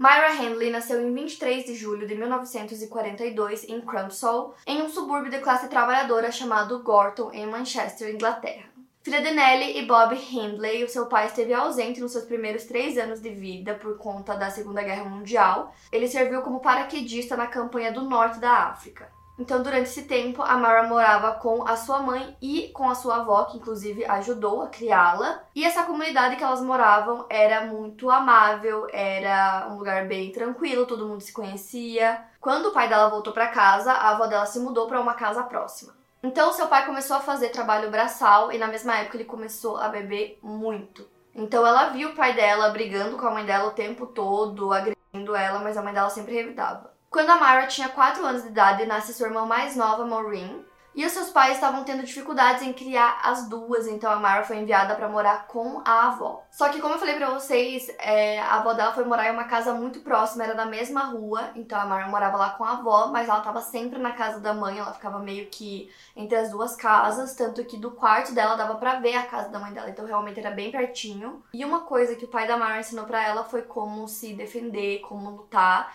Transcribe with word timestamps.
Myra 0.00 0.32
Handley 0.32 0.70
nasceu 0.70 1.06
em 1.06 1.12
23 1.12 1.66
de 1.66 1.74
julho 1.74 2.06
de 2.06 2.14
1942 2.14 3.68
em 3.68 3.82
Crumpsall, 3.82 4.54
em 4.66 4.80
um 4.80 4.88
subúrbio 4.88 5.30
de 5.30 5.40
classe 5.40 5.68
trabalhadora 5.68 6.32
chamado 6.32 6.82
Gorton, 6.82 7.30
em 7.34 7.44
Manchester, 7.44 8.08
Inglaterra. 8.08 8.70
Filha 9.02 9.20
de 9.20 9.30
Nellie 9.30 9.78
e 9.78 9.84
Bob 9.84 10.14
Hindley, 10.14 10.84
o 10.84 10.88
seu 10.88 11.04
pai 11.04 11.26
esteve 11.26 11.52
ausente 11.52 12.00
nos 12.00 12.12
seus 12.12 12.24
primeiros 12.24 12.64
três 12.64 12.96
anos 12.96 13.20
de 13.20 13.28
vida 13.28 13.74
por 13.74 13.98
conta 13.98 14.34
da 14.34 14.50
Segunda 14.50 14.82
Guerra 14.82 15.04
Mundial. 15.04 15.74
Ele 15.92 16.08
serviu 16.08 16.40
como 16.40 16.60
paraquedista 16.60 17.36
na 17.36 17.46
campanha 17.46 17.92
do 17.92 18.00
norte 18.00 18.38
da 18.38 18.68
África. 18.68 19.19
Então, 19.38 19.62
durante 19.62 19.88
esse 19.88 20.02
tempo, 20.02 20.42
a 20.42 20.56
Mara 20.56 20.82
morava 20.82 21.32
com 21.32 21.66
a 21.66 21.74
sua 21.74 22.00
mãe 22.00 22.36
e 22.42 22.68
com 22.74 22.90
a 22.90 22.94
sua 22.94 23.16
avó, 23.16 23.44
que 23.44 23.56
inclusive 23.56 24.04
ajudou 24.04 24.62
a 24.62 24.68
criá-la. 24.68 25.42
E 25.54 25.64
essa 25.64 25.84
comunidade 25.84 26.36
que 26.36 26.44
elas 26.44 26.60
moravam 26.60 27.24
era 27.30 27.62
muito 27.62 28.10
amável, 28.10 28.86
era 28.92 29.68
um 29.70 29.78
lugar 29.78 30.06
bem 30.06 30.30
tranquilo, 30.30 30.84
todo 30.84 31.06
mundo 31.06 31.22
se 31.22 31.32
conhecia. 31.32 32.22
Quando 32.38 32.66
o 32.66 32.72
pai 32.72 32.88
dela 32.88 33.08
voltou 33.08 33.32
para 33.32 33.48
casa, 33.48 33.92
a 33.92 34.10
avó 34.10 34.26
dela 34.26 34.44
se 34.44 34.60
mudou 34.60 34.86
para 34.86 35.00
uma 35.00 35.14
casa 35.14 35.42
próxima. 35.42 35.94
Então, 36.22 36.52
seu 36.52 36.66
pai 36.66 36.84
começou 36.84 37.16
a 37.16 37.20
fazer 37.20 37.48
trabalho 37.48 37.90
braçal 37.90 38.52
e 38.52 38.58
na 38.58 38.66
mesma 38.66 38.98
época 38.98 39.16
ele 39.16 39.24
começou 39.24 39.78
a 39.78 39.88
beber 39.88 40.38
muito. 40.42 41.08
Então, 41.34 41.66
ela 41.66 41.88
viu 41.88 42.10
o 42.10 42.14
pai 42.14 42.34
dela 42.34 42.68
brigando 42.68 43.16
com 43.16 43.26
a 43.26 43.30
mãe 43.30 43.46
dela 43.46 43.68
o 43.68 43.72
tempo 43.72 44.06
todo, 44.06 44.70
agredindo 44.72 45.34
ela, 45.34 45.60
mas 45.60 45.78
a 45.78 45.82
mãe 45.82 45.94
dela 45.94 46.10
sempre 46.10 46.34
revidava. 46.34 46.92
Quando 47.10 47.30
a 47.30 47.34
Myra 47.34 47.66
tinha 47.66 47.88
4 47.88 48.24
anos 48.24 48.44
de 48.44 48.48
idade, 48.50 48.86
nasce 48.86 49.12
sua 49.12 49.26
irmã 49.26 49.44
mais 49.44 49.74
nova, 49.74 50.06
Maureen, 50.06 50.64
e 50.94 51.04
os 51.04 51.10
seus 51.10 51.28
pais 51.28 51.54
estavam 51.54 51.82
tendo 51.82 52.04
dificuldades 52.04 52.62
em 52.62 52.72
criar 52.72 53.20
as 53.24 53.48
duas, 53.48 53.88
então 53.88 54.12
a 54.12 54.16
Myra 54.16 54.44
foi 54.44 54.58
enviada 54.58 54.94
para 54.94 55.08
morar 55.08 55.48
com 55.48 55.82
a 55.84 56.06
avó. 56.06 56.44
Só 56.52 56.68
que, 56.68 56.80
como 56.80 56.94
eu 56.94 57.00
falei 57.00 57.16
pra 57.16 57.30
vocês, 57.30 57.88
é, 57.98 58.38
a 58.38 58.58
avó 58.58 58.74
dela 58.74 58.92
foi 58.92 59.04
morar 59.04 59.26
em 59.26 59.32
uma 59.32 59.42
casa 59.44 59.74
muito 59.74 60.00
próxima, 60.02 60.44
era 60.44 60.54
da 60.54 60.66
mesma 60.66 61.02
rua, 61.06 61.50
então 61.56 61.80
a 61.80 61.84
Myra 61.84 62.06
morava 62.06 62.36
lá 62.36 62.50
com 62.50 62.62
a 62.62 62.74
avó, 62.74 63.08
mas 63.08 63.28
ela 63.28 63.40
tava 63.40 63.60
sempre 63.60 63.98
na 63.98 64.12
casa 64.12 64.38
da 64.38 64.54
mãe, 64.54 64.78
ela 64.78 64.92
ficava 64.92 65.18
meio 65.18 65.48
que 65.48 65.90
entre 66.14 66.38
as 66.38 66.52
duas 66.52 66.76
casas, 66.76 67.34
tanto 67.34 67.64
que 67.64 67.76
do 67.76 67.90
quarto 67.90 68.32
dela 68.32 68.54
dava 68.54 68.76
para 68.76 69.00
ver 69.00 69.16
a 69.16 69.26
casa 69.26 69.48
da 69.48 69.58
mãe 69.58 69.72
dela, 69.72 69.90
então 69.90 70.06
realmente 70.06 70.38
era 70.38 70.52
bem 70.52 70.70
pertinho. 70.70 71.42
E 71.52 71.64
uma 71.64 71.80
coisa 71.80 72.14
que 72.14 72.24
o 72.24 72.28
pai 72.28 72.46
da 72.46 72.56
Myra 72.56 72.78
ensinou 72.78 73.04
para 73.04 73.20
ela 73.26 73.42
foi 73.42 73.62
como 73.62 74.06
se 74.06 74.32
defender, 74.32 75.00
como 75.00 75.30
lutar. 75.30 75.92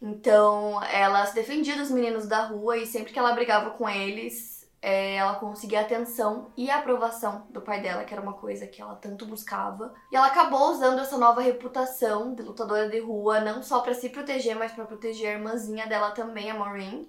Então, 0.00 0.82
ela 0.84 1.26
se 1.26 1.34
defendia 1.34 1.76
dos 1.76 1.90
meninos 1.90 2.26
da 2.26 2.44
rua 2.44 2.76
e 2.76 2.86
sempre 2.86 3.12
que 3.12 3.18
ela 3.18 3.32
brigava 3.32 3.70
com 3.70 3.88
eles, 3.88 4.58
é, 4.80 5.16
ela 5.16 5.34
conseguia 5.34 5.80
atenção 5.80 6.52
e 6.56 6.70
a 6.70 6.78
aprovação 6.78 7.46
do 7.50 7.60
pai 7.60 7.80
dela, 7.80 8.04
que 8.04 8.14
era 8.14 8.22
uma 8.22 8.34
coisa 8.34 8.66
que 8.66 8.80
ela 8.80 8.94
tanto 8.94 9.26
buscava. 9.26 9.92
E 10.12 10.16
ela 10.16 10.28
acabou 10.28 10.70
usando 10.70 11.00
essa 11.00 11.18
nova 11.18 11.40
reputação 11.40 12.34
de 12.34 12.42
lutadora 12.42 12.88
de 12.88 13.00
rua, 13.00 13.40
não 13.40 13.62
só 13.62 13.80
para 13.80 13.94
se 13.94 14.08
proteger, 14.08 14.56
mas 14.56 14.72
para 14.72 14.84
proteger 14.84 15.30
a 15.30 15.38
irmãzinha 15.38 15.86
dela 15.86 16.12
também, 16.12 16.50
a 16.50 16.54
Maureen. 16.54 17.08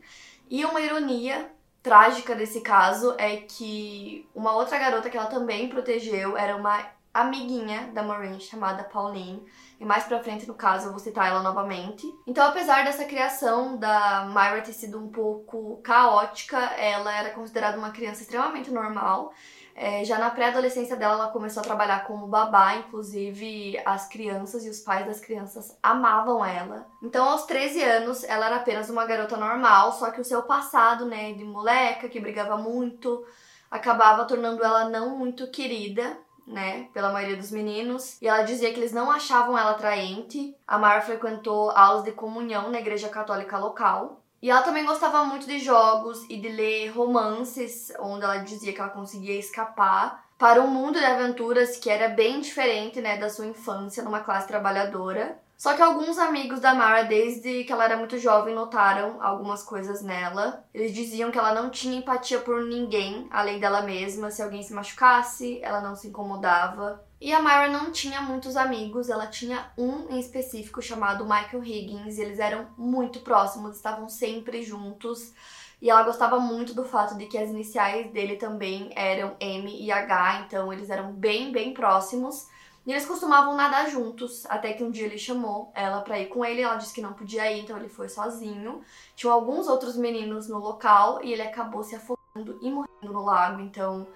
E 0.49 0.65
uma 0.65 0.81
ironia 0.81 1.51
trágica 1.83 2.35
desse 2.35 2.61
caso 2.61 3.15
é 3.17 3.37
que 3.37 4.27
uma 4.33 4.53
outra 4.55 4.79
garota 4.79 5.09
que 5.09 5.17
ela 5.17 5.27
também 5.27 5.69
protegeu 5.69 6.35
era 6.35 6.55
uma 6.55 6.83
amiguinha 7.13 7.89
da 7.93 8.03
Maureen 8.03 8.39
chamada 8.39 8.83
Pauline 8.83 9.45
e 9.79 9.85
mais 9.85 10.03
pra 10.03 10.21
frente, 10.21 10.45
no 10.45 10.53
caso, 10.53 10.87
eu 10.87 10.91
vou 10.91 10.99
citar 10.99 11.27
ela 11.27 11.41
novamente. 11.41 12.05
Então, 12.27 12.45
apesar 12.45 12.83
dessa 12.83 13.05
criação 13.05 13.77
da 13.77 14.25
Myra 14.25 14.61
ter 14.61 14.73
sido 14.73 14.99
um 14.99 15.09
pouco 15.09 15.77
caótica, 15.81 16.57
ela 16.57 17.15
era 17.15 17.29
considerada 17.29 17.77
uma 17.77 17.91
criança 17.91 18.21
extremamente 18.21 18.69
normal. 18.71 19.33
É, 19.73 20.03
já 20.03 20.19
na 20.19 20.29
pré-adolescência 20.29 20.97
dela, 20.97 21.13
ela 21.13 21.31
começou 21.31 21.61
a 21.61 21.63
trabalhar 21.63 22.05
como 22.05 22.27
babá, 22.27 22.75
inclusive 22.75 23.81
as 23.85 24.09
crianças 24.09 24.65
e 24.65 24.69
os 24.69 24.81
pais 24.81 25.05
das 25.05 25.21
crianças 25.21 25.77
amavam 25.81 26.43
ela. 26.43 26.85
Então, 27.01 27.29
aos 27.29 27.45
13 27.45 27.81
anos, 27.81 28.25
ela 28.25 28.47
era 28.47 28.57
apenas 28.57 28.89
uma 28.89 29.05
garota 29.05 29.37
normal, 29.37 29.93
só 29.93 30.11
que 30.11 30.19
o 30.19 30.25
seu 30.25 30.43
passado, 30.43 31.05
né, 31.05 31.31
de 31.31 31.45
moleca, 31.45 32.09
que 32.09 32.19
brigava 32.19 32.57
muito, 32.57 33.25
acabava 33.71 34.25
tornando 34.25 34.61
ela 34.61 34.89
não 34.89 35.17
muito 35.17 35.49
querida 35.49 36.17
né, 36.49 36.87
pela 36.93 37.13
maioria 37.13 37.37
dos 37.37 37.51
meninos, 37.51 38.17
e 38.21 38.27
ela 38.27 38.41
dizia 38.41 38.73
que 38.73 38.79
eles 38.79 38.91
não 38.91 39.11
achavam 39.11 39.57
ela 39.57 39.71
atraente. 39.71 40.55
A 40.67 40.77
Mara 40.77 41.01
frequentou 41.01 41.69
aulas 41.71 42.03
de 42.03 42.11
comunhão 42.11 42.69
na 42.69 42.79
igreja 42.79 43.07
católica 43.07 43.57
local. 43.57 44.21
E 44.41 44.49
ela 44.49 44.61
também 44.61 44.85
gostava 44.85 45.23
muito 45.25 45.45
de 45.45 45.59
jogos 45.59 46.25
e 46.29 46.37
de 46.37 46.49
ler 46.49 46.89
romances, 46.89 47.93
onde 47.99 48.23
ela 48.23 48.37
dizia 48.37 48.73
que 48.73 48.79
ela 48.79 48.89
conseguia 48.89 49.37
escapar 49.37 50.25
para 50.37 50.61
um 50.61 50.67
mundo 50.67 50.97
de 50.97 51.05
aventuras 51.05 51.75
que 51.75 51.89
era 51.89 52.07
bem 52.07 52.39
diferente, 52.39 53.01
né, 53.01 53.17
da 53.17 53.29
sua 53.29 53.45
infância 53.45 54.01
numa 54.01 54.21
classe 54.21 54.47
trabalhadora. 54.47 55.37
Só 55.59 55.73
que 55.73 55.81
alguns 55.81 56.17
amigos 56.17 56.61
da 56.61 56.73
Mara, 56.73 57.03
desde 57.03 57.65
que 57.65 57.73
ela 57.73 57.83
era 57.83 57.97
muito 57.97 58.17
jovem, 58.17 58.55
notaram 58.55 59.21
algumas 59.21 59.61
coisas 59.61 60.01
nela. 60.01 60.65
Eles 60.73 60.93
diziam 60.93 61.31
que 61.31 61.37
ela 61.37 61.53
não 61.53 61.69
tinha 61.69 61.99
empatia 61.99 62.39
por 62.39 62.63
ninguém 62.63 63.27
além 63.29 63.59
dela 63.59 63.81
mesma. 63.81 64.31
Se 64.31 64.41
alguém 64.41 64.63
se 64.63 64.73
machucasse, 64.73 65.59
ela 65.61 65.81
não 65.81 65.97
se 65.97 66.07
incomodava. 66.07 67.03
E 67.19 67.33
a 67.33 67.41
Myra 67.41 67.67
não 67.67 67.91
tinha 67.91 68.21
muitos 68.21 68.55
amigos, 68.55 69.09
ela 69.09 69.27
tinha 69.27 69.69
um 69.77 70.09
em 70.09 70.17
específico 70.21 70.81
chamado 70.81 71.25
Michael 71.25 71.61
Higgins, 71.61 72.17
e 72.17 72.21
eles 72.21 72.39
eram 72.39 72.69
muito 72.77 73.19
próximos, 73.19 73.75
estavam 73.75 74.07
sempre 74.07 74.63
juntos. 74.63 75.33
E 75.81 75.89
ela 75.89 76.03
gostava 76.03 76.39
muito 76.39 76.73
do 76.73 76.85
fato 76.85 77.17
de 77.17 77.25
que 77.25 77.37
as 77.37 77.49
iniciais 77.49 78.09
dele 78.13 78.37
também 78.37 78.93
eram 78.95 79.35
M 79.41 79.69
e 79.77 79.91
H, 79.91 80.45
então 80.47 80.71
eles 80.71 80.89
eram 80.89 81.11
bem, 81.11 81.51
bem 81.51 81.73
próximos. 81.73 82.47
E 82.85 82.91
eles 82.91 83.05
costumavam 83.05 83.55
nadar 83.55 83.89
juntos, 83.89 84.45
até 84.47 84.73
que 84.73 84.83
um 84.83 84.89
dia 84.89 85.05
ele 85.05 85.17
chamou 85.17 85.71
ela 85.75 86.01
pra 86.01 86.19
ir 86.19 86.27
com 86.27 86.43
ele, 86.43 86.61
ela 86.61 86.75
disse 86.75 86.93
que 86.93 87.01
não 87.01 87.13
podia 87.13 87.51
ir, 87.51 87.61
então 87.61 87.77
ele 87.77 87.89
foi 87.89 88.09
sozinho. 88.09 88.81
Tinham 89.15 89.33
alguns 89.33 89.67
outros 89.67 89.95
meninos 89.95 90.47
no 90.47 90.57
local 90.57 91.19
e 91.23 91.31
ele 91.31 91.41
acabou 91.41 91.83
se 91.83 91.95
afogando 91.95 92.57
e 92.61 92.71
morrendo 92.71 93.13
no 93.13 93.23
lago, 93.23 93.61
então 93.61 94.07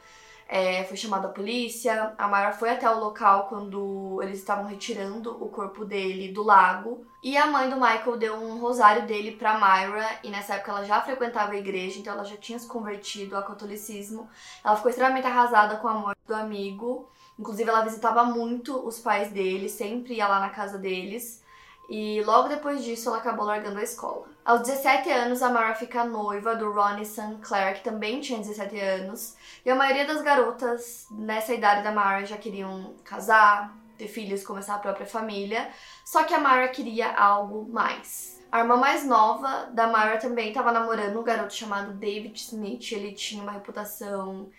é, 0.47 0.83
foi 0.83 0.97
chamada 0.97 1.27
a 1.27 1.31
polícia. 1.31 2.13
A 2.17 2.27
Mara 2.27 2.51
foi 2.51 2.69
até 2.69 2.89
o 2.89 2.99
local 2.99 3.47
quando 3.47 4.19
eles 4.21 4.39
estavam 4.39 4.65
retirando 4.65 5.31
o 5.43 5.49
corpo 5.49 5.83
dele 5.83 6.31
do 6.31 6.43
lago. 6.43 7.05
E 7.23 7.37
a 7.37 7.47
mãe 7.47 7.69
do 7.69 7.75
Michael 7.75 8.17
deu 8.17 8.35
um 8.35 8.59
rosário 8.59 9.07
dele 9.07 9.31
pra 9.31 9.55
Myra, 9.55 10.19
e 10.23 10.29
nessa 10.29 10.55
época 10.55 10.71
ela 10.71 10.83
já 10.83 11.01
frequentava 11.01 11.53
a 11.53 11.57
igreja, 11.57 11.99
então 11.99 12.13
ela 12.13 12.23
já 12.23 12.37
tinha 12.37 12.59
se 12.59 12.67
convertido 12.67 13.35
ao 13.35 13.43
catolicismo. 13.43 14.29
Ela 14.63 14.75
ficou 14.75 14.89
extremamente 14.89 15.25
arrasada 15.25 15.77
com 15.77 15.87
a 15.87 15.93
morte 15.93 16.19
do 16.27 16.35
amigo. 16.35 17.09
Inclusive, 17.37 17.69
ela 17.69 17.83
visitava 17.83 18.23
muito 18.23 18.75
os 18.85 18.99
pais 18.99 19.31
dele, 19.31 19.67
sempre 19.69 20.15
ia 20.15 20.27
lá 20.27 20.39
na 20.39 20.49
casa 20.49 20.77
deles. 20.77 21.43
E 21.89 22.21
logo 22.23 22.47
depois 22.47 22.83
disso, 22.83 23.09
ela 23.09 23.17
acabou 23.17 23.45
largando 23.45 23.79
a 23.79 23.83
escola. 23.83 24.25
Aos 24.45 24.61
17 24.61 25.09
anos, 25.09 25.41
a 25.41 25.49
Mara 25.49 25.75
fica 25.75 26.03
noiva 26.03 26.55
do 26.55 26.71
Ronnie 26.71 27.05
St. 27.05 27.37
Clair, 27.41 27.75
que 27.75 27.83
também 27.83 28.21
tinha 28.21 28.39
17 28.39 28.79
anos. 28.79 29.35
E 29.65 29.69
a 29.69 29.75
maioria 29.75 30.05
das 30.05 30.21
garotas 30.21 31.07
nessa 31.11 31.53
idade 31.53 31.83
da 31.83 31.91
Mara 31.91 32.25
já 32.25 32.37
queriam 32.37 32.93
casar, 33.03 33.75
ter 33.97 34.07
filhos, 34.07 34.45
começar 34.45 34.75
a 34.75 34.79
própria 34.79 35.05
família. 35.05 35.69
Só 36.05 36.23
que 36.23 36.33
a 36.33 36.39
Mara 36.39 36.67
queria 36.69 37.13
algo 37.15 37.67
mais. 37.71 38.41
A 38.51 38.59
irmã 38.59 38.77
mais 38.77 39.05
nova 39.05 39.65
da 39.71 39.87
Mara 39.87 40.17
também 40.17 40.49
estava 40.49 40.71
namorando 40.71 41.19
um 41.19 41.23
garoto 41.23 41.53
chamado 41.53 41.93
David 41.93 42.39
Smith. 42.39 42.91
Ele 42.91 43.11
tinha 43.11 43.41
uma 43.41 43.51
reputação 43.51 44.49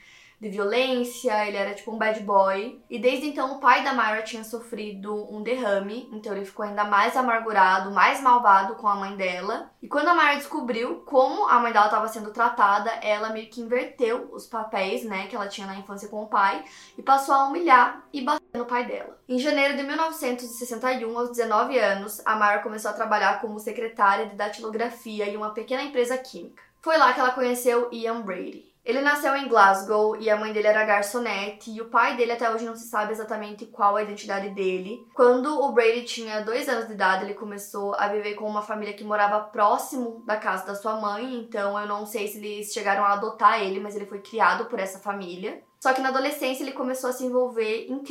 de 0.44 0.50
violência, 0.50 1.46
ele 1.48 1.56
era 1.56 1.74
tipo 1.74 1.90
um 1.90 1.96
bad 1.98 2.20
boy. 2.20 2.80
E 2.90 2.98
desde 2.98 3.26
então 3.26 3.56
o 3.56 3.60
pai 3.60 3.82
da 3.82 3.94
Myra 3.94 4.22
tinha 4.22 4.44
sofrido 4.44 5.14
um 5.34 5.42
derrame, 5.42 6.08
então 6.12 6.34
ele 6.34 6.44
ficou 6.44 6.66
ainda 6.66 6.84
mais 6.84 7.16
amargurado, 7.16 7.90
mais 7.90 8.20
malvado 8.20 8.74
com 8.74 8.86
a 8.86 8.94
mãe 8.94 9.16
dela. 9.16 9.70
E 9.80 9.88
quando 9.88 10.08
a 10.08 10.14
Myra 10.14 10.36
descobriu 10.36 10.96
como 11.06 11.48
a 11.48 11.58
mãe 11.58 11.72
dela 11.72 11.86
estava 11.86 12.08
sendo 12.08 12.30
tratada, 12.30 12.90
ela 13.02 13.30
meio 13.30 13.48
que 13.48 13.62
inverteu 13.62 14.28
os 14.32 14.46
papéis, 14.46 15.02
né, 15.04 15.26
que 15.26 15.34
ela 15.34 15.48
tinha 15.48 15.66
na 15.66 15.76
infância 15.76 16.08
com 16.08 16.22
o 16.22 16.28
pai 16.28 16.62
e 16.98 17.02
passou 17.02 17.34
a 17.34 17.46
humilhar 17.46 18.04
e 18.12 18.20
bater 18.20 18.58
no 18.58 18.66
pai 18.66 18.84
dela. 18.84 19.18
Em 19.26 19.38
janeiro 19.38 19.76
de 19.76 19.82
1961, 19.82 21.18
aos 21.18 21.30
19 21.30 21.78
anos, 21.78 22.20
a 22.26 22.36
Myra 22.36 22.58
começou 22.58 22.90
a 22.90 22.94
trabalhar 22.94 23.40
como 23.40 23.58
secretária 23.58 24.26
de 24.26 24.36
datilografia 24.36 25.26
em 25.26 25.36
uma 25.36 25.50
pequena 25.50 25.82
empresa 25.82 26.18
química. 26.18 26.62
Foi 26.82 26.98
lá 26.98 27.14
que 27.14 27.20
ela 27.20 27.30
conheceu 27.30 27.88
Ian 27.90 28.20
Brady. 28.20 28.73
Ele 28.84 29.00
nasceu 29.00 29.34
em 29.34 29.48
Glasgow 29.48 30.14
e 30.16 30.28
a 30.28 30.36
mãe 30.36 30.52
dele 30.52 30.66
era 30.66 30.84
garçonete 30.84 31.70
e 31.70 31.80
o 31.80 31.88
pai 31.88 32.16
dele 32.16 32.32
até 32.32 32.50
hoje 32.50 32.66
não 32.66 32.76
se 32.76 32.86
sabe 32.86 33.12
exatamente 33.12 33.64
qual 33.64 33.96
a 33.96 34.02
identidade 34.02 34.50
dele. 34.50 35.06
Quando 35.14 35.58
o 35.62 35.72
Brady 35.72 36.02
tinha 36.02 36.42
dois 36.42 36.68
anos 36.68 36.86
de 36.86 36.92
idade, 36.92 37.24
ele 37.24 37.32
começou 37.32 37.94
a 37.94 38.08
viver 38.08 38.34
com 38.34 38.46
uma 38.46 38.60
família 38.60 38.92
que 38.92 39.02
morava 39.02 39.40
próximo 39.40 40.22
da 40.26 40.36
casa 40.36 40.66
da 40.66 40.74
sua 40.74 41.00
mãe, 41.00 41.34
então 41.36 41.80
eu 41.80 41.86
não 41.86 42.04
sei 42.04 42.28
se 42.28 42.36
eles 42.36 42.72
chegaram 42.74 43.04
a 43.04 43.14
adotar 43.14 43.62
ele, 43.62 43.80
mas 43.80 43.96
ele 43.96 44.06
foi 44.06 44.20
criado 44.20 44.66
por 44.66 44.78
essa 44.78 44.98
família. 44.98 45.62
Só 45.80 45.92
que 45.92 46.02
na 46.02 46.08
adolescência 46.10 46.62
ele 46.62 46.72
começou 46.72 47.10
a 47.10 47.12
se 47.12 47.24
envolver 47.24 47.86
em 47.88 48.02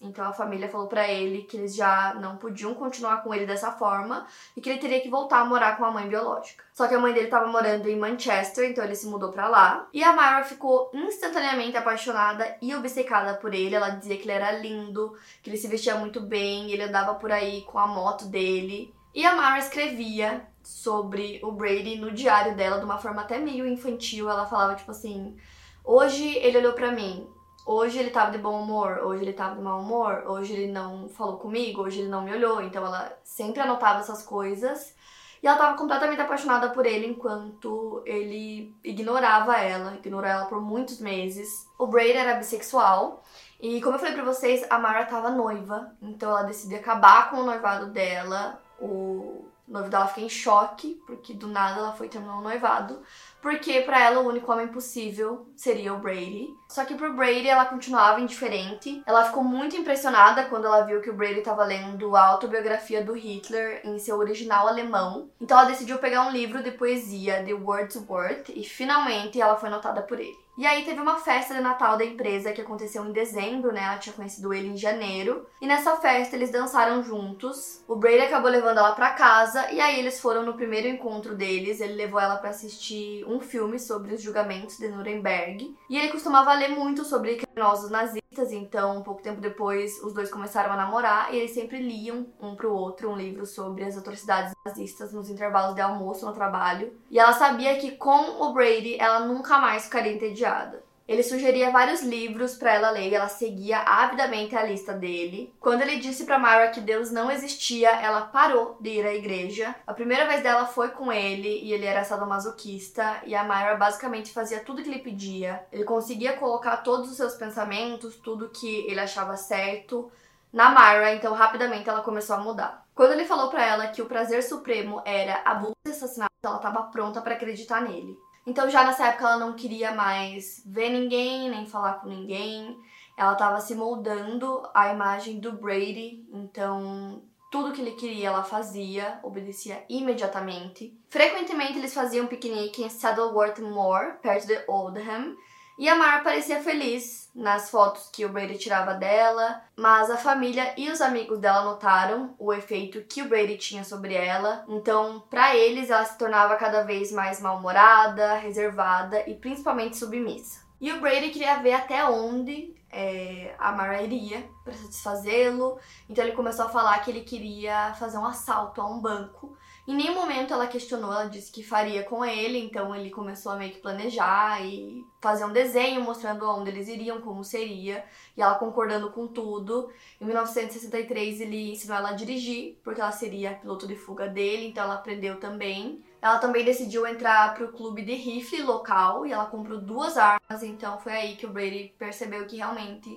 então 0.00 0.24
a 0.24 0.32
família 0.32 0.68
falou 0.68 0.86
para 0.86 1.08
ele 1.08 1.42
que 1.42 1.56
eles 1.56 1.74
já 1.74 2.14
não 2.14 2.36
podiam 2.36 2.74
continuar 2.74 3.22
com 3.22 3.34
ele 3.34 3.46
dessa 3.46 3.72
forma 3.72 4.26
e 4.56 4.60
que 4.60 4.68
ele 4.68 4.78
teria 4.78 5.00
que 5.00 5.08
voltar 5.08 5.40
a 5.40 5.44
morar 5.44 5.76
com 5.76 5.84
a 5.84 5.90
mãe 5.90 6.08
biológica. 6.08 6.64
Só 6.72 6.86
que 6.86 6.94
a 6.94 6.98
mãe 6.98 7.12
dele 7.12 7.26
estava 7.26 7.46
morando 7.46 7.88
em 7.88 7.98
Manchester, 7.98 8.70
então 8.70 8.84
ele 8.84 8.94
se 8.94 9.06
mudou 9.06 9.32
para 9.32 9.48
lá. 9.48 9.88
E 9.92 10.04
a 10.04 10.12
Myra 10.12 10.44
ficou 10.44 10.90
instantaneamente 10.92 11.76
apaixonada 11.76 12.56
e 12.60 12.74
obcecada 12.74 13.34
por 13.34 13.54
ele. 13.54 13.74
Ela 13.74 13.90
dizia 13.90 14.16
que 14.16 14.24
ele 14.24 14.32
era 14.32 14.52
lindo, 14.52 15.16
que 15.42 15.48
ele 15.50 15.56
se 15.56 15.68
vestia 15.68 15.94
muito 15.96 16.20
bem, 16.20 16.70
ele 16.70 16.82
andava 16.82 17.14
por 17.14 17.32
aí 17.32 17.62
com 17.62 17.78
a 17.78 17.86
moto 17.86 18.26
dele. 18.26 18.94
E 19.14 19.24
a 19.24 19.34
Myra 19.34 19.58
escrevia 19.58 20.46
sobre 20.62 21.40
o 21.42 21.52
Brady 21.52 21.96
no 21.96 22.10
diário 22.10 22.54
dela 22.54 22.78
de 22.78 22.84
uma 22.84 22.98
forma 22.98 23.22
até 23.22 23.38
meio 23.38 23.66
infantil. 23.66 24.28
Ela 24.28 24.44
falava 24.44 24.74
tipo 24.74 24.90
assim: 24.90 25.36
"Hoje 25.82 26.36
ele 26.38 26.58
olhou 26.58 26.74
para 26.74 26.92
mim, 26.92 27.26
Hoje 27.66 27.98
ele 27.98 28.10
tava 28.10 28.30
de 28.30 28.38
bom 28.38 28.62
humor, 28.62 29.00
hoje 29.02 29.24
ele 29.24 29.32
tava 29.32 29.56
de 29.56 29.60
mau 29.60 29.80
humor, 29.80 30.22
hoje 30.28 30.52
ele 30.52 30.70
não 30.70 31.08
falou 31.08 31.36
comigo, 31.36 31.82
hoje 31.82 31.98
ele 31.98 32.08
não 32.08 32.22
me 32.22 32.32
olhou. 32.32 32.62
Então 32.62 32.86
ela 32.86 33.12
sempre 33.24 33.60
anotava 33.60 33.98
essas 33.98 34.22
coisas. 34.22 34.94
E 35.42 35.48
ela 35.48 35.58
tava 35.58 35.76
completamente 35.76 36.20
apaixonada 36.20 36.70
por 36.70 36.86
ele 36.86 37.08
enquanto 37.08 38.04
ele 38.06 38.72
ignorava 38.84 39.56
ela, 39.56 39.96
ignorou 39.96 40.30
ela 40.30 40.46
por 40.46 40.60
muitos 40.60 41.00
meses. 41.00 41.68
O 41.76 41.88
Brady 41.88 42.12
era 42.12 42.36
bissexual. 42.36 43.24
E 43.60 43.82
como 43.82 43.96
eu 43.96 43.98
falei 43.98 44.14
pra 44.14 44.24
vocês, 44.24 44.64
a 44.70 44.78
Mara 44.78 45.04
tava 45.04 45.30
noiva. 45.30 45.90
Então 46.00 46.30
ela 46.30 46.44
decidiu 46.44 46.78
acabar 46.78 47.30
com 47.30 47.38
o 47.38 47.44
noivado 47.44 47.86
dela. 47.86 48.62
O 48.80 49.44
noivo 49.66 49.90
dela 49.90 50.06
fica 50.06 50.20
em 50.20 50.28
choque, 50.28 51.02
porque 51.04 51.34
do 51.34 51.48
nada 51.48 51.80
ela 51.80 51.92
foi 51.92 52.08
terminar 52.08 52.38
o 52.38 52.42
noivado 52.42 53.02
porque 53.46 53.80
para 53.82 54.02
ela 54.02 54.18
o 54.22 54.26
único 54.26 54.50
homem 54.50 54.66
possível 54.66 55.46
seria 55.54 55.94
o 55.94 56.00
Brady. 56.00 56.48
Só 56.68 56.84
que 56.84 56.96
pro 56.96 57.14
Brady 57.14 57.46
ela 57.46 57.64
continuava 57.64 58.20
indiferente. 58.20 59.04
Ela 59.06 59.22
ficou 59.26 59.44
muito 59.44 59.76
impressionada 59.76 60.46
quando 60.46 60.64
ela 60.64 60.80
viu 60.80 61.00
que 61.00 61.10
o 61.10 61.14
Brady 61.14 61.38
estava 61.38 61.62
lendo 61.62 62.16
a 62.16 62.26
autobiografia 62.26 63.04
do 63.04 63.12
Hitler 63.12 63.82
em 63.84 64.00
seu 64.00 64.18
original 64.18 64.66
alemão. 64.66 65.30
Então 65.40 65.56
ela 65.56 65.68
decidiu 65.68 65.98
pegar 65.98 66.26
um 66.26 66.32
livro 66.32 66.60
de 66.60 66.72
poesia 66.72 67.44
de 67.44 67.54
Wordsworth 67.54 68.48
e 68.48 68.64
finalmente 68.64 69.40
ela 69.40 69.54
foi 69.54 69.70
notada 69.70 70.02
por 70.02 70.18
ele. 70.18 70.45
E 70.56 70.66
aí 70.66 70.84
teve 70.84 71.00
uma 71.00 71.16
festa 71.16 71.54
de 71.54 71.60
Natal 71.60 71.98
da 71.98 72.04
empresa 72.04 72.52
que 72.52 72.62
aconteceu 72.62 73.04
em 73.04 73.12
dezembro, 73.12 73.72
né? 73.72 73.82
Ela 73.82 73.98
tinha 73.98 74.14
conhecido 74.14 74.54
ele 74.54 74.68
em 74.68 74.76
janeiro. 74.76 75.46
E 75.60 75.66
nessa 75.66 75.96
festa 75.96 76.34
eles 76.34 76.50
dançaram 76.50 77.02
juntos. 77.02 77.82
O 77.86 77.94
Brady 77.94 78.22
acabou 78.22 78.50
levando 78.50 78.78
ela 78.78 78.92
para 78.92 79.10
casa 79.10 79.70
e 79.70 79.80
aí 79.80 79.98
eles 79.98 80.18
foram 80.18 80.44
no 80.44 80.54
primeiro 80.54 80.88
encontro 80.88 81.34
deles. 81.34 81.80
Ele 81.80 81.92
levou 81.92 82.18
ela 82.18 82.36
para 82.36 82.50
assistir 82.50 83.24
um 83.26 83.38
filme 83.38 83.78
sobre 83.78 84.14
os 84.14 84.22
julgamentos 84.22 84.78
de 84.78 84.88
Nuremberg. 84.88 85.76
E 85.90 85.98
ele 85.98 86.08
costumava 86.08 86.54
ler 86.54 86.70
muito 86.70 87.04
sobre 87.04 87.36
criminosos 87.36 87.90
nazistas, 87.90 88.25
então 88.52 88.98
um 88.98 89.02
pouco 89.02 89.22
tempo 89.22 89.40
depois 89.40 90.02
os 90.02 90.12
dois 90.12 90.30
começaram 90.30 90.72
a 90.72 90.76
namorar 90.76 91.32
e 91.32 91.38
eles 91.38 91.52
sempre 91.52 91.80
liam 91.80 92.26
um 92.40 92.54
pro 92.54 92.72
outro 92.72 93.10
um 93.10 93.16
livro 93.16 93.44
sobre 93.44 93.84
as 93.84 93.96
atrocidades 93.96 94.54
nazistas 94.64 95.12
nos 95.12 95.28
intervalos 95.28 95.74
de 95.74 95.80
almoço 95.80 96.26
no 96.26 96.32
trabalho. 96.32 96.92
E 97.10 97.18
ela 97.18 97.32
sabia 97.32 97.76
que 97.78 97.92
com 97.92 98.42
o 98.42 98.52
Brady 98.52 98.96
ela 98.98 99.20
nunca 99.20 99.58
mais 99.58 99.84
ficaria 99.84 100.12
entediada. 100.12 100.85
Ele 101.08 101.22
sugeria 101.22 101.70
vários 101.70 102.02
livros 102.02 102.56
para 102.56 102.74
ela 102.74 102.90
ler 102.90 103.10
e 103.10 103.14
ela 103.14 103.28
seguia 103.28 103.78
avidamente 103.78 104.56
a 104.56 104.64
lista 104.64 104.92
dele. 104.92 105.54
Quando 105.60 105.82
ele 105.82 105.98
disse 105.98 106.24
para 106.24 106.38
Myra 106.38 106.70
que 106.70 106.80
Deus 106.80 107.10
não 107.12 107.30
existia, 107.30 107.90
ela 107.90 108.22
parou 108.22 108.76
de 108.80 108.90
ir 108.90 109.06
à 109.06 109.14
igreja. 109.14 109.74
A 109.86 109.94
primeira 109.94 110.26
vez 110.26 110.42
dela 110.42 110.66
foi 110.66 110.88
com 110.88 111.12
ele 111.12 111.60
e 111.62 111.72
ele 111.72 111.86
era 111.86 112.04
sadomasoquista 112.04 113.20
e 113.24 113.34
a 113.34 113.44
Myra 113.44 113.76
basicamente 113.76 114.32
fazia 114.32 114.60
tudo 114.60 114.82
que 114.82 114.90
ele 114.90 114.98
pedia. 114.98 115.64
Ele 115.70 115.84
conseguia 115.84 116.36
colocar 116.36 116.78
todos 116.78 117.10
os 117.10 117.16
seus 117.16 117.34
pensamentos, 117.34 118.16
tudo 118.16 118.50
que 118.50 118.86
ele 118.88 119.00
achava 119.00 119.36
certo 119.36 120.10
na 120.52 120.70
Myra, 120.70 121.14
então 121.14 121.34
rapidamente 121.34 121.88
ela 121.88 122.00
começou 122.00 122.34
a 122.34 122.40
mudar. 122.40 122.86
Quando 122.94 123.12
ele 123.12 123.26
falou 123.26 123.50
para 123.50 123.64
ela 123.64 123.88
que 123.88 124.00
o 124.00 124.06
prazer 124.06 124.42
supremo 124.42 125.02
era 125.04 125.42
abuso 125.44 125.74
e 125.86 125.90
assassinato, 125.90 126.32
ela 126.42 126.56
estava 126.56 126.84
pronta 126.84 127.20
para 127.20 127.34
acreditar 127.34 127.82
nele. 127.82 128.16
Então 128.46 128.70
já 128.70 128.84
nessa 128.84 129.08
época 129.08 129.24
ela 129.24 129.38
não 129.38 129.54
queria 129.54 129.92
mais 129.92 130.62
ver 130.64 130.90
ninguém, 130.90 131.50
nem 131.50 131.66
falar 131.66 131.94
com 131.94 132.08
ninguém. 132.08 132.78
Ela 133.16 133.32
estava 133.32 133.60
se 133.60 133.74
moldando 133.74 134.62
à 134.72 134.92
imagem 134.92 135.40
do 135.40 135.52
Brady, 135.52 136.24
então 136.32 137.22
tudo 137.50 137.72
que 137.72 137.80
ele 137.80 137.92
queria 137.92 138.28
ela 138.28 138.44
fazia, 138.44 139.18
obedecia 139.22 139.84
imediatamente. 139.88 140.96
Frequentemente 141.08 141.78
eles 141.78 141.94
faziam 141.94 142.26
piquenique 142.26 142.84
em 142.84 142.88
Saddleworth 142.88 143.58
Moor, 143.60 144.18
perto 144.20 144.46
de 144.46 144.58
Oldham, 144.68 145.34
e 145.78 145.88
a 145.88 145.94
Mar 145.94 146.22
parecia 146.22 146.62
feliz 146.62 147.30
nas 147.34 147.68
fotos 147.68 148.08
que 148.10 148.24
o 148.24 148.30
Brady 148.30 148.56
tirava 148.56 148.94
dela, 148.94 149.62
mas 149.76 150.10
a 150.10 150.16
família 150.16 150.72
e 150.76 150.90
os 150.90 151.02
amigos 151.02 151.38
dela 151.38 151.64
notaram 151.64 152.34
o 152.38 152.52
efeito 152.52 153.02
que 153.02 153.20
o 153.20 153.28
Brady 153.28 153.58
tinha 153.58 153.84
sobre 153.84 154.14
ela. 154.14 154.64
Então, 154.68 155.22
para 155.28 155.54
eles, 155.54 155.90
ela 155.90 156.04
se 156.04 156.16
tornava 156.16 156.56
cada 156.56 156.82
vez 156.82 157.12
mais 157.12 157.40
mal-humorada, 157.40 158.36
reservada 158.36 159.22
e 159.28 159.34
principalmente 159.34 159.98
submissa. 159.98 160.64
E 160.80 160.92
o 160.92 161.00
Brady 161.00 161.30
queria 161.30 161.56
ver 161.56 161.74
até 161.74 162.04
onde 162.06 162.74
é, 162.90 163.54
a 163.58 163.72
Mara 163.72 164.02
iria 164.02 164.48
para 164.64 164.72
satisfazê-lo. 164.72 165.78
Então 166.08 166.24
ele 166.24 166.36
começou 166.36 166.66
a 166.66 166.70
falar 166.70 166.98
que 167.00 167.10
ele 167.10 167.22
queria 167.22 167.94
fazer 167.94 168.18
um 168.18 168.26
assalto 168.26 168.80
a 168.80 168.86
um 168.86 169.00
banco 169.00 169.55
em 169.86 169.94
nenhum 169.94 170.14
momento 170.14 170.52
ela 170.52 170.66
questionou, 170.66 171.12
ela 171.12 171.28
disse 171.28 171.52
que 171.52 171.62
faria 171.62 172.02
com 172.02 172.24
ele, 172.24 172.58
então 172.58 172.92
ele 172.94 173.08
começou 173.08 173.52
a 173.52 173.56
meio 173.56 173.72
que 173.72 173.78
planejar 173.78 174.60
e 174.64 175.04
fazer 175.20 175.44
um 175.44 175.52
desenho 175.52 176.00
mostrando 176.00 176.44
onde 176.50 176.70
eles 176.70 176.88
iriam, 176.88 177.20
como 177.20 177.44
seria, 177.44 178.04
e 178.36 178.42
ela 178.42 178.56
concordando 178.56 179.12
com 179.12 179.28
tudo. 179.28 179.88
Em 180.20 180.24
1963 180.24 181.40
ele 181.40 181.70
ensinou 181.70 181.96
ela 181.96 182.10
a 182.10 182.14
dirigir, 182.14 182.80
porque 182.82 183.00
ela 183.00 183.12
seria 183.12 183.54
piloto 183.54 183.86
de 183.86 183.94
fuga 183.94 184.26
dele, 184.26 184.66
então 184.66 184.82
ela 184.82 184.94
aprendeu 184.94 185.38
também. 185.38 186.04
Ela 186.20 186.38
também 186.38 186.64
decidiu 186.64 187.06
entrar 187.06 187.54
para 187.54 187.66
o 187.66 187.72
clube 187.72 188.02
de 188.02 188.14
rifle 188.14 188.62
local 188.62 189.24
e 189.24 189.32
ela 189.32 189.46
comprou 189.46 189.80
duas 189.80 190.16
armas, 190.16 190.64
então 190.64 190.98
foi 190.98 191.12
aí 191.12 191.36
que 191.36 191.46
o 191.46 191.50
Brady 191.50 191.94
percebeu 191.96 192.44
que 192.46 192.56
realmente 192.56 193.16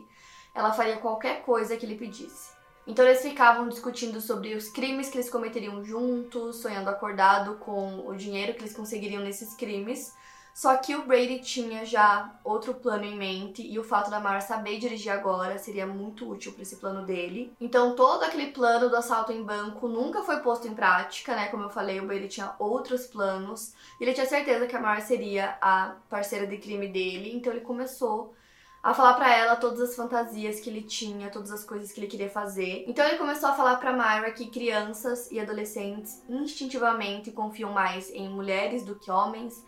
ela 0.54 0.72
faria 0.72 0.98
qualquer 0.98 1.42
coisa 1.42 1.76
que 1.76 1.86
ele 1.86 1.98
pedisse. 1.98 2.59
Então 2.88 3.06
eles 3.06 3.22
ficavam 3.22 3.68
discutindo 3.68 4.20
sobre 4.20 4.56
os 4.56 4.70
crimes 4.70 5.10
que 5.10 5.18
eles 5.18 5.30
cometeriam 5.30 5.84
juntos, 5.84 6.58
sonhando 6.58 6.90
acordado 6.90 7.56
com 7.56 8.08
o 8.08 8.16
dinheiro 8.16 8.54
que 8.54 8.62
eles 8.62 8.76
conseguiriam 8.76 9.24
nesses 9.24 9.54
crimes. 9.54 10.14
Só 10.60 10.76
que 10.76 10.94
o 10.94 11.06
Brady 11.06 11.40
tinha 11.40 11.86
já 11.86 12.38
outro 12.44 12.74
plano 12.74 13.06
em 13.06 13.16
mente 13.16 13.66
e 13.66 13.80
o 13.80 13.84
fato 13.84 14.10
da 14.10 14.20
Mara 14.20 14.42
saber 14.42 14.78
dirigir 14.78 15.10
agora 15.10 15.58
seria 15.58 15.88
muito 15.88 16.30
útil 16.30 16.52
para 16.52 16.64
esse 16.64 16.76
plano 16.76 17.06
dele. 17.06 17.54
Então 17.62 17.96
todo 17.96 18.24
aquele 18.24 18.48
plano 18.48 18.90
do 18.90 18.96
assalto 18.98 19.32
em 19.32 19.42
banco 19.42 19.88
nunca 19.88 20.22
foi 20.24 20.42
posto 20.42 20.68
em 20.68 20.74
prática, 20.74 21.34
né? 21.34 21.48
Como 21.48 21.64
eu 21.64 21.70
falei, 21.70 22.02
o 22.02 22.06
Brady 22.06 22.28
tinha 22.28 22.56
outros 22.60 23.08
planos. 23.08 23.74
Ele 24.02 24.14
tinha 24.14 24.26
certeza 24.26 24.68
que 24.68 24.76
a 24.76 24.82
Mara 24.82 25.00
seria 25.00 25.58
a 25.62 25.96
parceira 26.10 26.46
de 26.46 26.58
crime 26.58 26.90
dele, 26.90 27.34
então 27.34 27.54
ele 27.54 27.62
começou 27.62 28.34
a 28.82 28.94
falar 28.94 29.16
para 29.16 29.36
ela 29.36 29.56
todas 29.56 29.82
as 29.82 29.96
fantasias 29.96 30.60
que 30.60 30.70
ele 30.70 30.82
tinha, 30.82 31.30
todas 31.30 31.52
as 31.52 31.64
coisas 31.64 31.92
que 31.92 32.00
ele 32.00 32.08
queria 32.08 32.30
fazer. 32.30 32.86
Então 32.88 33.06
ele 33.06 33.18
começou 33.18 33.50
a 33.50 33.54
falar 33.54 33.76
para 33.76 33.92
Myra 33.92 34.32
que 34.32 34.48
crianças 34.48 35.30
e 35.32 35.40
adolescentes 35.40 36.24
instintivamente 36.30 37.32
confiam 37.32 37.72
mais 37.72 38.10
em 38.12 38.30
mulheres 38.30 38.84
do 38.84 38.96
que 38.96 39.12
homens 39.12 39.64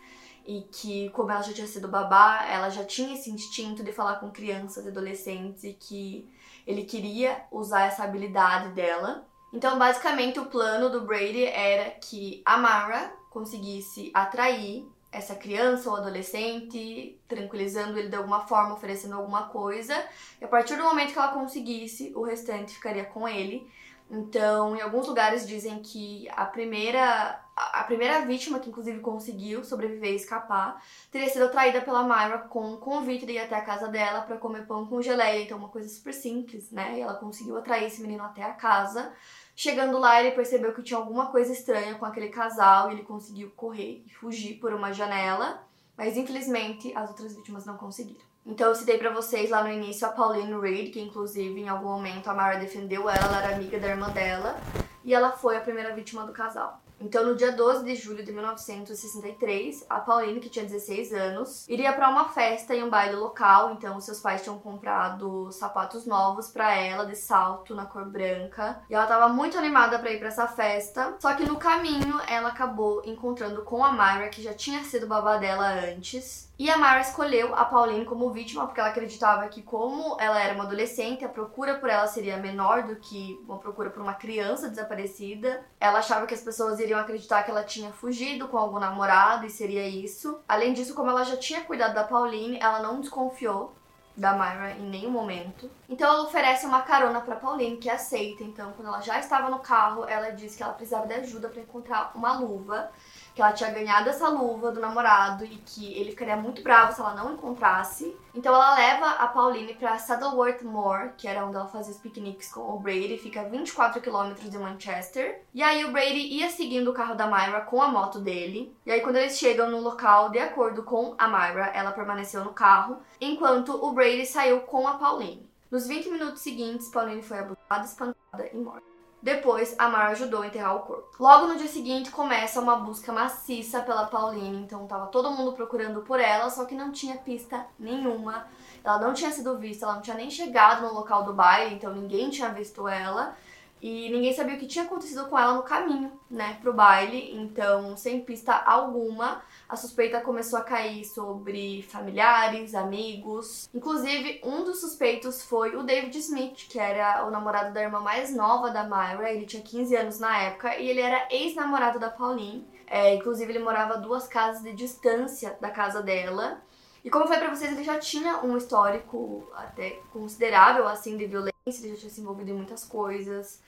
e 0.46 0.62
que 0.72 1.10
como 1.10 1.30
ela 1.30 1.42
já 1.42 1.52
tinha 1.52 1.66
sido 1.66 1.88
babá, 1.88 2.46
ela 2.46 2.68
já 2.70 2.84
tinha 2.84 3.14
esse 3.14 3.30
instinto 3.30 3.84
de 3.84 3.92
falar 3.92 4.16
com 4.16 4.30
crianças 4.30 4.84
e 4.84 4.88
adolescentes 4.88 5.62
e 5.62 5.74
que 5.74 6.28
ele 6.66 6.84
queria 6.84 7.44
usar 7.50 7.82
essa 7.82 8.04
habilidade 8.04 8.70
dela. 8.70 9.26
Então, 9.52 9.78
basicamente, 9.78 10.40
o 10.40 10.46
plano 10.46 10.88
do 10.88 11.02
Brady 11.02 11.44
era 11.44 11.90
que 11.90 12.42
a 12.44 12.56
Mara 12.56 13.12
conseguisse 13.28 14.10
atrair 14.14 14.86
essa 15.12 15.34
criança 15.34 15.90
ou 15.90 15.96
adolescente, 15.96 17.20
tranquilizando 17.28 17.98
ele 17.98 18.08
de 18.08 18.16
alguma 18.16 18.46
forma, 18.46 18.74
oferecendo 18.74 19.14
alguma 19.14 19.48
coisa. 19.48 19.94
E 20.40 20.44
a 20.44 20.48
partir 20.48 20.74
do 20.76 20.82
momento 20.82 21.12
que 21.12 21.18
ela 21.18 21.34
conseguisse, 21.34 22.12
o 22.16 22.22
restante 22.22 22.72
ficaria 22.72 23.04
com 23.04 23.28
ele. 23.28 23.70
Então, 24.10 24.74
em 24.76 24.80
alguns 24.80 25.06
lugares 25.06 25.46
dizem 25.46 25.80
que 25.80 26.28
a 26.30 26.44
primeira 26.44 27.38
a 27.54 27.84
primeira 27.84 28.24
vítima, 28.24 28.58
que 28.58 28.70
inclusive 28.70 29.00
conseguiu 29.00 29.62
sobreviver 29.62 30.12
e 30.12 30.16
escapar, 30.16 30.82
teria 31.10 31.28
sido 31.28 31.44
atraída 31.44 31.82
pela 31.82 32.02
Myra 32.02 32.38
com 32.38 32.72
um 32.72 32.76
convite 32.78 33.26
de 33.26 33.32
ir 33.32 33.40
até 33.40 33.54
a 33.54 33.60
casa 33.60 33.88
dela 33.88 34.22
para 34.22 34.38
comer 34.38 34.66
pão 34.66 34.86
com 34.86 35.02
geleia, 35.02 35.42
então 35.42 35.58
uma 35.58 35.68
coisa 35.68 35.88
super 35.88 36.14
simples, 36.14 36.70
né? 36.70 36.96
E 36.96 37.00
ela 37.02 37.14
conseguiu 37.14 37.56
atrair 37.58 37.84
esse 37.84 38.00
menino 38.00 38.24
até 38.24 38.42
a 38.42 38.52
casa. 38.52 39.12
Chegando 39.54 39.98
lá, 39.98 40.20
ele 40.20 40.34
percebeu 40.34 40.72
que 40.72 40.82
tinha 40.82 40.98
alguma 40.98 41.26
coisa 41.26 41.52
estranha 41.52 41.94
com 41.94 42.06
aquele 42.06 42.28
casal 42.28 42.90
e 42.90 42.94
ele 42.94 43.02
conseguiu 43.02 43.50
correr 43.54 44.02
e 44.06 44.10
fugir 44.10 44.54
por 44.54 44.72
uma 44.72 44.92
janela, 44.92 45.62
mas 45.96 46.16
infelizmente 46.16 46.92
as 46.96 47.10
outras 47.10 47.36
vítimas 47.36 47.66
não 47.66 47.76
conseguiram. 47.76 48.22
Então 48.44 48.68
eu 48.68 48.74
citei 48.74 48.98
para 48.98 49.10
vocês 49.10 49.50
lá 49.50 49.62
no 49.62 49.70
início 49.70 50.06
a 50.06 50.10
Pauline 50.10 50.58
Reed, 50.58 50.92
que 50.92 51.00
inclusive 51.00 51.60
em 51.60 51.68
algum 51.68 51.90
momento 51.90 52.28
a 52.28 52.34
Myra 52.34 52.58
defendeu 52.58 53.08
ela, 53.08 53.24
ela 53.24 53.42
era 53.42 53.54
amiga 53.54 53.78
da 53.78 53.88
irmã 53.88 54.10
dela, 54.10 54.56
e 55.04 55.14
ela 55.14 55.30
foi 55.30 55.56
a 55.56 55.60
primeira 55.60 55.94
vítima 55.94 56.26
do 56.26 56.32
casal. 56.32 56.81
Então, 57.02 57.26
no 57.26 57.34
dia 57.34 57.50
12 57.50 57.84
de 57.84 57.96
julho 57.96 58.24
de 58.24 58.32
1963, 58.32 59.84
a 59.90 59.98
Pauline, 59.98 60.40
que 60.40 60.48
tinha 60.48 60.64
16 60.64 61.12
anos, 61.12 61.68
iria 61.68 61.92
para 61.92 62.08
uma 62.08 62.28
festa 62.28 62.74
em 62.74 62.82
um 62.84 62.88
baile 62.88 63.16
local. 63.16 63.72
Então, 63.72 64.00
seus 64.00 64.20
pais 64.20 64.42
tinham 64.42 64.58
comprado 64.58 65.50
sapatos 65.50 66.06
novos 66.06 66.48
para 66.48 66.74
ela, 66.76 67.04
de 67.04 67.16
salto 67.16 67.74
na 67.74 67.86
cor 67.86 68.04
branca. 68.04 68.80
E 68.88 68.94
ela 68.94 69.04
estava 69.04 69.28
muito 69.28 69.58
animada 69.58 69.98
para 69.98 70.12
ir 70.12 70.18
para 70.18 70.28
essa 70.28 70.46
festa. 70.46 71.16
Só 71.18 71.34
que 71.34 71.44
no 71.44 71.56
caminho, 71.56 72.20
ela 72.28 72.50
acabou 72.50 73.02
encontrando 73.04 73.62
com 73.62 73.84
a 73.84 73.92
Myra, 73.92 74.28
que 74.28 74.42
já 74.42 74.54
tinha 74.54 74.82
sido 74.84 75.06
babá 75.06 75.36
dela 75.38 75.68
antes. 75.68 76.51
E 76.62 76.70
a 76.70 76.78
Mara 76.78 77.00
escolheu 77.00 77.56
a 77.56 77.64
Pauline 77.64 78.04
como 78.04 78.30
vítima 78.30 78.64
porque 78.66 78.78
ela 78.78 78.90
acreditava 78.90 79.48
que, 79.48 79.60
como 79.62 80.16
ela 80.20 80.40
era 80.40 80.54
uma 80.54 80.62
adolescente, 80.62 81.24
a 81.24 81.28
procura 81.28 81.74
por 81.74 81.90
ela 81.90 82.06
seria 82.06 82.36
menor 82.36 82.84
do 82.84 82.94
que 82.94 83.36
uma 83.48 83.58
procura 83.58 83.90
por 83.90 84.00
uma 84.00 84.14
criança 84.14 84.68
desaparecida. 84.68 85.66
Ela 85.80 85.98
achava 85.98 86.24
que 86.24 86.34
as 86.34 86.40
pessoas 86.40 86.78
iriam 86.78 87.00
acreditar 87.00 87.42
que 87.42 87.50
ela 87.50 87.64
tinha 87.64 87.90
fugido 87.90 88.46
com 88.46 88.56
algum 88.56 88.78
namorado 88.78 89.44
e 89.44 89.50
seria 89.50 89.88
isso. 89.88 90.38
Além 90.48 90.72
disso, 90.72 90.94
como 90.94 91.10
ela 91.10 91.24
já 91.24 91.36
tinha 91.36 91.62
cuidado 91.62 91.94
da 91.94 92.04
Pauline, 92.04 92.60
ela 92.60 92.78
não 92.78 93.00
desconfiou 93.00 93.74
da 94.16 94.32
Myra 94.32 94.76
em 94.78 94.88
nenhum 94.88 95.10
momento. 95.10 95.68
Então 95.88 96.08
ela 96.08 96.22
oferece 96.22 96.64
uma 96.64 96.82
carona 96.82 97.20
para 97.22 97.34
Pauline, 97.34 97.78
que 97.78 97.90
aceita. 97.90 98.44
Então, 98.44 98.72
quando 98.76 98.86
ela 98.86 99.00
já 99.00 99.18
estava 99.18 99.50
no 99.50 99.58
carro, 99.58 100.04
ela 100.04 100.30
disse 100.30 100.56
que 100.56 100.62
ela 100.62 100.74
precisava 100.74 101.08
de 101.08 101.14
ajuda 101.14 101.48
para 101.48 101.60
encontrar 101.60 102.12
uma 102.14 102.34
luva 102.34 102.88
que 103.34 103.40
ela 103.40 103.52
tinha 103.52 103.70
ganhado 103.70 104.10
essa 104.10 104.28
luva 104.28 104.70
do 104.70 104.80
namorado 104.80 105.44
e 105.44 105.56
que 105.64 105.94
ele 105.94 106.10
ficaria 106.10 106.36
muito 106.36 106.62
bravo 106.62 106.92
se 106.92 107.00
ela 107.00 107.14
não 107.14 107.34
encontrasse. 107.34 108.16
Então 108.34 108.54
ela 108.54 108.74
leva 108.74 109.06
a 109.06 109.26
Pauline 109.26 109.74
para 109.74 109.98
Saddleworth 109.98 110.62
Moor, 110.62 111.12
que 111.16 111.28
era 111.28 111.44
onde 111.44 111.56
ela 111.56 111.68
fazia 111.68 111.92
os 111.92 111.98
piqueniques 111.98 112.50
com 112.50 112.60
o 112.60 112.78
Brady, 112.78 113.18
fica 113.18 113.42
a 113.42 113.44
24 113.44 114.00
quilômetros 114.00 114.50
de 114.50 114.58
Manchester. 114.58 115.42
E 115.54 115.62
aí 115.62 115.84
o 115.84 115.92
Brady 115.92 116.18
ia 116.18 116.50
seguindo 116.50 116.90
o 116.90 116.94
carro 116.94 117.14
da 117.14 117.26
Myra 117.26 117.60
com 117.62 117.82
a 117.82 117.88
moto 117.88 118.18
dele. 118.18 118.74
E 118.86 118.90
aí 118.90 119.00
quando 119.00 119.16
eles 119.16 119.38
chegam 119.38 119.70
no 119.70 119.80
local, 119.80 120.30
de 120.30 120.38
acordo 120.38 120.82
com 120.82 121.14
a 121.18 121.28
Myra, 121.28 121.70
ela 121.74 121.92
permaneceu 121.92 122.44
no 122.44 122.52
carro, 122.52 122.98
enquanto 123.20 123.72
o 123.72 123.92
Brady 123.92 124.26
saiu 124.26 124.60
com 124.60 124.86
a 124.86 124.94
Pauline. 124.94 125.50
Nos 125.70 125.86
20 125.86 126.10
minutos 126.10 126.42
seguintes, 126.42 126.90
Pauline 126.90 127.22
foi 127.22 127.38
abusada, 127.38 127.84
espancada 127.84 128.46
e 128.52 128.56
morta. 128.56 128.91
Depois, 129.22 129.76
a 129.78 129.88
Mar 129.88 130.10
ajudou 130.10 130.42
a 130.42 130.48
enterrar 130.48 130.74
o 130.74 130.80
corpo. 130.80 131.16
Logo 131.22 131.46
no 131.46 131.56
dia 131.56 131.68
seguinte, 131.68 132.10
começa 132.10 132.60
uma 132.60 132.76
busca 132.76 133.12
maciça 133.12 133.80
pela 133.80 134.06
Pauline. 134.06 134.64
Então, 134.64 134.84
tava 134.88 135.06
todo 135.06 135.30
mundo 135.30 135.52
procurando 135.52 136.02
por 136.02 136.18
ela, 136.18 136.50
só 136.50 136.64
que 136.64 136.74
não 136.74 136.90
tinha 136.90 137.16
pista 137.16 137.64
nenhuma. 137.78 138.46
Ela 138.82 138.98
não 138.98 139.14
tinha 139.14 139.30
sido 139.30 139.56
vista, 139.58 139.86
ela 139.86 139.94
não 139.94 140.02
tinha 140.02 140.16
nem 140.16 140.28
chegado 140.28 140.82
no 140.82 140.92
local 140.92 141.22
do 141.22 141.32
baile, 141.32 141.76
então 141.76 141.94
ninguém 141.94 142.30
tinha 142.30 142.48
visto 142.48 142.88
ela. 142.88 143.36
E 143.80 144.10
ninguém 144.10 144.34
sabia 144.34 144.56
o 144.56 144.58
que 144.58 144.66
tinha 144.66 144.84
acontecido 144.84 145.26
com 145.26 145.38
ela 145.38 145.54
no 145.54 145.62
caminho, 145.62 146.12
né, 146.28 146.58
pro 146.60 146.72
baile. 146.72 147.32
Então, 147.36 147.96
sem 147.96 148.20
pista 148.20 148.54
alguma, 148.54 149.40
a 149.72 149.76
suspeita 149.76 150.20
começou 150.20 150.58
a 150.58 150.62
cair 150.62 151.02
sobre 151.02 151.80
familiares, 151.84 152.74
amigos. 152.74 153.70
Inclusive, 153.72 154.38
um 154.44 154.62
dos 154.64 154.82
suspeitos 154.82 155.42
foi 155.42 155.74
o 155.74 155.82
David 155.82 156.14
Smith, 156.18 156.68
que 156.68 156.78
era 156.78 157.26
o 157.26 157.30
namorado 157.30 157.72
da 157.72 157.80
irmã 157.80 157.98
mais 157.98 158.36
nova 158.36 158.68
da 158.68 158.84
Myra. 158.84 159.32
Ele 159.32 159.46
tinha 159.46 159.62
15 159.62 159.96
anos 159.96 160.18
na 160.18 160.42
época 160.42 160.76
e 160.76 160.90
ele 160.90 161.00
era 161.00 161.26
ex-namorado 161.30 161.98
da 161.98 162.10
Pauline. 162.10 162.68
É, 162.86 163.14
inclusive, 163.14 163.50
ele 163.50 163.64
morava 163.64 163.96
duas 163.96 164.28
casas 164.28 164.62
de 164.62 164.74
distância 164.74 165.56
da 165.58 165.70
casa 165.70 166.02
dela. 166.02 166.60
E 167.02 167.08
como 167.08 167.24
eu 167.24 167.28
falei 167.28 167.42
pra 167.42 167.56
vocês, 167.56 167.72
ele 167.72 167.82
já 167.82 167.98
tinha 167.98 168.44
um 168.44 168.58
histórico 168.58 169.50
até 169.54 170.02
considerável, 170.12 170.86
assim, 170.86 171.16
de 171.16 171.24
violência. 171.24 171.50
Ele 171.66 171.94
já 171.94 171.96
tinha 171.96 172.10
se 172.10 172.20
envolvido 172.20 172.50
em 172.50 172.54
muitas 172.54 172.84
coisas 172.84 173.62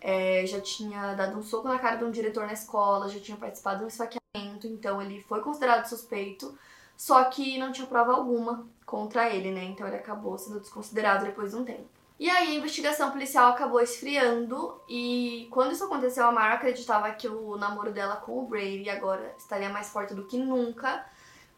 é, 0.00 0.46
já 0.46 0.60
tinha 0.60 1.14
dado 1.14 1.38
um 1.38 1.42
soco 1.42 1.68
na 1.68 1.78
cara 1.78 1.96
de 1.96 2.04
um 2.04 2.10
diretor 2.10 2.46
na 2.46 2.54
escola, 2.54 3.08
já 3.08 3.20
tinha 3.20 3.36
participado 3.36 3.80
de 3.80 3.84
um 3.84 3.88
esfaqueamento, 3.88 4.49
então 4.66 5.00
ele 5.00 5.20
foi 5.22 5.40
considerado 5.40 5.86
suspeito, 5.86 6.56
só 6.96 7.24
que 7.24 7.58
não 7.58 7.72
tinha 7.72 7.86
prova 7.86 8.12
alguma 8.12 8.66
contra 8.84 9.28
ele, 9.28 9.50
né? 9.50 9.64
Então 9.64 9.86
ele 9.86 9.96
acabou 9.96 10.36
sendo 10.36 10.60
desconsiderado 10.60 11.24
depois 11.24 11.50
de 11.52 11.56
um 11.56 11.64
tempo. 11.64 11.88
E 12.18 12.28
aí 12.28 12.48
a 12.48 12.54
investigação 12.54 13.10
policial 13.10 13.48
acabou 13.48 13.80
esfriando 13.80 14.78
e 14.86 15.48
quando 15.50 15.72
isso 15.72 15.84
aconteceu, 15.84 16.26
a 16.26 16.32
Mara 16.32 16.54
acreditava 16.54 17.10
que 17.12 17.26
o 17.26 17.56
namoro 17.56 17.92
dela 17.92 18.16
com 18.16 18.38
o 18.40 18.46
Brady 18.46 18.90
agora 18.90 19.34
estaria 19.38 19.70
mais 19.70 19.88
forte 19.88 20.12
do 20.12 20.26
que 20.26 20.36
nunca, 20.36 21.02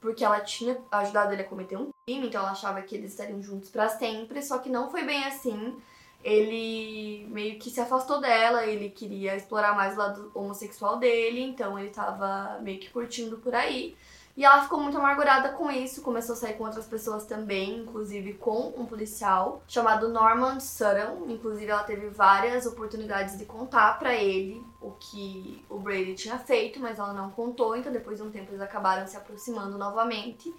porque 0.00 0.24
ela 0.24 0.38
tinha 0.38 0.78
ajudado 0.92 1.32
ele 1.32 1.42
a 1.42 1.48
cometer 1.48 1.76
um 1.76 1.90
crime, 2.06 2.28
então 2.28 2.42
ela 2.42 2.52
achava 2.52 2.80
que 2.80 2.94
eles 2.94 3.10
estariam 3.10 3.42
juntos 3.42 3.70
para 3.70 3.88
sempre, 3.88 4.40
só 4.40 4.58
que 4.58 4.70
não 4.70 4.88
foi 4.88 5.02
bem 5.02 5.24
assim 5.24 5.76
ele 6.22 7.26
meio 7.30 7.58
que 7.58 7.70
se 7.70 7.80
afastou 7.80 8.20
dela, 8.20 8.64
ele 8.64 8.90
queria 8.90 9.36
explorar 9.36 9.74
mais 9.74 9.94
o 9.94 9.98
lado 9.98 10.30
homossexual 10.34 10.98
dele, 10.98 11.40
então 11.40 11.78
ele 11.78 11.90
tava 11.90 12.58
meio 12.60 12.78
que 12.78 12.90
curtindo 12.90 13.38
por 13.38 13.54
aí. 13.54 13.96
E 14.34 14.46
ela 14.46 14.62
ficou 14.62 14.80
muito 14.80 14.96
amargurada 14.96 15.50
com 15.50 15.70
isso, 15.70 16.00
começou 16.00 16.32
a 16.32 16.36
sair 16.36 16.54
com 16.54 16.64
outras 16.64 16.86
pessoas 16.86 17.26
também, 17.26 17.80
inclusive 17.80 18.32
com 18.34 18.72
um 18.78 18.86
policial 18.86 19.62
chamado 19.68 20.08
Norman 20.08 20.58
Sutton. 20.58 21.26
Inclusive, 21.28 21.70
ela 21.70 21.82
teve 21.82 22.08
várias 22.08 22.64
oportunidades 22.64 23.36
de 23.36 23.44
contar 23.44 23.98
para 23.98 24.14
ele 24.14 24.64
o 24.80 24.92
que 24.92 25.62
o 25.68 25.78
Brady 25.78 26.14
tinha 26.14 26.38
feito, 26.38 26.80
mas 26.80 26.98
ela 26.98 27.12
não 27.12 27.30
contou, 27.30 27.76
então 27.76 27.92
depois 27.92 28.18
de 28.18 28.24
um 28.24 28.30
tempo 28.30 28.50
eles 28.50 28.62
acabaram 28.62 29.06
se 29.06 29.18
aproximando 29.18 29.76
novamente. 29.76 30.52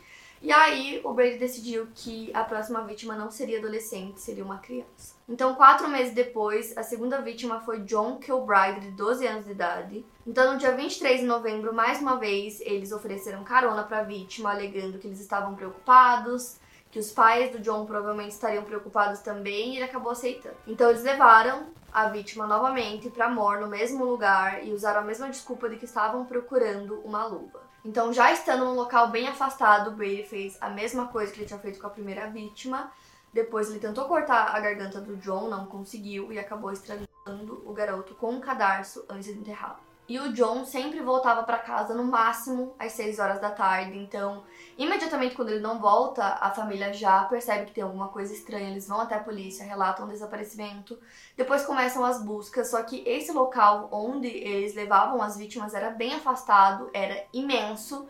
E 0.44 0.52
aí 0.52 1.00
o 1.06 1.14
Brady 1.14 1.38
decidiu 1.38 1.88
que 1.96 2.30
a 2.34 2.44
próxima 2.44 2.82
vítima 2.82 3.16
não 3.16 3.32
seria 3.32 3.60
adolescente, 3.60 4.20
seria 4.20 4.44
uma 4.44 4.58
criança. 4.58 5.16
Então, 5.28 5.56
quatro 5.56 5.88
meses 5.88 6.14
depois, 6.14 6.78
a 6.78 6.84
segunda 6.84 7.22
vítima 7.22 7.62
foi 7.62 7.80
John 7.80 8.18
Kilbride, 8.18 8.82
de 8.82 8.92
12 8.92 9.26
anos 9.26 9.46
de 9.46 9.52
idade. 9.52 10.06
Então, 10.28 10.52
no 10.52 10.60
dia 10.60 10.76
23 10.76 11.22
de 11.22 11.26
novembro, 11.26 11.74
mais 11.74 12.02
uma 12.02 12.18
vez, 12.18 12.60
eles 12.60 12.92
ofereceram 12.92 13.42
carona 13.46 13.84
para 13.84 14.00
a 14.00 14.04
vítima, 14.04 14.52
alegando 14.52 14.98
que 14.98 15.08
eles 15.08 15.22
estavam 15.22 15.56
preocupados, 15.56 16.58
que 16.92 17.00
os 17.00 17.10
pais 17.10 17.50
do 17.54 17.60
John 17.60 17.86
provavelmente 17.86 18.32
estariam 18.32 18.66
preocupados 18.66 19.22
também, 19.22 19.72
e 19.72 19.76
ele 19.78 19.86
acabou 19.86 20.12
aceitando. 20.12 20.58
Então, 20.68 20.90
eles 20.90 21.04
levaram 21.04 21.68
a 21.90 22.10
vítima 22.10 22.46
novamente 22.46 23.10
para 23.10 23.30
Moore, 23.30 23.62
no 23.62 23.68
mesmo 23.68 24.04
lugar, 24.04 24.62
e 24.62 24.74
usaram 24.74 25.00
a 25.00 25.06
mesma 25.06 25.30
desculpa 25.30 25.70
de 25.70 25.78
que 25.78 25.86
estavam 25.86 26.26
procurando 26.26 27.00
uma 27.06 27.26
luva. 27.26 27.62
Então, 27.86 28.13
já 28.13 28.32
estando 28.32 28.63
num 28.63 28.75
local 28.75 29.10
bem 29.10 29.28
afastado, 29.28 29.92
Brady 29.92 30.24
fez 30.24 30.58
a 30.62 30.70
mesma 30.70 31.08
coisa 31.08 31.32
que 31.32 31.40
ele 31.40 31.48
tinha 31.48 31.60
feito 31.60 31.80
com 31.80 31.88
a 31.88 31.90
primeira 31.90 32.30
vítima. 32.30 32.92
Depois, 33.34 33.70
ele 33.70 33.80
tentou 33.80 34.06
cortar 34.06 34.56
a 34.56 34.60
garganta 34.60 35.02
do 35.02 35.18
John, 35.18 35.50
não 35.50 35.66
conseguiu 35.66 36.32
e 36.32 36.40
acabou 36.40 36.72
estrangulando 36.72 37.62
o 37.66 37.74
garoto 37.74 38.16
com 38.16 38.32
um 38.32 38.40
cadarço 38.40 39.06
antes 39.10 39.25
de 39.25 39.40
enterrá-lo. 39.40 39.93
E 40.13 40.20
o 40.20 40.32
John 40.32 40.63
sempre 40.63 41.01
voltava 41.01 41.41
para 41.41 41.58
casa 41.58 41.96
no 41.96 42.03
máximo 42.03 42.75
às 42.77 42.91
6 42.91 43.17
horas 43.17 43.41
da 43.41 43.50
tarde. 43.50 43.98
Então, 43.98 44.43
imediatamente 44.77 45.36
quando 45.36 45.50
ele 45.50 45.60
não 45.60 45.79
volta, 45.79 46.38
a 46.39 46.51
família 46.51 46.93
já 46.93 47.24
percebe 47.24 47.65
que 47.65 47.72
tem 47.72 47.84
alguma 47.84 48.10
coisa 48.10 48.32
estranha. 48.32 48.70
Eles 48.70 48.88
vão 48.88 49.01
até 49.01 49.15
a 49.15 49.24
polícia, 49.24 49.65
relatam 49.65 50.05
o 50.05 50.10
desaparecimento. 50.10 51.00
Depois 51.36 51.65
começam 51.65 52.05
as 52.05 52.24
buscas. 52.24 52.70
Só 52.70 52.84
que 52.84 53.03
esse 53.08 53.32
local 53.32 53.89
onde 53.91 54.27
eles 54.27 54.75
levavam 54.75 55.20
as 55.20 55.36
vítimas 55.36 55.74
era 55.74 55.89
bem 55.89 56.13
afastado, 56.13 56.91
era 56.93 57.25
imenso. 57.34 58.08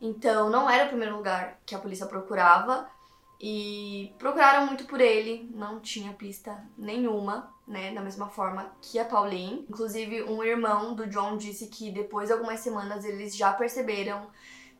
Então, 0.00 0.48
não 0.48 0.70
era 0.70 0.86
o 0.86 0.88
primeiro 0.88 1.14
lugar 1.14 1.58
que 1.66 1.74
a 1.74 1.78
polícia 1.78 2.06
procurava. 2.06 2.88
E 3.42 4.14
procuraram 4.20 4.66
muito 4.66 4.84
por 4.84 5.00
ele, 5.00 5.50
não 5.52 5.80
tinha 5.80 6.12
pista 6.12 6.64
nenhuma, 6.78 7.52
né? 7.66 7.92
Da 7.92 8.00
mesma 8.00 8.28
forma 8.28 8.70
que 8.80 9.00
a 9.00 9.04
Pauline. 9.04 9.66
Inclusive, 9.68 10.22
um 10.22 10.44
irmão 10.44 10.94
do 10.94 11.08
John 11.08 11.36
disse 11.36 11.66
que 11.66 11.90
depois 11.90 12.28
de 12.28 12.34
algumas 12.34 12.60
semanas 12.60 13.04
eles 13.04 13.34
já 13.34 13.52
perceberam 13.52 14.28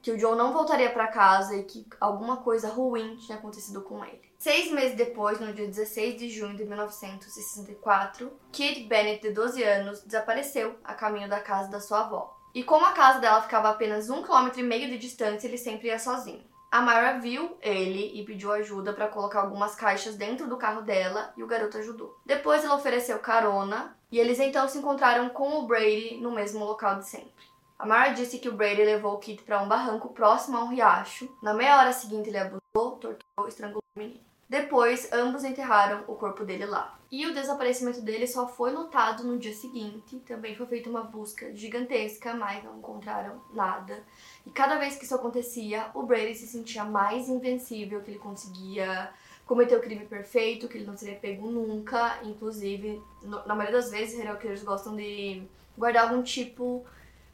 que 0.01 0.13
o 0.13 0.17
John 0.17 0.37
não 0.37 0.53
voltaria 0.53 0.91
para 0.91 1.09
casa 1.09 1.57
e 1.57 1.65
que 1.65 1.85
alguma 2.01 2.37
coisa 2.39 2.69
ruim 2.69 3.17
tinha 3.17 3.37
acontecido 3.37 3.83
com 3.83 4.05
ele. 4.05 4.21
Seis 4.39 4.71
meses 4.71 4.97
depois, 4.97 5.41
no 5.41 5.53
dia 5.53 5.67
16 5.67 6.19
de 6.19 6.29
junho 6.29 6.57
de 6.57 6.65
1964, 6.65 8.33
Kate 8.53 8.85
Bennett, 8.85 9.23
de 9.23 9.31
12 9.31 9.63
anos, 9.63 10.03
desapareceu 10.03 10.77
a 10.85 10.95
caminho 10.95 11.29
da 11.29 11.41
casa 11.41 11.69
da 11.69 11.81
sua 11.81 12.01
avó. 12.01 12.37
E 12.55 12.63
como 12.63 12.85
a 12.85 12.93
casa 12.93 13.19
dela 13.19 13.43
ficava 13.43 13.69
a 13.69 13.71
apenas 13.73 14.11
um 14.11 14.23
quilômetro 14.23 14.61
e 14.61 14.65
meio 14.65 14.89
de 14.89 14.99
distância, 14.99 15.49
ele 15.49 15.57
sempre 15.57 15.89
ia 15.89 15.99
sozinho. 15.99 16.52
A 16.73 16.81
Myra 16.81 17.19
viu 17.19 17.59
ele 17.61 18.19
e 18.19 18.25
pediu 18.25 18.51
ajuda 18.51 18.95
para 18.95 19.07
colocar 19.07 19.43
algumas 19.43 19.75
caixas 19.75 20.17
dentro 20.17 20.49
do 20.49 20.57
carro 20.57 20.81
dela 20.81 21.31
e 21.37 21.43
o 21.43 21.47
garoto 21.47 21.77
ajudou. 21.77 22.19
Depois 22.25 22.65
ela 22.65 22.77
ofereceu 22.77 23.19
carona 23.19 23.95
e 24.11 24.19
eles 24.19 24.41
então 24.41 24.67
se 24.67 24.79
encontraram 24.79 25.29
com 25.29 25.59
o 25.59 25.67
Brady 25.67 26.17
no 26.17 26.31
mesmo 26.33 26.65
local 26.65 26.99
de 26.99 27.07
sempre. 27.07 27.45
A 27.79 27.85
Myra 27.85 28.15
disse 28.15 28.39
que 28.39 28.49
o 28.49 28.55
Brady 28.55 28.85
levou 28.85 29.13
o 29.13 29.19
Kit 29.19 29.43
para 29.43 29.61
um 29.61 29.69
barranco 29.69 30.15
próximo 30.15 30.57
a 30.57 30.65
um 30.65 30.69
riacho. 30.69 31.29
Na 31.43 31.53
meia 31.53 31.77
hora 31.77 31.93
seguinte 31.93 32.31
ele 32.31 32.39
abusou, 32.39 32.97
torturou 32.97 33.45
e 33.45 33.49
estrangulou 33.49 33.83
o 33.95 33.99
menino. 33.99 34.32
Depois, 34.53 35.11
ambos 35.11 35.45
enterraram 35.45 36.05
o 36.07 36.15
corpo 36.15 36.45
dele 36.45 36.67
lá. 36.67 36.99
E 37.11 37.25
o 37.25 37.33
desaparecimento 37.33 38.03
dele 38.03 38.27
só 38.27 38.47
foi 38.47 38.71
notado 38.71 39.25
no 39.25 39.39
dia 39.39 39.55
seguinte. 39.55 40.19
Também 40.27 40.55
foi 40.55 40.67
feita 40.67 40.91
uma 40.91 41.03
busca 41.03 41.57
gigantesca, 41.57 42.35
mas 42.35 42.63
não 42.63 42.77
encontraram 42.77 43.41
nada. 43.55 44.05
E 44.47 44.51
cada 44.51 44.77
vez 44.77 44.95
que 44.95 45.07
isso 45.07 45.15
acontecia, 45.15 45.87
o 45.95 46.03
Brady 46.03 46.35
se 46.35 46.47
sentia 46.47 46.85
mais 46.85 47.31
invencível, 47.31 48.03
que 48.03 48.11
ele 48.11 48.19
conseguia 48.19 49.11
cometer 49.47 49.75
o 49.75 49.81
crime 49.81 50.05
perfeito, 50.05 50.69
que 50.69 50.77
ele 50.77 50.85
não 50.85 50.99
seria 50.99 51.17
pego 51.17 51.51
nunca. 51.51 52.19
Inclusive, 52.23 53.01
no, 53.23 53.47
na 53.47 53.55
maioria 53.55 53.81
das 53.81 53.91
vezes, 53.91 54.17
serial 54.17 54.37
killers 54.37 54.63
gostam 54.63 54.95
de 54.95 55.45
guardar 55.79 56.11
algum 56.11 56.23
tipo 56.23 56.85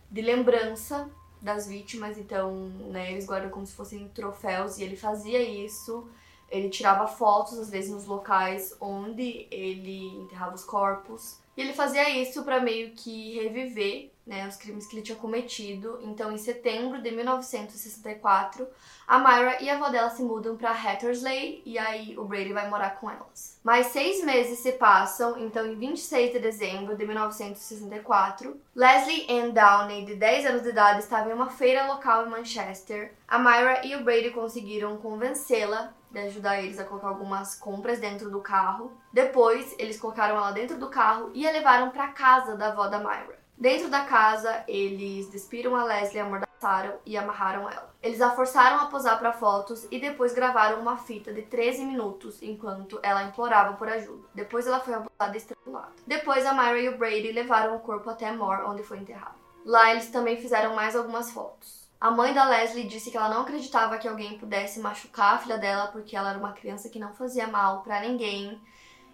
de 0.08 0.22
lembrança 0.22 1.10
das 1.42 1.66
vítimas, 1.66 2.16
então, 2.16 2.68
né, 2.92 3.10
eles 3.10 3.26
guardam 3.26 3.50
como 3.50 3.66
se 3.66 3.74
fossem 3.74 4.08
troféus 4.10 4.78
e 4.78 4.84
ele 4.84 4.94
fazia 4.94 5.42
isso. 5.42 6.08
Ele 6.50 6.68
tirava 6.68 7.06
fotos, 7.06 7.58
às 7.58 7.70
vezes, 7.70 7.90
nos 7.90 8.06
locais 8.06 8.76
onde 8.80 9.46
ele 9.50 10.06
enterrava 10.18 10.54
os 10.54 10.64
corpos. 10.64 11.38
E 11.56 11.60
ele 11.60 11.72
fazia 11.72 12.08
isso 12.10 12.44
para 12.44 12.60
meio 12.60 12.92
que 12.92 13.34
reviver 13.34 14.12
né, 14.28 14.46
os 14.46 14.56
crimes 14.56 14.86
que 14.86 14.94
ele 14.94 15.02
tinha 15.02 15.16
cometido. 15.16 15.98
Então, 16.02 16.30
em 16.30 16.36
setembro 16.36 17.02
de 17.02 17.10
1964, 17.10 18.68
a 19.08 19.18
Myra 19.18 19.60
e 19.62 19.70
a 19.70 19.74
avó 19.74 19.88
dela 19.88 20.10
se 20.10 20.22
mudam 20.22 20.56
para 20.56 20.70
Hattersley 20.70 21.62
e 21.64 21.78
aí 21.78 22.16
o 22.16 22.24
Brady 22.24 22.52
vai 22.52 22.68
morar 22.68 22.90
com 23.00 23.10
elas. 23.10 23.58
Mais 23.64 23.86
seis 23.86 24.22
meses 24.22 24.58
se 24.58 24.72
passam, 24.72 25.38
então 25.38 25.66
em 25.66 25.74
26 25.74 26.34
de 26.34 26.38
dezembro 26.38 26.94
de 26.94 27.06
1964, 27.06 28.60
Leslie 28.76 29.26
Ann 29.28 29.50
Downey, 29.50 30.04
de 30.04 30.14
10 30.14 30.46
anos 30.46 30.62
de 30.62 30.68
idade, 30.68 31.00
estava 31.00 31.30
em 31.30 31.32
uma 31.32 31.48
feira 31.48 31.86
local 31.86 32.26
em 32.26 32.30
Manchester. 32.30 33.14
A 33.26 33.38
Myra 33.38 33.84
e 33.84 33.96
o 33.96 34.04
Brady 34.04 34.30
conseguiram 34.30 34.98
convencê-la 34.98 35.94
de 36.10 36.18
ajudar 36.20 36.62
eles 36.62 36.78
a 36.78 36.84
colocar 36.84 37.08
algumas 37.08 37.54
compras 37.54 37.98
dentro 37.98 38.30
do 38.30 38.40
carro. 38.40 38.92
Depois, 39.12 39.74
eles 39.78 39.98
colocaram 39.98 40.36
ela 40.36 40.50
dentro 40.52 40.78
do 40.78 40.88
carro 40.88 41.30
e 41.34 41.46
a 41.46 41.52
levaram 41.52 41.90
para 41.90 42.08
casa 42.08 42.56
da 42.56 42.68
avó 42.68 42.88
da 42.88 42.98
Myra. 42.98 43.38
Dentro 43.56 43.88
da 43.88 44.04
casa, 44.04 44.62
eles 44.68 45.28
despiram 45.30 45.74
a 45.74 45.82
Leslie, 45.82 46.20
amordaçaram 46.20 46.94
e 47.04 47.16
amarraram 47.16 47.68
ela. 47.68 47.92
Eles 48.00 48.20
a 48.20 48.30
forçaram 48.30 48.78
a 48.78 48.86
posar 48.86 49.18
para 49.18 49.32
fotos 49.32 49.84
e 49.90 49.98
depois 49.98 50.32
gravaram 50.32 50.80
uma 50.80 50.96
fita 50.96 51.32
de 51.32 51.42
13 51.42 51.84
minutos 51.84 52.40
enquanto 52.40 53.00
ela 53.02 53.24
implorava 53.24 53.76
por 53.76 53.88
ajuda. 53.88 54.28
Depois 54.32 54.64
ela 54.66 54.78
foi 54.78 54.94
abusada 54.94 55.34
e 55.34 55.38
estrangulada. 55.38 55.92
Depois 56.06 56.46
a 56.46 56.52
Myra 56.52 56.78
e 56.78 56.88
o 56.88 56.98
Brady 56.98 57.32
levaram 57.32 57.74
o 57.74 57.80
corpo 57.80 58.08
até 58.08 58.30
Moore, 58.30 58.62
onde 58.62 58.84
foi 58.84 58.98
enterrado. 58.98 59.34
Lá 59.64 59.90
eles 59.90 60.08
também 60.08 60.40
fizeram 60.40 60.76
mais 60.76 60.94
algumas 60.94 61.32
fotos. 61.32 61.87
A 62.00 62.10
mãe 62.12 62.32
da 62.32 62.44
Leslie 62.44 62.86
disse 62.86 63.10
que 63.10 63.16
ela 63.16 63.28
não 63.28 63.42
acreditava 63.42 63.98
que 63.98 64.06
alguém 64.06 64.38
pudesse 64.38 64.78
machucar 64.78 65.34
a 65.34 65.38
filha 65.38 65.58
dela 65.58 65.88
porque 65.88 66.16
ela 66.16 66.30
era 66.30 66.38
uma 66.38 66.52
criança 66.52 66.88
que 66.88 66.98
não 66.98 67.12
fazia 67.12 67.48
mal 67.48 67.82
para 67.82 68.00
ninguém. 68.00 68.60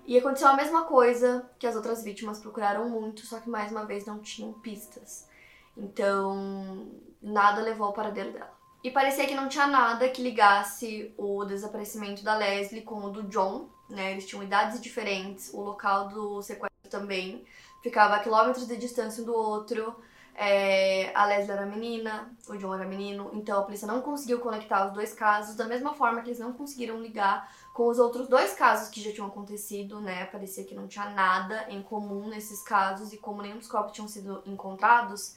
E 0.06 0.18
aconteceu 0.18 0.48
a 0.48 0.56
mesma 0.56 0.84
coisa 0.84 1.48
que 1.58 1.66
as 1.66 1.76
outras 1.76 2.04
vítimas 2.04 2.38
procuraram 2.38 2.88
muito, 2.90 3.24
só 3.24 3.40
que 3.40 3.48
mais 3.48 3.72
uma 3.72 3.86
vez 3.86 4.04
não 4.04 4.18
tinham 4.18 4.52
pistas. 4.52 5.26
Então, 5.74 6.86
nada 7.22 7.62
levou 7.62 7.86
ao 7.86 7.94
paradeiro 7.94 8.32
dela. 8.32 8.52
E 8.82 8.90
parecia 8.90 9.26
que 9.26 9.34
não 9.34 9.48
tinha 9.48 9.66
nada 9.66 10.06
que 10.10 10.22
ligasse 10.22 11.14
o 11.16 11.42
desaparecimento 11.46 12.22
da 12.22 12.36
Leslie 12.36 12.82
com 12.82 13.02
o 13.02 13.10
do 13.10 13.22
John, 13.22 13.70
né? 13.88 14.12
Eles 14.12 14.26
tinham 14.26 14.42
idades 14.42 14.78
diferentes, 14.78 15.50
o 15.54 15.62
local 15.62 16.08
do 16.08 16.42
sequestro 16.42 16.90
também 16.90 17.46
ficava 17.82 18.16
a 18.16 18.18
quilômetros 18.18 18.66
de 18.66 18.76
distância 18.76 19.22
um 19.22 19.26
do 19.26 19.34
outro. 19.34 19.96
É, 20.36 21.12
a 21.14 21.26
Leslie 21.26 21.52
era 21.52 21.64
menina, 21.64 22.28
o 22.48 22.56
John 22.56 22.74
era 22.74 22.84
menino, 22.84 23.30
então 23.34 23.56
a 23.60 23.62
polícia 23.62 23.86
não 23.86 24.02
conseguiu 24.02 24.40
conectar 24.40 24.84
os 24.86 24.92
dois 24.92 25.12
casos, 25.12 25.54
da 25.54 25.64
mesma 25.64 25.94
forma 25.94 26.22
que 26.22 26.28
eles 26.28 26.40
não 26.40 26.52
conseguiram 26.52 27.00
ligar 27.00 27.48
com 27.72 27.86
os 27.86 28.00
outros 28.00 28.26
dois 28.26 28.52
casos 28.52 28.88
que 28.88 29.00
já 29.00 29.12
tinham 29.12 29.28
acontecido, 29.28 30.00
né? 30.00 30.24
Parecia 30.26 30.64
que 30.64 30.74
não 30.74 30.88
tinha 30.88 31.08
nada 31.10 31.66
em 31.68 31.80
comum 31.82 32.26
nesses 32.28 32.62
casos 32.62 33.12
e 33.12 33.16
como 33.16 33.42
nenhum 33.42 33.58
dos 33.58 33.68
corpos 33.68 33.92
tinham 33.92 34.08
sido 34.08 34.42
encontrados, 34.44 35.36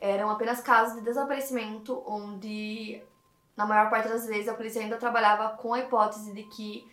eram 0.00 0.30
apenas 0.30 0.60
casos 0.60 0.96
de 0.96 1.02
desaparecimento 1.02 2.02
onde, 2.06 3.02
na 3.54 3.66
maior 3.66 3.90
parte 3.90 4.08
das 4.08 4.26
vezes, 4.26 4.48
a 4.48 4.54
polícia 4.54 4.80
ainda 4.80 4.96
trabalhava 4.96 5.50
com 5.58 5.74
a 5.74 5.80
hipótese 5.80 6.32
de 6.32 6.44
que 6.44 6.90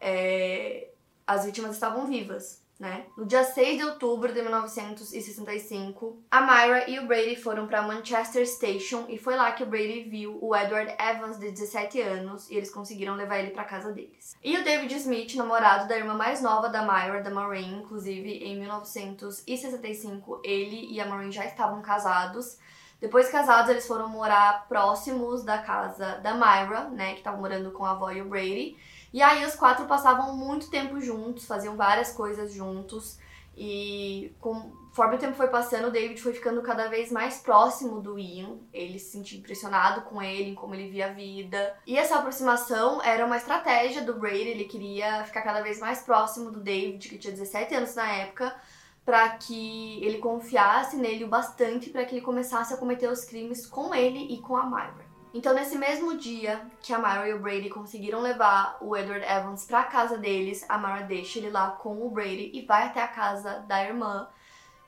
é, 0.00 0.88
as 1.26 1.44
vítimas 1.44 1.72
estavam 1.72 2.06
vivas 2.06 2.64
né? 2.78 3.06
No 3.16 3.24
dia 3.24 3.42
6 3.42 3.78
de 3.78 3.84
outubro 3.84 4.32
de 4.32 4.42
1965, 4.42 6.22
a 6.30 6.40
Myra 6.42 6.90
e 6.90 6.98
o 6.98 7.06
Brady 7.06 7.34
foram 7.34 7.66
para 7.66 7.80
Manchester 7.80 8.46
Station 8.46 9.06
e 9.08 9.16
foi 9.16 9.34
lá 9.34 9.52
que 9.52 9.62
o 9.62 9.66
Brady 9.66 10.02
viu 10.02 10.38
o 10.42 10.54
Edward 10.54 10.94
Evans 10.98 11.38
de 11.38 11.50
17 11.50 12.00
anos 12.02 12.50
e 12.50 12.54
eles 12.54 12.70
conseguiram 12.70 13.14
levar 13.14 13.38
ele 13.38 13.50
para 13.50 13.64
casa 13.64 13.92
deles. 13.92 14.36
E 14.44 14.58
o 14.58 14.64
David 14.64 14.94
Smith, 14.94 15.34
namorado 15.36 15.88
da 15.88 15.96
irmã 15.96 16.14
mais 16.14 16.42
nova 16.42 16.68
da 16.68 16.82
Myra, 16.82 17.22
da 17.22 17.30
Maureen, 17.30 17.78
inclusive 17.78 18.30
em 18.30 18.58
1965 18.60 20.42
ele 20.44 20.92
e 20.92 21.00
a 21.00 21.06
Maureen 21.06 21.32
já 21.32 21.46
estavam 21.46 21.80
casados. 21.80 22.58
Depois 23.00 23.28
casados, 23.28 23.70
eles 23.70 23.86
foram 23.86 24.08
morar 24.08 24.66
próximos 24.68 25.44
da 25.44 25.58
casa 25.58 26.16
da 26.16 26.34
Myra, 26.34 26.88
né, 26.88 27.12
que 27.12 27.18
estava 27.18 27.36
morando 27.36 27.70
com 27.70 27.84
a 27.84 27.90
avó 27.90 28.10
e 28.10 28.22
o 28.22 28.28
Brady. 28.28 28.76
E 29.16 29.22
aí 29.22 29.46
os 29.46 29.54
quatro 29.54 29.86
passavam 29.86 30.36
muito 30.36 30.68
tempo 30.68 31.00
juntos, 31.00 31.46
faziam 31.46 31.74
várias 31.74 32.12
coisas 32.12 32.52
juntos. 32.52 33.18
E 33.56 34.36
conforme 34.38 35.16
o 35.16 35.18
tempo 35.18 35.32
foi 35.32 35.48
passando, 35.48 35.88
o 35.88 35.90
David 35.90 36.20
foi 36.20 36.34
ficando 36.34 36.60
cada 36.60 36.88
vez 36.88 37.10
mais 37.10 37.38
próximo 37.38 38.02
do 38.02 38.18
Ian. 38.18 38.58
Ele 38.74 38.98
se 38.98 39.12
sentia 39.12 39.38
impressionado 39.38 40.02
com 40.02 40.20
ele, 40.20 40.50
em 40.50 40.54
como 40.54 40.74
ele 40.74 40.90
via 40.90 41.06
a 41.06 41.12
vida. 41.14 41.74
E 41.86 41.96
essa 41.96 42.16
aproximação 42.16 43.02
era 43.02 43.24
uma 43.24 43.38
estratégia 43.38 44.02
do 44.02 44.12
Brady. 44.12 44.48
Ele 44.48 44.64
queria 44.64 45.24
ficar 45.24 45.40
cada 45.40 45.62
vez 45.62 45.80
mais 45.80 46.02
próximo 46.02 46.50
do 46.50 46.60
David, 46.60 47.08
que 47.08 47.16
tinha 47.16 47.32
17 47.32 47.74
anos 47.74 47.94
na 47.94 48.06
época, 48.16 48.54
para 49.02 49.30
que 49.30 49.98
ele 50.04 50.18
confiasse 50.18 50.94
nele 50.94 51.24
o 51.24 51.28
bastante 51.28 51.88
para 51.88 52.04
que 52.04 52.16
ele 52.16 52.20
começasse 52.20 52.74
a 52.74 52.76
cometer 52.76 53.08
os 53.08 53.24
crimes 53.24 53.66
com 53.66 53.94
ele 53.94 54.34
e 54.34 54.42
com 54.42 54.58
a 54.58 54.66
Myra. 54.66 55.05
Então, 55.34 55.52
nesse 55.54 55.76
mesmo 55.76 56.16
dia 56.16 56.66
que 56.80 56.92
a 56.92 56.98
Myra 56.98 57.28
e 57.28 57.34
o 57.34 57.40
Brady 57.40 57.68
conseguiram 57.68 58.20
levar 58.20 58.78
o 58.80 58.96
Edward 58.96 59.24
Evans 59.24 59.64
para 59.64 59.80
a 59.80 59.84
casa 59.84 60.16
deles, 60.16 60.64
a 60.68 60.78
Myra 60.78 61.02
deixa 61.02 61.38
ele 61.38 61.50
lá 61.50 61.72
com 61.72 62.06
o 62.06 62.10
Brady 62.10 62.50
e 62.54 62.64
vai 62.64 62.86
até 62.86 63.02
a 63.02 63.08
casa 63.08 63.60
da 63.68 63.84
irmã. 63.84 64.28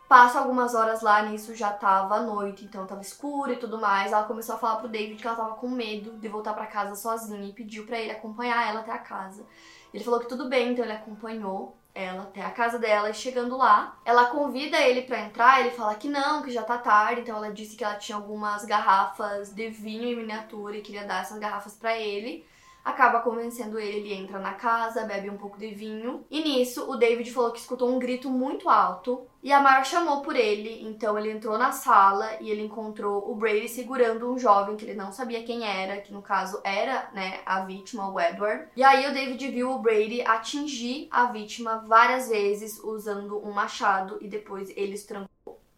Passa 0.08 0.38
algumas 0.38 0.74
horas 0.74 1.02
lá, 1.02 1.20
nisso 1.20 1.54
já 1.54 1.70
tava 1.70 2.22
noite, 2.22 2.64
então 2.64 2.86
tava 2.86 3.02
escuro 3.02 3.52
e 3.52 3.56
tudo 3.56 3.78
mais. 3.78 4.10
Ela 4.10 4.24
começou 4.24 4.54
a 4.54 4.58
falar 4.58 4.76
pro 4.76 4.88
David 4.88 5.20
que 5.20 5.26
ela 5.26 5.36
tava 5.36 5.54
com 5.56 5.68
medo 5.68 6.12
de 6.12 6.28
voltar 6.28 6.54
para 6.54 6.66
casa 6.66 6.94
sozinha 6.94 7.46
e 7.46 7.52
pediu 7.52 7.84
para 7.84 7.98
ele 7.98 8.12
acompanhar 8.12 8.66
ela 8.66 8.80
até 8.80 8.90
a 8.90 8.98
casa. 8.98 9.44
Ele 9.92 10.02
falou 10.02 10.18
que 10.18 10.28
tudo 10.28 10.48
bem, 10.48 10.72
então 10.72 10.82
ele 10.82 10.94
acompanhou 10.94 11.76
ela 11.94 12.22
até 12.22 12.42
a 12.42 12.50
casa 12.50 12.78
dela 12.78 13.10
e 13.10 13.14
chegando 13.14 13.56
lá, 13.56 13.98
ela 14.04 14.26
convida 14.26 14.80
ele 14.80 15.02
para 15.02 15.20
entrar, 15.20 15.60
ele 15.60 15.70
fala 15.70 15.94
que 15.94 16.08
não, 16.08 16.42
que 16.42 16.50
já 16.50 16.62
tá 16.62 16.78
tarde, 16.78 17.22
então 17.22 17.36
ela 17.36 17.52
disse 17.52 17.76
que 17.76 17.84
ela 17.84 17.96
tinha 17.96 18.16
algumas 18.16 18.64
garrafas 18.64 19.52
de 19.52 19.68
vinho 19.68 20.04
em 20.04 20.16
miniatura 20.16 20.76
e 20.76 20.82
queria 20.82 21.04
dar 21.04 21.22
essas 21.22 21.38
garrafas 21.38 21.74
para 21.74 21.98
ele 21.98 22.46
acaba 22.88 23.20
convencendo 23.20 23.78
ele, 23.78 23.98
ele 23.98 24.14
entra 24.14 24.38
na 24.38 24.54
casa, 24.54 25.04
bebe 25.04 25.28
um 25.28 25.36
pouco 25.36 25.58
de 25.58 25.68
vinho. 25.68 26.24
E 26.30 26.42
nisso, 26.42 26.90
o 26.90 26.96
David 26.96 27.30
falou 27.30 27.52
que 27.52 27.60
escutou 27.60 27.90
um 27.90 27.98
grito 27.98 28.30
muito 28.30 28.68
alto 28.68 29.26
e 29.42 29.52
a 29.52 29.60
Mar 29.60 29.84
chamou 29.84 30.20
por 30.20 30.34
ele, 30.34 30.82
então 30.82 31.16
ele 31.16 31.30
entrou 31.30 31.56
na 31.56 31.70
sala 31.70 32.28
e 32.40 32.50
ele 32.50 32.62
encontrou 32.62 33.30
o 33.30 33.36
Brady 33.36 33.68
segurando 33.68 34.32
um 34.32 34.38
jovem 34.38 34.76
que 34.76 34.84
ele 34.84 34.94
não 34.94 35.12
sabia 35.12 35.44
quem 35.44 35.64
era, 35.64 36.00
que 36.00 36.12
no 36.12 36.22
caso 36.22 36.60
era, 36.64 37.08
né, 37.12 37.40
a 37.46 37.60
vítima, 37.60 38.10
o 38.10 38.18
Edward. 38.18 38.68
E 38.74 38.82
aí 38.82 39.06
o 39.06 39.14
David 39.14 39.48
viu 39.48 39.70
o 39.70 39.78
Brady 39.78 40.22
atingir 40.22 41.08
a 41.10 41.26
vítima 41.26 41.84
várias 41.86 42.28
vezes 42.28 42.82
usando 42.82 43.38
um 43.46 43.52
machado 43.52 44.18
e 44.20 44.26
depois 44.26 44.70
ele 44.70 44.94
estrangulou. 44.94 45.28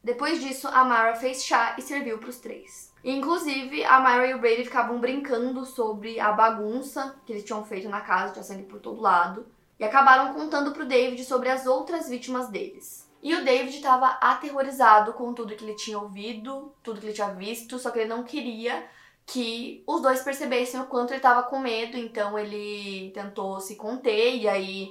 Depois 0.03 0.41
disso, 0.41 0.67
a 0.69 0.85
Mara 0.85 1.15
fez 1.15 1.45
chá 1.45 1.77
e 1.79 1.83
serviu 1.83 2.19
para 2.19 2.31
os 2.31 2.39
três. 2.39 2.91
Inclusive, 3.05 3.85
a 3.85 4.01
Myra 4.01 4.27
e 4.29 4.35
o 4.35 4.39
Brady 4.39 4.65
ficavam 4.65 4.99
brincando 4.99 5.65
sobre 5.65 6.19
a 6.19 6.33
bagunça 6.33 7.17
que 7.25 7.33
eles 7.33 7.45
tinham 7.45 7.65
feito 7.65 7.89
na 7.89 8.01
casa, 8.01 8.33
tinha 8.33 8.43
sangue 8.43 8.65
por 8.65 8.81
todo 8.81 9.01
lado, 9.01 9.47
e 9.79 9.85
acabaram 9.85 10.35
contando 10.35 10.73
pro 10.73 10.87
David 10.87 11.25
sobre 11.25 11.49
as 11.49 11.67
outras 11.67 12.09
vítimas 12.09 12.49
deles. 12.49 13.09
E 13.23 13.35
o 13.35 13.45
David 13.45 13.77
estava 13.77 14.07
aterrorizado 14.21 15.13
com 15.13 15.33
tudo 15.35 15.55
que 15.55 15.65
ele 15.65 15.77
tinha 15.77 15.99
ouvido, 15.99 16.73
tudo 16.83 17.01
que 17.01 17.07
ele 17.07 17.13
tinha 17.15 17.35
visto, 17.35 17.79
só 17.79 17.91
que 17.91 17.99
ele 17.99 18.09
não 18.09 18.23
queria 18.23 18.87
que 19.27 19.83
os 19.87 20.03
dois 20.03 20.23
percebessem 20.23 20.81
o 20.81 20.87
quanto 20.87 21.11
ele 21.11 21.19
estava 21.19 21.43
com 21.43 21.59
medo, 21.59 21.97
então 21.97 22.39
ele 22.39 23.11
tentou 23.13 23.61
se 23.61 23.77
conter, 23.77 24.37
e 24.37 24.49
aí, 24.49 24.91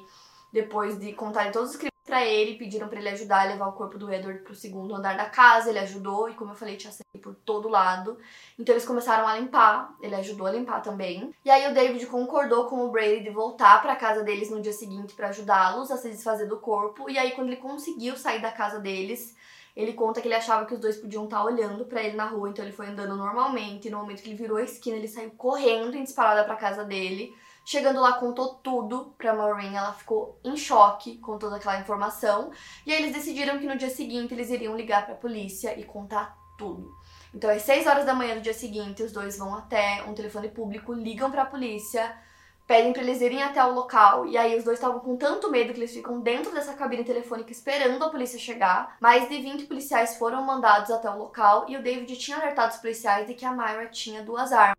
depois 0.53 0.99
de 0.99 1.13
contarem 1.13 1.51
todos 1.51 1.71
os 1.71 1.75
para 2.09 2.25
ele, 2.25 2.57
pediram 2.57 2.87
para 2.87 2.99
ele 2.99 3.09
ajudar 3.09 3.41
a 3.41 3.51
levar 3.51 3.67
o 3.67 3.73
corpo 3.73 3.99
do 3.99 4.11
Edward 4.11 4.41
pro 4.41 4.55
segundo 4.55 4.95
andar 4.95 5.15
da 5.15 5.25
casa, 5.25 5.69
ele 5.69 5.77
ajudou 5.77 6.27
e 6.27 6.33
como 6.33 6.51
eu 6.51 6.55
falei, 6.55 6.75
tinha 6.75 6.91
sangue 6.91 7.21
por 7.21 7.35
todo 7.35 7.69
lado. 7.69 8.17
Então 8.57 8.73
eles 8.73 8.85
começaram 8.85 9.27
a 9.27 9.37
limpar, 9.37 9.95
ele 10.01 10.15
ajudou 10.15 10.47
a 10.47 10.51
limpar 10.51 10.81
também. 10.81 11.31
E 11.45 11.51
aí 11.51 11.69
o 11.69 11.73
David 11.73 12.03
concordou 12.07 12.65
com 12.65 12.83
o 12.83 12.89
Brady 12.89 13.21
de 13.21 13.29
voltar 13.29 13.79
para 13.81 13.95
casa 13.95 14.23
deles 14.23 14.49
no 14.49 14.59
dia 14.59 14.73
seguinte 14.73 15.13
para 15.13 15.29
ajudá-los 15.29 15.91
a 15.91 15.97
se 15.97 16.09
desfazer 16.09 16.47
do 16.47 16.57
corpo. 16.57 17.07
E 17.09 17.17
aí 17.19 17.31
quando 17.31 17.49
ele 17.49 17.57
conseguiu 17.57 18.17
sair 18.17 18.41
da 18.41 18.51
casa 18.51 18.79
deles, 18.79 19.37
ele 19.75 19.93
conta 19.93 20.19
que 20.19 20.27
ele 20.27 20.35
achava 20.35 20.65
que 20.65 20.73
os 20.73 20.79
dois 20.79 20.97
podiam 20.97 21.25
estar 21.25 21.43
olhando 21.43 21.85
para 21.85 22.01
ele 22.01 22.15
na 22.15 22.25
rua, 22.25 22.49
então 22.49 22.65
ele 22.65 22.73
foi 22.73 22.87
andando 22.87 23.15
normalmente. 23.15 23.87
E 23.87 23.91
no 23.91 23.99
momento 23.99 24.23
que 24.23 24.29
ele 24.29 24.35
virou 24.35 24.57
a 24.57 24.63
esquina, 24.63 24.97
ele 24.97 25.07
saiu 25.07 25.29
correndo 25.37 25.95
em 25.95 26.03
disparada 26.03 26.43
para 26.43 26.55
casa 26.55 26.83
dele. 26.83 27.35
Chegando 27.65 28.01
lá, 28.01 28.13
contou 28.13 28.55
tudo 28.55 29.13
pra 29.17 29.33
Maureen. 29.33 29.75
Ela 29.75 29.93
ficou 29.93 30.39
em 30.43 30.57
choque 30.57 31.17
com 31.17 31.37
toda 31.37 31.57
aquela 31.57 31.79
informação. 31.79 32.51
E 32.85 32.91
aí 32.91 33.01
eles 33.01 33.13
decidiram 33.13 33.59
que 33.59 33.67
no 33.67 33.77
dia 33.77 33.89
seguinte 33.89 34.33
eles 34.33 34.49
iriam 34.49 34.75
ligar 34.75 35.05
pra 35.05 35.15
polícia 35.15 35.79
e 35.79 35.83
contar 35.83 36.35
tudo. 36.57 36.91
Então, 37.33 37.49
às 37.49 37.61
6 37.61 37.85
horas 37.85 38.05
da 38.05 38.13
manhã 38.13 38.35
do 38.35 38.41
dia 38.41 38.53
seguinte, 38.53 39.03
os 39.03 39.11
dois 39.11 39.37
vão 39.37 39.55
até 39.55 40.03
um 40.07 40.13
telefone 40.13 40.49
público, 40.49 40.93
ligam 40.93 41.29
pra 41.29 41.45
polícia, 41.45 42.17
pedem 42.65 42.91
pra 42.91 43.01
eles 43.03 43.21
irem 43.21 43.43
até 43.43 43.63
o 43.63 43.73
local. 43.73 44.25
E 44.27 44.37
aí 44.37 44.57
os 44.57 44.63
dois 44.63 44.77
estavam 44.77 44.99
com 44.99 45.15
tanto 45.15 45.49
medo 45.49 45.73
que 45.73 45.79
eles 45.79 45.93
ficam 45.93 46.21
dentro 46.21 46.51
dessa 46.51 46.73
cabine 46.73 47.03
telefônica 47.03 47.51
esperando 47.51 48.03
a 48.03 48.09
polícia 48.09 48.39
chegar. 48.39 48.97
Mais 48.99 49.29
de 49.29 49.41
20 49.41 49.65
policiais 49.65 50.17
foram 50.17 50.43
mandados 50.43 50.91
até 50.91 51.09
o 51.09 51.17
local 51.17 51.65
e 51.67 51.77
o 51.77 51.83
David 51.83 52.15
tinha 52.17 52.37
alertado 52.37 52.73
os 52.73 52.79
policiais 52.79 53.27
de 53.27 53.35
que 53.35 53.45
a 53.45 53.51
Myra 53.51 53.87
tinha 53.87 54.23
duas 54.23 54.51
armas. 54.51 54.75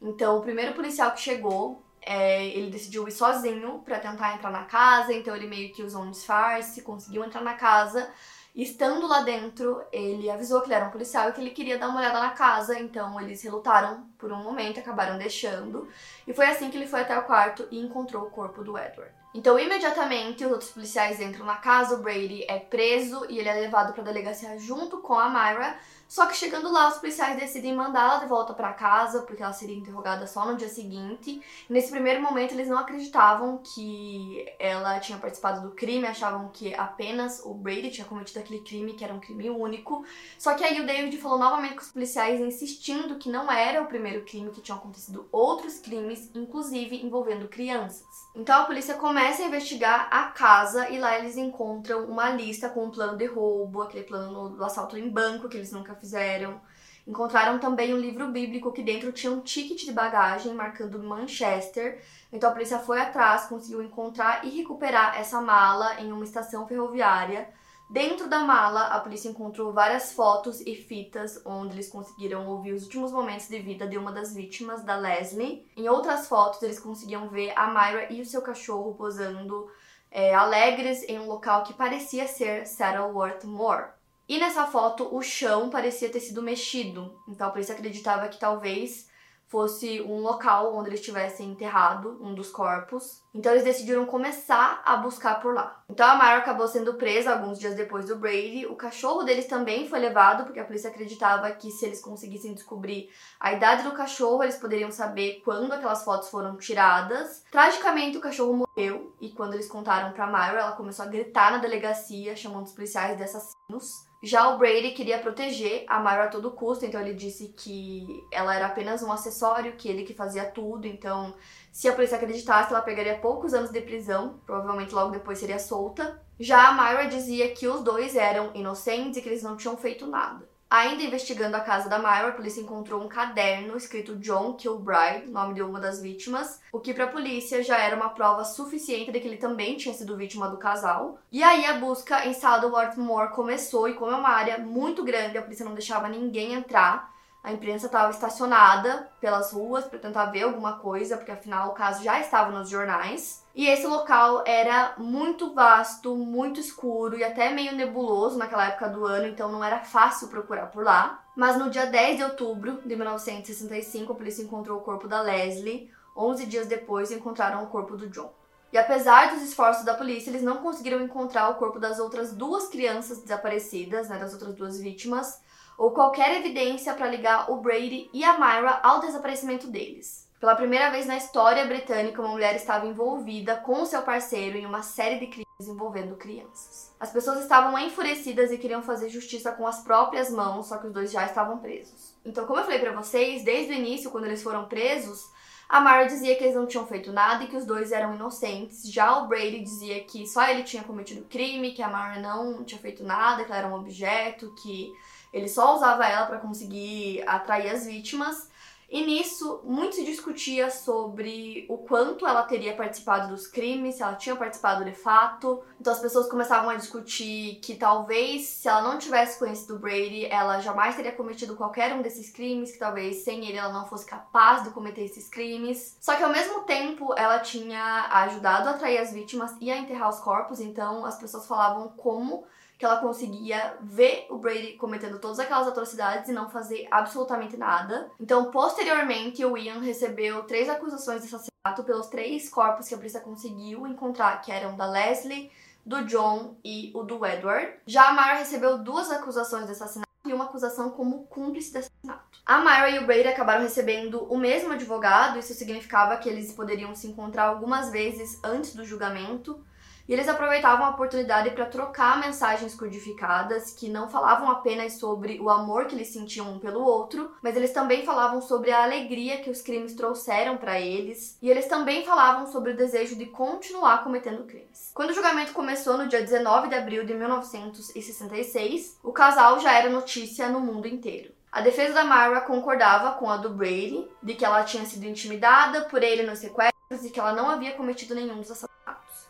Então, 0.00 0.38
o 0.38 0.42
primeiro 0.42 0.74
policial 0.74 1.12
que 1.12 1.20
chegou 1.20 1.82
é, 2.06 2.46
ele 2.46 2.70
decidiu 2.70 3.08
ir 3.08 3.12
sozinho 3.12 3.82
para 3.84 3.98
tentar 3.98 4.34
entrar 4.34 4.50
na 4.50 4.64
casa, 4.64 5.12
então 5.12 5.34
ele 5.34 5.48
meio 5.48 5.72
que 5.74 5.82
usou 5.82 6.02
um 6.02 6.10
disfarce, 6.12 6.82
conseguiu 6.82 7.24
entrar 7.24 7.42
na 7.42 7.54
casa. 7.54 8.08
Estando 8.54 9.06
lá 9.06 9.20
dentro, 9.20 9.82
ele 9.92 10.30
avisou 10.30 10.62
que 10.62 10.68
ele 10.68 10.74
era 10.76 10.86
um 10.86 10.90
policial 10.90 11.28
e 11.28 11.32
que 11.32 11.40
ele 11.40 11.50
queria 11.50 11.78
dar 11.78 11.88
uma 11.88 11.98
olhada 11.98 12.20
na 12.20 12.30
casa, 12.30 12.78
então 12.78 13.20
eles 13.20 13.42
relutaram 13.42 14.06
por 14.16 14.32
um 14.32 14.42
momento, 14.42 14.78
acabaram 14.80 15.18
deixando. 15.18 15.86
E 16.26 16.32
foi 16.32 16.46
assim 16.46 16.70
que 16.70 16.78
ele 16.78 16.86
foi 16.86 17.00
até 17.00 17.18
o 17.18 17.24
quarto 17.24 17.66
e 17.70 17.78
encontrou 17.78 18.22
o 18.22 18.30
corpo 18.30 18.64
do 18.64 18.78
Edward. 18.78 19.12
Então, 19.34 19.58
imediatamente, 19.58 20.46
os 20.46 20.50
outros 20.50 20.70
policiais 20.70 21.20
entram 21.20 21.44
na 21.44 21.56
casa, 21.56 21.96
o 21.96 22.02
Brady 22.02 22.46
é 22.48 22.58
preso 22.58 23.26
e 23.28 23.38
ele 23.38 23.50
é 23.50 23.54
levado 23.54 23.92
para 23.92 24.00
a 24.00 24.06
delegacia 24.06 24.58
junto 24.58 25.02
com 25.02 25.12
a 25.12 25.28
Myra. 25.28 25.76
Só 26.08 26.26
que 26.26 26.36
chegando 26.36 26.72
lá, 26.72 26.88
os 26.88 26.98
policiais 26.98 27.38
decidem 27.38 27.74
mandá-la 27.74 28.18
de 28.18 28.26
volta 28.26 28.54
para 28.54 28.72
casa, 28.72 29.22
porque 29.22 29.42
ela 29.42 29.52
seria 29.52 29.76
interrogada 29.76 30.26
só 30.26 30.46
no 30.46 30.56
dia 30.56 30.68
seguinte. 30.68 31.42
Nesse 31.68 31.90
primeiro 31.90 32.22
momento, 32.22 32.52
eles 32.52 32.68
não 32.68 32.78
acreditavam 32.78 33.58
que 33.62 34.46
ela 34.58 35.00
tinha 35.00 35.18
participado 35.18 35.62
do 35.62 35.74
crime, 35.74 36.06
achavam 36.06 36.48
que 36.52 36.72
apenas 36.74 37.42
o 37.44 37.52
Brady 37.52 37.90
tinha 37.90 38.06
cometido 38.06 38.38
aquele 38.38 38.60
crime, 38.60 38.94
que 38.94 39.04
era 39.04 39.12
um 39.12 39.18
crime 39.18 39.50
único. 39.50 40.04
Só 40.38 40.54
que 40.54 40.64
aí 40.64 40.80
o 40.80 40.86
David 40.86 41.16
falou 41.18 41.38
novamente 41.38 41.74
com 41.74 41.82
os 41.82 41.90
policiais, 41.90 42.40
insistindo 42.40 43.16
que 43.16 43.28
não 43.28 43.50
era 43.50 43.82
o 43.82 43.86
primeiro 43.86 44.24
crime, 44.24 44.50
que 44.50 44.60
tinham 44.60 44.78
acontecido 44.78 45.26
outros 45.32 45.80
crimes, 45.80 46.30
inclusive 46.34 47.04
envolvendo 47.04 47.48
crianças. 47.48 48.06
Então 48.34 48.62
a 48.62 48.64
polícia 48.64 48.94
começa 48.94 49.42
a 49.42 49.46
investigar 49.46 50.08
a 50.10 50.24
casa 50.26 50.88
e 50.88 50.98
lá 50.98 51.18
eles 51.18 51.36
encontram 51.36 52.04
uma 52.04 52.30
lista 52.30 52.68
com 52.68 52.84
um 52.84 52.90
plano 52.90 53.16
de 53.16 53.26
roubo, 53.26 53.82
aquele 53.82 54.04
plano 54.04 54.50
do 54.50 54.64
assalto 54.64 54.96
em 54.96 55.08
banco 55.08 55.48
que 55.48 55.56
eles 55.56 55.72
nunca 55.72 55.95
fizeram. 55.96 56.60
Encontraram 57.06 57.60
também 57.60 57.94
um 57.94 57.98
livro 57.98 58.28
bíblico 58.28 58.72
que 58.72 58.82
dentro 58.82 59.12
tinha 59.12 59.32
um 59.32 59.40
ticket 59.40 59.84
de 59.84 59.92
bagagem 59.92 60.54
marcando 60.54 61.02
Manchester. 61.02 62.02
Então 62.32 62.50
a 62.50 62.52
polícia 62.52 62.80
foi 62.80 63.00
atrás, 63.00 63.44
conseguiu 63.44 63.80
encontrar 63.82 64.44
e 64.44 64.50
recuperar 64.50 65.16
essa 65.18 65.40
mala 65.40 66.00
em 66.00 66.12
uma 66.12 66.24
estação 66.24 66.66
ferroviária. 66.66 67.48
Dentro 67.88 68.28
da 68.28 68.40
mala, 68.40 68.88
a 68.88 68.98
polícia 68.98 69.28
encontrou 69.28 69.72
várias 69.72 70.12
fotos 70.12 70.60
e 70.60 70.74
fitas 70.74 71.40
onde 71.46 71.76
eles 71.76 71.88
conseguiram 71.88 72.48
ouvir 72.48 72.72
os 72.72 72.82
últimos 72.82 73.12
momentos 73.12 73.46
de 73.46 73.60
vida 73.60 73.86
de 73.86 73.96
uma 73.96 74.10
das 74.10 74.34
vítimas, 74.34 74.82
da 74.82 74.96
Leslie. 74.96 75.64
Em 75.76 75.88
outras 75.88 76.26
fotos, 76.26 76.60
eles 76.64 76.80
conseguiam 76.80 77.28
ver 77.28 77.52
a 77.54 77.68
Myra 77.68 78.12
e 78.12 78.20
o 78.20 78.26
seu 78.26 78.42
cachorro 78.42 78.94
posando 78.94 79.70
é, 80.10 80.34
alegres 80.34 81.04
em 81.04 81.20
um 81.20 81.28
local 81.28 81.62
que 81.62 81.74
parecia 81.74 82.26
ser 82.26 82.66
Saddleworth 82.66 83.44
Moor. 83.44 83.90
E 84.28 84.38
nessa 84.38 84.66
foto, 84.66 85.08
o 85.14 85.22
chão 85.22 85.70
parecia 85.70 86.10
ter 86.10 86.20
sido 86.20 86.42
mexido, 86.42 87.16
então 87.28 87.46
a 87.46 87.50
polícia 87.50 87.74
acreditava 87.74 88.28
que 88.28 88.40
talvez 88.40 89.08
fosse 89.48 90.00
um 90.02 90.20
local 90.20 90.76
onde 90.76 90.90
eles 90.90 91.00
tivessem 91.00 91.50
enterrado 91.50 92.18
um 92.20 92.34
dos 92.34 92.50
corpos. 92.50 93.22
Então 93.32 93.52
eles 93.52 93.64
decidiram 93.64 94.04
começar 94.06 94.82
a 94.84 94.96
buscar 94.96 95.40
por 95.40 95.54
lá. 95.54 95.84
Então 95.88 96.06
a 96.06 96.16
Mara 96.16 96.38
acabou 96.38 96.66
sendo 96.66 96.94
presa 96.94 97.32
alguns 97.32 97.58
dias 97.58 97.74
depois 97.74 98.06
do 98.06 98.16
Brady. 98.16 98.66
O 98.66 98.74
cachorro 98.74 99.22
deles 99.22 99.46
também 99.46 99.88
foi 99.88 99.98
levado, 99.98 100.44
porque 100.44 100.58
a 100.58 100.64
polícia 100.64 100.90
acreditava 100.90 101.50
que 101.52 101.70
se 101.70 101.86
eles 101.86 102.00
conseguissem 102.00 102.54
descobrir 102.54 103.08
a 103.38 103.52
idade 103.52 103.84
do 103.84 103.92
cachorro, 103.92 104.42
eles 104.42 104.56
poderiam 104.56 104.90
saber 104.90 105.42
quando 105.44 105.72
aquelas 105.72 106.04
fotos 106.04 106.28
foram 106.28 106.56
tiradas. 106.56 107.44
Tragicamente, 107.50 108.18
o 108.18 108.20
cachorro 108.20 108.66
morreu 108.76 109.14
e 109.20 109.30
quando 109.30 109.54
eles 109.54 109.68
contaram 109.68 110.12
para 110.12 110.26
Myra, 110.26 110.60
ela 110.60 110.72
começou 110.72 111.04
a 111.04 111.08
gritar 111.08 111.52
na 111.52 111.58
delegacia, 111.58 112.34
chamando 112.34 112.66
os 112.66 112.72
policiais 112.72 113.16
de 113.16 113.22
assassinos. 113.22 114.06
Já 114.26 114.48
o 114.48 114.58
Brady 114.58 114.90
queria 114.90 115.20
proteger 115.20 115.84
a 115.86 116.00
Myra 116.00 116.24
a 116.24 116.28
todo 116.28 116.50
custo, 116.50 116.84
então 116.84 117.00
ele 117.00 117.14
disse 117.14 117.54
que 117.56 118.04
ela 118.32 118.52
era 118.52 118.66
apenas 118.66 119.00
um 119.00 119.12
acessório, 119.12 119.76
que 119.76 119.88
ele 119.88 120.02
que 120.02 120.12
fazia 120.12 120.44
tudo, 120.44 120.88
então 120.88 121.32
se 121.70 121.88
a 121.88 121.92
polícia 121.92 122.16
acreditasse, 122.16 122.72
ela 122.72 122.82
pegaria 122.82 123.18
poucos 123.18 123.54
anos 123.54 123.70
de 123.70 123.80
prisão, 123.80 124.40
provavelmente 124.44 124.92
logo 124.92 125.12
depois 125.12 125.38
seria 125.38 125.60
solta. 125.60 126.20
Já 126.40 126.70
a 126.70 126.72
Myra 126.72 127.06
dizia 127.06 127.54
que 127.54 127.68
os 127.68 127.84
dois 127.84 128.16
eram 128.16 128.50
inocentes 128.52 129.16
e 129.16 129.22
que 129.22 129.28
eles 129.28 129.44
não 129.44 129.56
tinham 129.56 129.76
feito 129.76 130.08
nada. 130.08 130.44
Ainda 130.68 131.04
investigando 131.04 131.56
a 131.56 131.60
casa 131.60 131.88
da 131.88 131.96
Myra, 131.96 132.28
a 132.28 132.32
polícia 132.32 132.60
encontrou 132.60 133.00
um 133.00 133.06
caderno 133.06 133.76
escrito 133.76 134.16
John 134.16 134.54
Kilbride, 134.54 135.30
nome 135.30 135.54
de 135.54 135.62
uma 135.62 135.78
das 135.78 136.02
vítimas, 136.02 136.60
o 136.72 136.80
que 136.80 136.92
para 136.92 137.04
a 137.04 137.08
polícia 137.08 137.62
já 137.62 137.78
era 137.78 137.94
uma 137.94 138.08
prova 138.08 138.44
suficiente 138.44 139.12
de 139.12 139.20
que 139.20 139.28
ele 139.28 139.36
também 139.36 139.76
tinha 139.76 139.94
sido 139.94 140.16
vítima 140.16 140.48
do 140.48 140.56
casal. 140.56 141.20
E 141.30 141.40
aí 141.40 141.64
a 141.66 141.74
busca 141.74 142.26
em 142.26 142.34
Saddleworth 142.34 142.96
Moor 142.96 143.28
começou 143.30 143.88
e 143.88 143.94
como 143.94 144.10
é 144.10 144.16
uma 144.16 144.30
área 144.30 144.58
muito 144.58 145.04
grande, 145.04 145.38
a 145.38 145.42
polícia 145.42 145.64
não 145.64 145.72
deixava 145.72 146.08
ninguém 146.08 146.54
entrar. 146.54 147.14
A 147.44 147.52
imprensa 147.52 147.86
estava 147.86 148.10
estacionada 148.10 149.08
pelas 149.20 149.52
ruas 149.52 149.84
para 149.84 150.00
tentar 150.00 150.24
ver 150.26 150.42
alguma 150.42 150.80
coisa, 150.80 151.16
porque 151.16 151.30
afinal 151.30 151.68
o 151.68 151.74
caso 151.74 152.02
já 152.02 152.18
estava 152.18 152.50
nos 152.50 152.68
jornais. 152.68 153.45
E 153.56 153.66
esse 153.68 153.86
local 153.86 154.44
era 154.46 154.94
muito 154.98 155.54
vasto, 155.54 156.14
muito 156.14 156.60
escuro 156.60 157.16
e 157.16 157.24
até 157.24 157.48
meio 157.48 157.74
nebuloso 157.74 158.36
naquela 158.36 158.66
época 158.66 158.86
do 158.90 159.06
ano, 159.06 159.28
então 159.28 159.50
não 159.50 159.64
era 159.64 159.80
fácil 159.80 160.28
procurar 160.28 160.66
por 160.66 160.84
lá. 160.84 161.24
Mas 161.34 161.56
no 161.56 161.70
dia 161.70 161.86
10 161.86 162.18
de 162.18 162.22
outubro 162.22 162.82
de 162.84 162.94
1965, 162.94 164.12
a 164.12 164.14
polícia 164.14 164.42
encontrou 164.42 164.78
o 164.78 164.82
corpo 164.82 165.08
da 165.08 165.22
Leslie. 165.22 165.90
11 166.14 166.44
dias 166.44 166.66
depois, 166.66 167.10
encontraram 167.10 167.64
o 167.64 167.68
corpo 167.68 167.96
do 167.96 168.10
John. 168.10 168.30
E 168.70 168.76
apesar 168.76 169.32
dos 169.32 169.42
esforços 169.42 169.86
da 169.86 169.94
polícia, 169.94 170.28
eles 170.28 170.42
não 170.42 170.58
conseguiram 170.58 171.00
encontrar 171.00 171.48
o 171.48 171.54
corpo 171.54 171.78
das 171.78 171.98
outras 171.98 172.34
duas 172.34 172.68
crianças 172.68 173.22
desaparecidas, 173.22 174.10
né, 174.10 174.18
das 174.18 174.34
outras 174.34 174.54
duas 174.54 174.78
vítimas, 174.78 175.40
ou 175.78 175.92
qualquer 175.92 176.36
evidência 176.36 176.92
para 176.92 177.08
ligar 177.08 177.50
o 177.50 177.56
Brady 177.56 178.10
e 178.12 178.22
a 178.22 178.34
Myra 178.34 178.80
ao 178.82 179.00
desaparecimento 179.00 179.66
deles. 179.66 180.25
Pela 180.38 180.54
primeira 180.54 180.90
vez 180.90 181.06
na 181.06 181.16
história 181.16 181.64
britânica, 181.64 182.20
uma 182.20 182.30
mulher 182.30 182.54
estava 182.54 182.86
envolvida 182.86 183.56
com 183.56 183.86
seu 183.86 184.02
parceiro 184.02 184.58
em 184.58 184.66
uma 184.66 184.82
série 184.82 185.18
de 185.18 185.28
crimes 185.28 185.46
envolvendo 185.62 186.14
crianças. 186.16 186.94
As 187.00 187.10
pessoas 187.10 187.40
estavam 187.40 187.78
enfurecidas 187.78 188.52
e 188.52 188.58
queriam 188.58 188.82
fazer 188.82 189.08
justiça 189.08 189.50
com 189.52 189.66
as 189.66 189.82
próprias 189.82 190.30
mãos, 190.30 190.66
só 190.66 190.76
que 190.76 190.88
os 190.88 190.92
dois 190.92 191.10
já 191.10 191.24
estavam 191.24 191.56
presos. 191.56 192.14
Então, 192.22 192.44
como 192.44 192.60
eu 192.60 192.64
falei 192.64 192.78
para 192.78 192.92
vocês, 192.92 193.42
desde 193.42 193.72
o 193.72 193.76
início, 193.76 194.10
quando 194.10 194.26
eles 194.26 194.42
foram 194.42 194.66
presos, 194.66 195.24
a 195.66 195.80
Myra 195.80 196.04
dizia 196.04 196.36
que 196.36 196.44
eles 196.44 196.54
não 196.54 196.66
tinham 196.66 196.86
feito 196.86 197.10
nada 197.10 197.42
e 197.44 197.48
que 197.48 197.56
os 197.56 197.64
dois 197.64 197.90
eram 197.90 198.14
inocentes. 198.14 198.82
Já 198.92 199.18
o 199.18 199.28
Brady 199.28 199.60
dizia 199.60 200.04
que 200.04 200.26
só 200.26 200.46
ele 200.46 200.64
tinha 200.64 200.84
cometido 200.84 201.26
crime, 201.30 201.72
que 201.72 201.82
a 201.82 201.88
Myra 201.88 202.20
não 202.20 202.62
tinha 202.62 202.80
feito 202.80 203.02
nada, 203.02 203.42
que 203.42 203.50
ela 203.50 203.60
era 203.60 203.68
um 203.68 203.74
objeto, 203.74 204.54
que 204.62 204.92
ele 205.32 205.48
só 205.48 205.74
usava 205.74 206.06
ela 206.06 206.26
para 206.26 206.38
conseguir 206.38 207.24
atrair 207.26 207.70
as 207.70 207.86
vítimas. 207.86 208.50
E 208.88 209.04
nisso, 209.04 209.60
muito 209.64 209.96
se 209.96 210.04
discutia 210.04 210.70
sobre 210.70 211.66
o 211.68 211.76
quanto 211.76 212.26
ela 212.26 212.44
teria 212.44 212.76
participado 212.76 213.28
dos 213.28 213.48
crimes, 213.48 213.96
se 213.96 214.02
ela 214.02 214.14
tinha 214.14 214.36
participado 214.36 214.84
de 214.84 214.92
fato. 214.92 215.60
Então 215.80 215.92
as 215.92 215.98
pessoas 215.98 216.28
começavam 216.28 216.70
a 216.70 216.76
discutir 216.76 217.58
que 217.62 217.74
talvez, 217.74 218.46
se 218.46 218.68
ela 218.68 218.82
não 218.82 218.98
tivesse 218.98 219.38
conhecido 219.40 219.78
Brady, 219.78 220.26
ela 220.26 220.60
jamais 220.60 220.94
teria 220.94 221.10
cometido 221.10 221.56
qualquer 221.56 221.92
um 221.94 222.02
desses 222.02 222.30
crimes, 222.30 222.70
que 222.70 222.78
talvez 222.78 223.24
sem 223.24 223.44
ele 223.46 223.58
ela 223.58 223.72
não 223.72 223.86
fosse 223.86 224.06
capaz 224.06 224.62
de 224.62 224.70
cometer 224.70 225.02
esses 225.02 225.28
crimes. 225.28 225.96
Só 226.00 226.14
que 226.14 226.22
ao 226.22 226.30
mesmo 226.30 226.62
tempo, 226.62 227.12
ela 227.16 227.40
tinha 227.40 228.06
ajudado 228.10 228.68
a 228.68 228.72
atrair 228.72 228.98
as 228.98 229.12
vítimas 229.12 229.52
e 229.60 229.70
a 229.70 229.76
enterrar 229.76 230.10
os 230.10 230.20
corpos, 230.20 230.60
então 230.60 231.04
as 231.04 231.18
pessoas 231.18 231.46
falavam 231.46 231.88
como 231.96 232.44
que 232.78 232.84
ela 232.84 232.98
conseguia 232.98 233.76
ver 233.80 234.26
o 234.30 234.36
Brady 234.36 234.74
cometendo 234.74 235.18
todas 235.18 235.38
aquelas 235.38 235.66
atrocidades 235.66 236.28
e 236.28 236.32
não 236.32 236.50
fazer 236.50 236.86
absolutamente 236.90 237.56
nada. 237.56 238.10
Então, 238.20 238.50
posteriormente, 238.50 239.44
o 239.44 239.56
Ian 239.56 239.80
recebeu 239.80 240.44
três 240.44 240.68
acusações 240.68 241.22
de 241.22 241.28
assassinato 241.28 241.84
pelos 241.84 242.08
três 242.08 242.48
corpos 242.48 242.86
que 242.86 242.94
a 242.94 242.98
polícia 242.98 243.20
conseguiu 243.20 243.86
encontrar, 243.86 244.40
que 244.42 244.52
eram 244.52 244.76
da 244.76 244.86
Leslie, 244.86 245.50
do 245.84 246.04
John 246.04 246.56
e 246.64 246.90
o 246.94 247.02
do 247.02 247.24
Edward. 247.24 247.74
Já 247.86 248.08
a 248.08 248.12
Myra 248.12 248.38
recebeu 248.38 248.78
duas 248.78 249.10
acusações 249.10 249.66
de 249.66 249.72
assassinato 249.72 250.06
e 250.26 250.32
uma 250.32 250.44
acusação 250.44 250.90
como 250.90 251.24
cúmplice 251.26 251.70
de 251.70 251.78
assassinato. 251.78 252.40
A 252.44 252.58
Myra 252.58 252.90
e 252.90 252.98
o 252.98 253.06
Brady 253.06 253.28
acabaram 253.28 253.62
recebendo 253.62 254.24
o 254.24 254.36
mesmo 254.36 254.72
advogado, 254.72 255.38
isso 255.38 255.54
significava 255.54 256.16
que 256.16 256.28
eles 256.28 256.52
poderiam 256.52 256.94
se 256.94 257.06
encontrar 257.06 257.44
algumas 257.44 257.90
vezes 257.90 258.38
antes 258.42 258.74
do 258.74 258.84
julgamento. 258.84 259.64
E 260.08 260.12
eles 260.12 260.28
aproveitavam 260.28 260.86
a 260.86 260.90
oportunidade 260.90 261.50
para 261.50 261.66
trocar 261.66 262.20
mensagens 262.20 262.74
codificadas 262.74 263.72
que 263.72 263.88
não 263.88 264.08
falavam 264.08 264.50
apenas 264.50 264.94
sobre 264.94 265.40
o 265.40 265.50
amor 265.50 265.86
que 265.86 265.94
eles 265.94 266.08
sentiam 266.08 266.52
um 266.52 266.58
pelo 266.58 266.84
outro, 266.84 267.32
mas 267.42 267.56
eles 267.56 267.72
também 267.72 268.04
falavam 268.04 268.40
sobre 268.40 268.70
a 268.70 268.84
alegria 268.84 269.38
que 269.38 269.50
os 269.50 269.60
crimes 269.60 269.94
trouxeram 269.94 270.56
para 270.56 270.80
eles, 270.80 271.36
e 271.42 271.50
eles 271.50 271.66
também 271.66 272.04
falavam 272.04 272.46
sobre 272.46 272.72
o 272.72 272.76
desejo 272.76 273.16
de 273.16 273.26
continuar 273.26 274.04
cometendo 274.04 274.44
crimes. 274.44 274.92
Quando 274.94 275.10
o 275.10 275.14
julgamento 275.14 275.52
começou 275.52 275.98
no 275.98 276.08
dia 276.08 276.20
19 276.20 276.68
de 276.68 276.74
abril 276.74 277.04
de 277.04 277.14
1966, 277.14 278.98
o 279.02 279.12
casal 279.12 279.58
já 279.58 279.72
era 279.72 279.90
notícia 279.90 280.48
no 280.48 280.60
mundo 280.60 280.86
inteiro. 280.86 281.34
A 281.50 281.60
defesa 281.62 281.94
da 281.94 282.04
Myra 282.04 282.42
concordava 282.42 283.12
com 283.12 283.30
a 283.30 283.38
do 283.38 283.50
Brady, 283.50 284.06
de 284.22 284.34
que 284.34 284.44
ela 284.44 284.62
tinha 284.62 284.84
sido 284.84 285.04
intimidada 285.04 285.82
por 285.86 286.02
ele 286.02 286.22
nos 286.22 286.38
sequestros 286.38 287.04
e 287.04 287.10
que 287.10 287.18
ela 287.18 287.32
não 287.32 287.48
havia 287.48 287.72
cometido 287.72 288.14
nenhum 288.14 288.36
dos 288.36 288.50
assassinatos. 288.50 288.75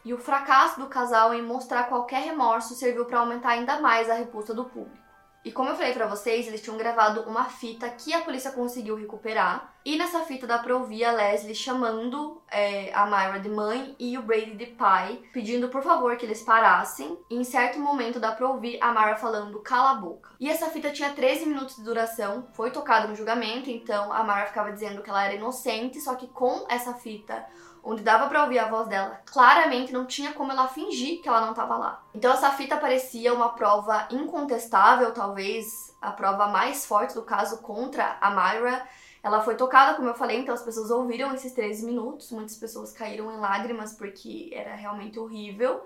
E 0.06 0.14
o 0.14 0.18
fracasso 0.18 0.78
do 0.78 0.86
casal 0.86 1.34
em 1.34 1.42
mostrar 1.42 1.88
qualquer 1.88 2.22
remorso 2.22 2.76
serviu 2.76 3.06
para 3.06 3.18
aumentar 3.18 3.48
ainda 3.48 3.80
mais 3.80 4.08
a 4.08 4.14
repulsa 4.14 4.54
do 4.54 4.64
público. 4.64 5.04
E 5.44 5.50
como 5.50 5.70
eu 5.70 5.76
falei 5.76 5.92
para 5.92 6.06
vocês, 6.06 6.46
eles 6.46 6.60
tinham 6.60 6.76
gravado 6.76 7.22
uma 7.22 7.44
fita 7.44 7.88
que 7.90 8.12
a 8.12 8.20
polícia 8.20 8.52
conseguiu 8.52 8.96
recuperar. 8.96 9.72
E 9.84 9.96
nessa 9.96 10.20
fita 10.20 10.44
dá 10.44 10.58
pra 10.58 10.76
ouvir 10.76 11.04
a 11.04 11.12
Leslie 11.12 11.54
chamando 11.54 12.42
é, 12.50 12.92
a 12.92 13.06
Myra 13.06 13.38
de 13.38 13.48
mãe 13.48 13.94
e 13.98 14.18
o 14.18 14.22
Brady 14.22 14.56
de 14.56 14.66
pai, 14.66 15.20
pedindo 15.32 15.68
por 15.68 15.82
favor 15.82 16.16
que 16.16 16.26
eles 16.26 16.42
parassem. 16.42 17.16
E 17.30 17.36
em 17.36 17.44
certo 17.44 17.78
momento 17.78 18.18
dá 18.18 18.32
pra 18.32 18.48
ouvir 18.48 18.78
a 18.80 18.90
Myra 18.90 19.16
falando 19.16 19.60
cala 19.60 19.90
a 19.90 19.94
boca. 19.94 20.30
E 20.40 20.50
essa 20.50 20.66
fita 20.66 20.90
tinha 20.90 21.12
13 21.12 21.46
minutos 21.46 21.76
de 21.76 21.84
duração, 21.84 22.48
foi 22.52 22.72
tocada 22.72 23.06
no 23.06 23.14
julgamento, 23.14 23.70
então 23.70 24.12
a 24.12 24.24
Myra 24.24 24.46
ficava 24.46 24.72
dizendo 24.72 25.02
que 25.02 25.10
ela 25.10 25.24
era 25.24 25.34
inocente, 25.34 26.00
só 26.00 26.16
que 26.16 26.26
com 26.26 26.66
essa 26.68 26.94
fita 26.94 27.46
onde 27.86 28.02
dava 28.02 28.28
para 28.28 28.42
ouvir 28.42 28.58
a 28.58 28.68
voz 28.68 28.88
dela, 28.88 29.20
claramente 29.24 29.92
não 29.92 30.04
tinha 30.04 30.32
como 30.32 30.50
ela 30.50 30.66
fingir 30.66 31.22
que 31.22 31.28
ela 31.28 31.40
não 31.40 31.50
estava 31.50 31.76
lá. 31.76 32.04
Então 32.12 32.32
essa 32.32 32.50
fita 32.50 32.76
parecia 32.76 33.32
uma 33.32 33.50
prova 33.50 34.08
incontestável, 34.10 35.14
talvez 35.14 35.94
a 36.02 36.10
prova 36.10 36.48
mais 36.48 36.84
forte 36.84 37.14
do 37.14 37.22
caso 37.22 37.58
contra 37.58 38.18
a 38.20 38.30
Myra. 38.30 38.84
Ela 39.22 39.40
foi 39.40 39.54
tocada, 39.54 39.94
como 39.94 40.08
eu 40.08 40.14
falei, 40.14 40.40
então 40.40 40.52
as 40.52 40.62
pessoas 40.62 40.90
ouviram 40.90 41.32
esses 41.32 41.52
13 41.52 41.86
minutos, 41.86 42.32
muitas 42.32 42.56
pessoas 42.56 42.92
caíram 42.92 43.32
em 43.32 43.38
lágrimas 43.38 43.92
porque 43.92 44.50
era 44.52 44.74
realmente 44.74 45.18
horrível. 45.18 45.84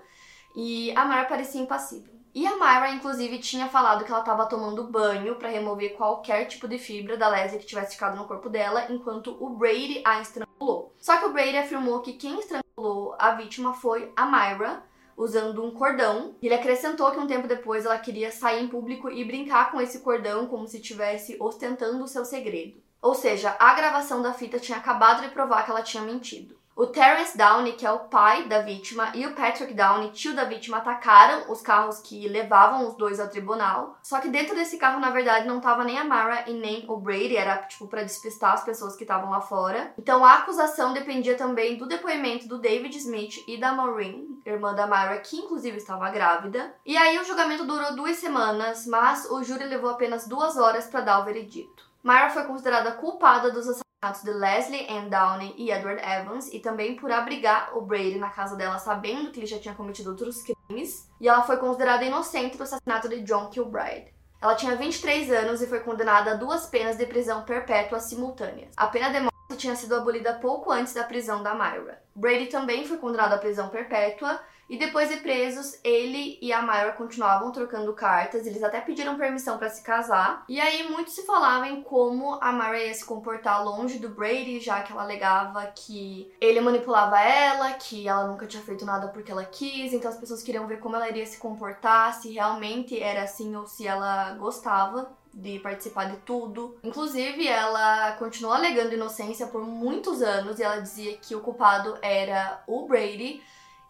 E 0.55 0.91
a 0.97 1.05
Myra 1.05 1.25
parecia 1.25 1.61
impassível. 1.61 2.20
E 2.33 2.47
a 2.47 2.55
Myra, 2.55 2.91
inclusive, 2.91 3.39
tinha 3.39 3.67
falado 3.67 4.05
que 4.05 4.11
ela 4.11 4.21
estava 4.21 4.45
tomando 4.45 4.87
banho 4.87 5.35
para 5.35 5.49
remover 5.49 5.95
qualquer 5.95 6.45
tipo 6.45 6.65
de 6.65 6.77
fibra 6.77 7.17
da 7.17 7.27
Leslie 7.27 7.59
que 7.59 7.65
tivesse 7.65 7.93
ficado 7.95 8.15
no 8.15 8.25
corpo 8.25 8.49
dela, 8.49 8.85
enquanto 8.89 9.35
o 9.37 9.49
Brady 9.49 10.01
a 10.05 10.21
estrangulou. 10.21 10.93
Só 10.97 11.17
que 11.17 11.25
o 11.25 11.33
Brady 11.33 11.57
afirmou 11.57 11.99
que 11.99 12.13
quem 12.13 12.39
estrangulou 12.39 13.15
a 13.19 13.31
vítima 13.31 13.73
foi 13.73 14.13
a 14.15 14.25
Myra, 14.25 14.81
usando 15.17 15.61
um 15.61 15.71
cordão. 15.71 16.33
Ele 16.41 16.53
acrescentou 16.53 17.11
que 17.11 17.19
um 17.19 17.27
tempo 17.27 17.49
depois 17.49 17.85
ela 17.85 17.99
queria 17.99 18.31
sair 18.31 18.63
em 18.63 18.67
público 18.69 19.09
e 19.09 19.25
brincar 19.25 19.69
com 19.69 19.81
esse 19.81 19.99
cordão 19.99 20.47
como 20.47 20.65
se 20.65 20.77
estivesse 20.77 21.35
ostentando 21.37 22.01
o 22.01 22.07
seu 22.07 22.23
segredo. 22.23 22.81
Ou 23.01 23.13
seja, 23.13 23.57
a 23.59 23.73
gravação 23.73 24.21
da 24.21 24.31
fita 24.31 24.57
tinha 24.57 24.77
acabado 24.77 25.21
de 25.21 25.29
provar 25.29 25.65
que 25.65 25.71
ela 25.71 25.81
tinha 25.81 26.03
mentido. 26.03 26.60
O 26.73 26.87
Terence 26.87 27.37
Downey, 27.37 27.73
que 27.73 27.85
é 27.85 27.91
o 27.91 27.99
pai 27.99 28.47
da 28.47 28.61
vítima, 28.61 29.11
e 29.13 29.27
o 29.27 29.35
Patrick 29.35 29.73
Downey, 29.73 30.11
tio 30.11 30.33
da 30.33 30.45
vítima, 30.45 30.77
atacaram 30.77 31.51
os 31.51 31.61
carros 31.61 31.99
que 31.99 32.27
levavam 32.27 32.87
os 32.87 32.95
dois 32.95 33.19
ao 33.19 33.27
tribunal. 33.27 33.97
Só 34.01 34.19
que 34.19 34.29
dentro 34.29 34.55
desse 34.55 34.77
carro, 34.77 34.99
na 34.99 35.09
verdade, 35.09 35.47
não 35.47 35.59
tava 35.59 35.83
nem 35.83 35.99
a 35.99 36.05
Mara 36.05 36.49
e 36.49 36.53
nem 36.53 36.85
o 36.87 36.95
Brady, 36.97 37.35
era 37.35 37.57
tipo 37.57 37.87
para 37.87 38.03
despistar 38.03 38.53
as 38.53 38.63
pessoas 38.63 38.95
que 38.95 39.03
estavam 39.03 39.29
lá 39.29 39.41
fora. 39.41 39.93
Então 39.97 40.23
a 40.23 40.35
acusação 40.35 40.93
dependia 40.93 41.35
também 41.35 41.77
do 41.77 41.87
depoimento 41.87 42.47
do 42.47 42.57
David 42.57 42.97
Smith 42.97 43.43
e 43.47 43.59
da 43.59 43.73
Maureen, 43.73 44.41
irmã 44.45 44.73
da 44.73 44.87
Mara, 44.87 45.19
que 45.19 45.37
inclusive 45.37 45.77
estava 45.77 46.09
grávida. 46.09 46.73
E 46.85 46.95
aí 46.95 47.19
o 47.19 47.25
julgamento 47.25 47.65
durou 47.65 47.95
duas 47.95 48.15
semanas, 48.17 48.87
mas 48.87 49.29
o 49.29 49.43
júri 49.43 49.65
levou 49.65 49.89
apenas 49.89 50.25
duas 50.25 50.57
horas 50.57 50.87
para 50.87 51.01
dar 51.01 51.19
o 51.19 51.25
veredito. 51.25 51.83
Myra 52.03 52.29
foi 52.29 52.43
considerada 52.45 52.93
culpada 52.93 53.51
dos 53.51 53.67
assassinatos 53.67 53.90
de 54.23 54.31
Leslie 54.31 54.87
Ann 54.89 55.09
Downey 55.09 55.53
e 55.55 55.69
Edward 55.69 56.01
Evans 56.03 56.51
e 56.51 56.59
também 56.59 56.95
por 56.95 57.11
abrigar 57.11 57.77
o 57.77 57.81
Brady 57.81 58.17
na 58.17 58.31
casa 58.31 58.55
dela 58.55 58.79
sabendo 58.79 59.29
que 59.29 59.39
ele 59.39 59.45
já 59.45 59.59
tinha 59.59 59.75
cometido 59.75 60.09
outros 60.09 60.41
crimes. 60.41 61.07
E 61.19 61.27
ela 61.27 61.43
foi 61.43 61.57
considerada 61.57 62.03
inocente 62.03 62.57
do 62.57 62.63
assassinato 62.63 63.07
de 63.07 63.21
John 63.21 63.51
Kilbride. 63.51 64.11
Ela 64.41 64.55
tinha 64.55 64.75
23 64.75 65.31
anos 65.31 65.61
e 65.61 65.67
foi 65.67 65.81
condenada 65.81 66.31
a 66.31 66.33
duas 66.33 66.65
penas 66.65 66.97
de 66.97 67.05
prisão 67.05 67.43
perpétua 67.43 67.99
simultâneas. 67.99 68.71
A 68.75 68.87
pena 68.87 69.11
de 69.11 69.19
morte 69.19 69.57
tinha 69.57 69.75
sido 69.75 69.95
abolida 69.95 70.33
pouco 70.33 70.71
antes 70.71 70.95
da 70.95 71.03
prisão 71.03 71.43
da 71.43 71.53
Myra. 71.53 72.01
Brady 72.15 72.47
também 72.47 72.87
foi 72.87 72.97
condenado 72.97 73.33
à 73.33 73.37
prisão 73.37 73.69
perpétua 73.69 74.41
e 74.71 74.77
depois 74.77 75.09
de 75.09 75.17
presos, 75.17 75.77
ele 75.83 76.39
e 76.41 76.53
a 76.53 76.61
Myra 76.61 76.93
continuavam 76.93 77.51
trocando 77.51 77.91
cartas, 77.91 78.47
eles 78.47 78.63
até 78.63 78.79
pediram 78.79 79.17
permissão 79.17 79.57
para 79.57 79.69
se 79.69 79.83
casar. 79.83 80.45
E 80.47 80.61
aí 80.61 80.89
muito 80.89 81.11
se 81.11 81.25
falava 81.25 81.67
em 81.67 81.83
como 81.83 82.37
a 82.39 82.53
Myra 82.53 82.81
ia 82.81 82.93
se 82.93 83.03
comportar 83.03 83.65
longe 83.65 83.99
do 83.99 84.07
Brady, 84.07 84.61
já 84.61 84.81
que 84.81 84.93
ela 84.93 85.03
alegava 85.03 85.65
que 85.75 86.31
ele 86.39 86.61
manipulava 86.61 87.19
ela, 87.19 87.73
que 87.73 88.07
ela 88.07 88.25
nunca 88.25 88.47
tinha 88.47 88.63
feito 88.63 88.85
nada 88.85 89.09
porque 89.09 89.29
ela 89.29 89.43
quis, 89.43 89.91
então 89.91 90.09
as 90.09 90.17
pessoas 90.17 90.41
queriam 90.41 90.65
ver 90.65 90.79
como 90.79 90.95
ela 90.95 91.09
iria 91.09 91.25
se 91.25 91.37
comportar, 91.37 92.13
se 92.13 92.31
realmente 92.31 92.97
era 92.97 93.23
assim 93.23 93.53
ou 93.53 93.67
se 93.67 93.85
ela 93.85 94.35
gostava 94.35 95.11
de 95.33 95.59
participar 95.59 96.05
de 96.05 96.15
tudo. 96.19 96.77
Inclusive, 96.81 97.45
ela 97.45 98.13
continuou 98.13 98.53
alegando 98.53 98.93
inocência 98.93 99.47
por 99.47 99.65
muitos 99.65 100.21
anos 100.21 100.59
e 100.59 100.63
ela 100.63 100.79
dizia 100.79 101.17
que 101.17 101.35
o 101.35 101.41
culpado 101.41 101.97
era 102.01 102.63
o 102.65 102.87
Brady 102.87 103.41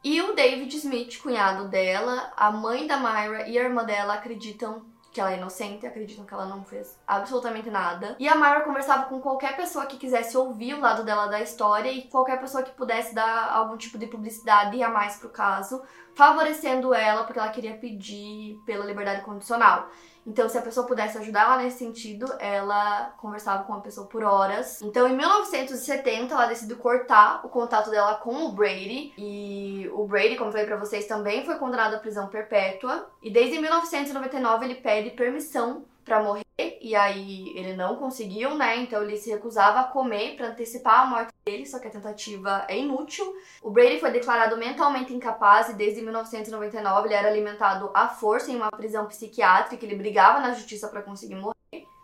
e 0.03 0.21
o 0.21 0.33
David 0.33 0.75
Smith, 0.77 1.21
cunhado 1.21 1.67
dela, 1.67 2.31
a 2.35 2.51
mãe 2.51 2.87
da 2.87 2.97
Myra 2.97 3.47
e 3.47 3.57
a 3.57 3.63
irmã 3.63 3.83
dela 3.83 4.15
acreditam 4.15 4.83
que 5.11 5.19
ela 5.19 5.33
é 5.33 5.37
inocente, 5.37 5.85
acreditam 5.85 6.25
que 6.25 6.33
ela 6.33 6.45
não 6.45 6.63
fez 6.63 6.97
absolutamente 7.05 7.69
nada. 7.69 8.15
E 8.17 8.27
a 8.27 8.35
Myra 8.35 8.61
conversava 8.61 9.05
com 9.05 9.19
qualquer 9.19 9.57
pessoa 9.57 9.85
que 9.85 9.97
quisesse 9.97 10.37
ouvir 10.37 10.73
o 10.73 10.79
lado 10.79 11.03
dela 11.03 11.27
da 11.27 11.41
história 11.41 11.91
e 11.91 12.03
qualquer 12.03 12.39
pessoa 12.39 12.63
que 12.63 12.71
pudesse 12.71 13.13
dar 13.13 13.51
algum 13.51 13.75
tipo 13.75 13.97
de 13.97 14.07
publicidade 14.07 14.81
a 14.81 14.89
mais 14.89 15.17
pro 15.17 15.29
caso, 15.29 15.83
favorecendo 16.15 16.93
ela 16.93 17.25
porque 17.25 17.39
ela 17.39 17.49
queria 17.49 17.75
pedir 17.75 18.57
pela 18.65 18.85
liberdade 18.85 19.21
condicional. 19.21 19.89
Então, 20.25 20.47
se 20.47 20.57
a 20.57 20.61
pessoa 20.61 20.85
pudesse 20.85 21.17
ajudar 21.17 21.41
ela 21.41 21.57
nesse 21.57 21.79
sentido, 21.79 22.31
ela 22.39 23.13
conversava 23.17 23.63
com 23.63 23.73
a 23.73 23.79
pessoa 23.79 24.07
por 24.07 24.23
horas. 24.23 24.81
Então, 24.81 25.07
em 25.07 25.15
1970, 25.15 26.33
ela 26.33 26.45
decidiu 26.45 26.77
cortar 26.77 27.45
o 27.45 27.49
contato 27.49 27.89
dela 27.89 28.15
com 28.15 28.45
o 28.45 28.51
Brady. 28.51 29.13
E 29.17 29.89
o 29.93 30.05
Brady, 30.05 30.35
como 30.35 30.51
falei 30.51 30.67
pra 30.67 30.77
vocês, 30.77 31.07
também 31.07 31.45
foi 31.45 31.55
condenado 31.55 31.95
à 31.95 31.99
prisão 31.99 32.27
perpétua. 32.27 33.09
E 33.21 33.31
desde 33.31 33.59
1999 33.59 34.65
ele 34.65 34.75
pede 34.75 35.11
permissão 35.11 35.83
para 36.03 36.21
morrer 36.21 36.45
e 36.81 36.95
aí 36.95 37.53
ele 37.55 37.75
não 37.75 37.95
conseguiu, 37.95 38.55
né? 38.55 38.77
Então 38.77 39.03
ele 39.03 39.15
se 39.17 39.29
recusava 39.29 39.81
a 39.81 39.83
comer 39.83 40.35
para 40.35 40.47
antecipar 40.47 41.01
a 41.01 41.05
morte 41.05 41.31
dele, 41.45 41.65
só 41.65 41.79
que 41.79 41.87
a 41.87 41.91
tentativa 41.91 42.65
é 42.67 42.77
inútil. 42.77 43.25
O 43.61 43.69
Brady 43.69 43.99
foi 43.99 44.11
declarado 44.11 44.57
mentalmente 44.57 45.13
incapaz 45.13 45.69
e 45.69 45.73
desde 45.73 46.01
1999 46.01 47.07
ele 47.07 47.13
era 47.13 47.27
alimentado 47.27 47.91
à 47.93 48.07
força 48.07 48.51
em 48.51 48.55
uma 48.55 48.71
prisão 48.71 49.05
psiquiátrica, 49.05 49.85
ele 49.85 49.95
brigava 49.95 50.39
na 50.39 50.53
justiça 50.53 50.87
para 50.87 51.01
conseguir 51.01 51.35
morrer. 51.35 51.60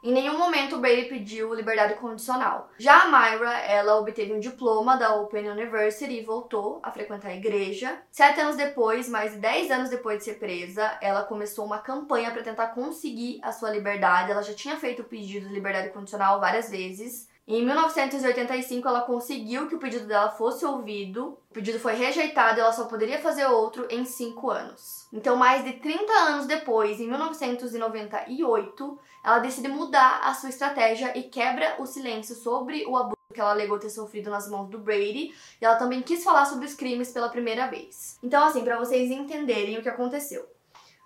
Em 0.08 0.14
nenhum 0.14 0.38
momento 0.38 0.78
o 0.78 0.80
Brady 0.80 1.10
pediu 1.10 1.54
liberdade 1.54 1.96
condicional. 1.96 2.70
Já 2.78 3.02
a 3.02 3.08
Myra, 3.08 3.52
ela 3.60 4.00
obteve 4.00 4.32
um 4.32 4.40
diploma 4.40 4.96
da 4.96 5.14
Open 5.14 5.50
University 5.50 6.14
e 6.14 6.24
voltou 6.24 6.80
a 6.82 6.90
frequentar 6.90 7.28
a 7.28 7.36
igreja. 7.36 8.02
Sete 8.10 8.40
anos 8.40 8.56
depois, 8.56 9.10
mais 9.10 9.34
de 9.34 9.40
dez 9.40 9.70
anos 9.70 9.90
depois 9.90 10.20
de 10.20 10.24
ser 10.24 10.36
presa, 10.36 10.98
ela 11.02 11.24
começou 11.24 11.66
uma 11.66 11.80
campanha 11.80 12.32
para 12.32 12.42
tentar 12.42 12.68
conseguir 12.68 13.42
a 13.44 13.52
sua 13.52 13.70
liberdade. 13.70 14.32
Ela 14.32 14.44
já 14.44 14.54
tinha 14.54 14.78
feito 14.78 15.02
o 15.02 15.06
pedido 15.06 15.50
de 15.50 15.54
liberdade 15.54 15.90
condicional 15.90 16.40
várias 16.40 16.70
vezes. 16.70 17.28
Em 17.46 17.66
1985, 17.66 18.88
ela 18.88 19.02
conseguiu 19.02 19.68
que 19.68 19.76
o 19.76 19.80
pedido 19.80 20.08
dela 20.08 20.30
fosse 20.30 20.64
ouvido. 20.64 21.38
O 21.52 21.54
pedido 21.54 21.82
foi 21.82 21.96
rejeitado 21.96 22.58
e 22.58 22.62
ela 22.62 22.72
só 22.72 22.86
poderia 22.86 23.20
fazer 23.20 23.46
outro 23.48 23.86
em 23.90 24.06
cinco 24.06 24.50
anos. 24.50 24.97
Então, 25.12 25.36
mais 25.38 25.64
de 25.64 25.74
30 25.74 26.12
anos 26.12 26.46
depois, 26.46 27.00
em 27.00 27.08
1998, 27.08 29.00
ela 29.24 29.40
decide 29.40 29.68
mudar 29.70 30.22
a 30.24 30.34
sua 30.34 30.50
estratégia 30.50 31.18
e 31.18 31.24
quebra 31.24 31.76
o 31.80 31.86
silêncio 31.86 32.36
sobre 32.36 32.86
o 32.86 32.98
abuso 32.98 33.16
que 33.34 33.40
ela 33.40 33.52
alegou 33.52 33.78
ter 33.78 33.90
sofrido 33.90 34.30
nas 34.30 34.50
mãos 34.50 34.70
do 34.70 34.80
Brady. 34.80 35.34
E 35.62 35.66
ela 35.66 35.76
também 35.76 36.02
quis 36.02 36.24
falar 36.24 36.46
sobre 36.46 36.66
os 36.66 36.74
crimes 36.74 37.12
pela 37.12 37.30
primeira 37.30 37.68
vez. 37.68 38.18
Então, 38.22 38.44
assim, 38.44 38.64
para 38.64 38.78
vocês 38.78 39.12
entenderem 39.12 39.78
o 39.78 39.82
que 39.82 39.90
aconteceu. 39.90 40.46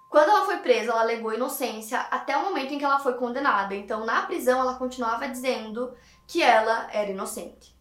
Quando 0.10 0.30
ela 0.30 0.46
foi 0.46 0.58
presa, 0.58 0.92
ela 0.92 1.02
alegou 1.02 1.34
inocência 1.34 2.00
até 2.12 2.36
o 2.36 2.44
momento 2.44 2.74
em 2.74 2.78
que 2.78 2.84
ela 2.84 3.00
foi 3.00 3.14
condenada. 3.14 3.74
Então, 3.76 4.06
na 4.06 4.24
prisão, 4.24 4.60
ela 4.60 4.76
continuava 4.76 5.28
dizendo 5.28 5.94
que 6.28 6.42
ela 6.42 6.90
era 6.92 7.12
inocente. 7.12 7.74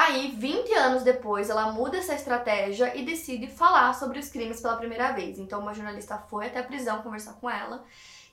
Aí, 0.00 0.30
20 0.30 0.72
anos 0.74 1.02
depois, 1.02 1.50
ela 1.50 1.72
muda 1.72 1.96
essa 1.96 2.14
estratégia 2.14 2.96
e 2.96 3.04
decide 3.04 3.48
falar 3.48 3.92
sobre 3.94 4.20
os 4.20 4.28
crimes 4.28 4.60
pela 4.60 4.76
primeira 4.76 5.10
vez. 5.10 5.40
Então, 5.40 5.58
uma 5.58 5.74
jornalista 5.74 6.16
foi 6.30 6.46
até 6.46 6.60
a 6.60 6.62
prisão 6.62 7.02
conversar 7.02 7.32
com 7.32 7.50
ela 7.50 7.82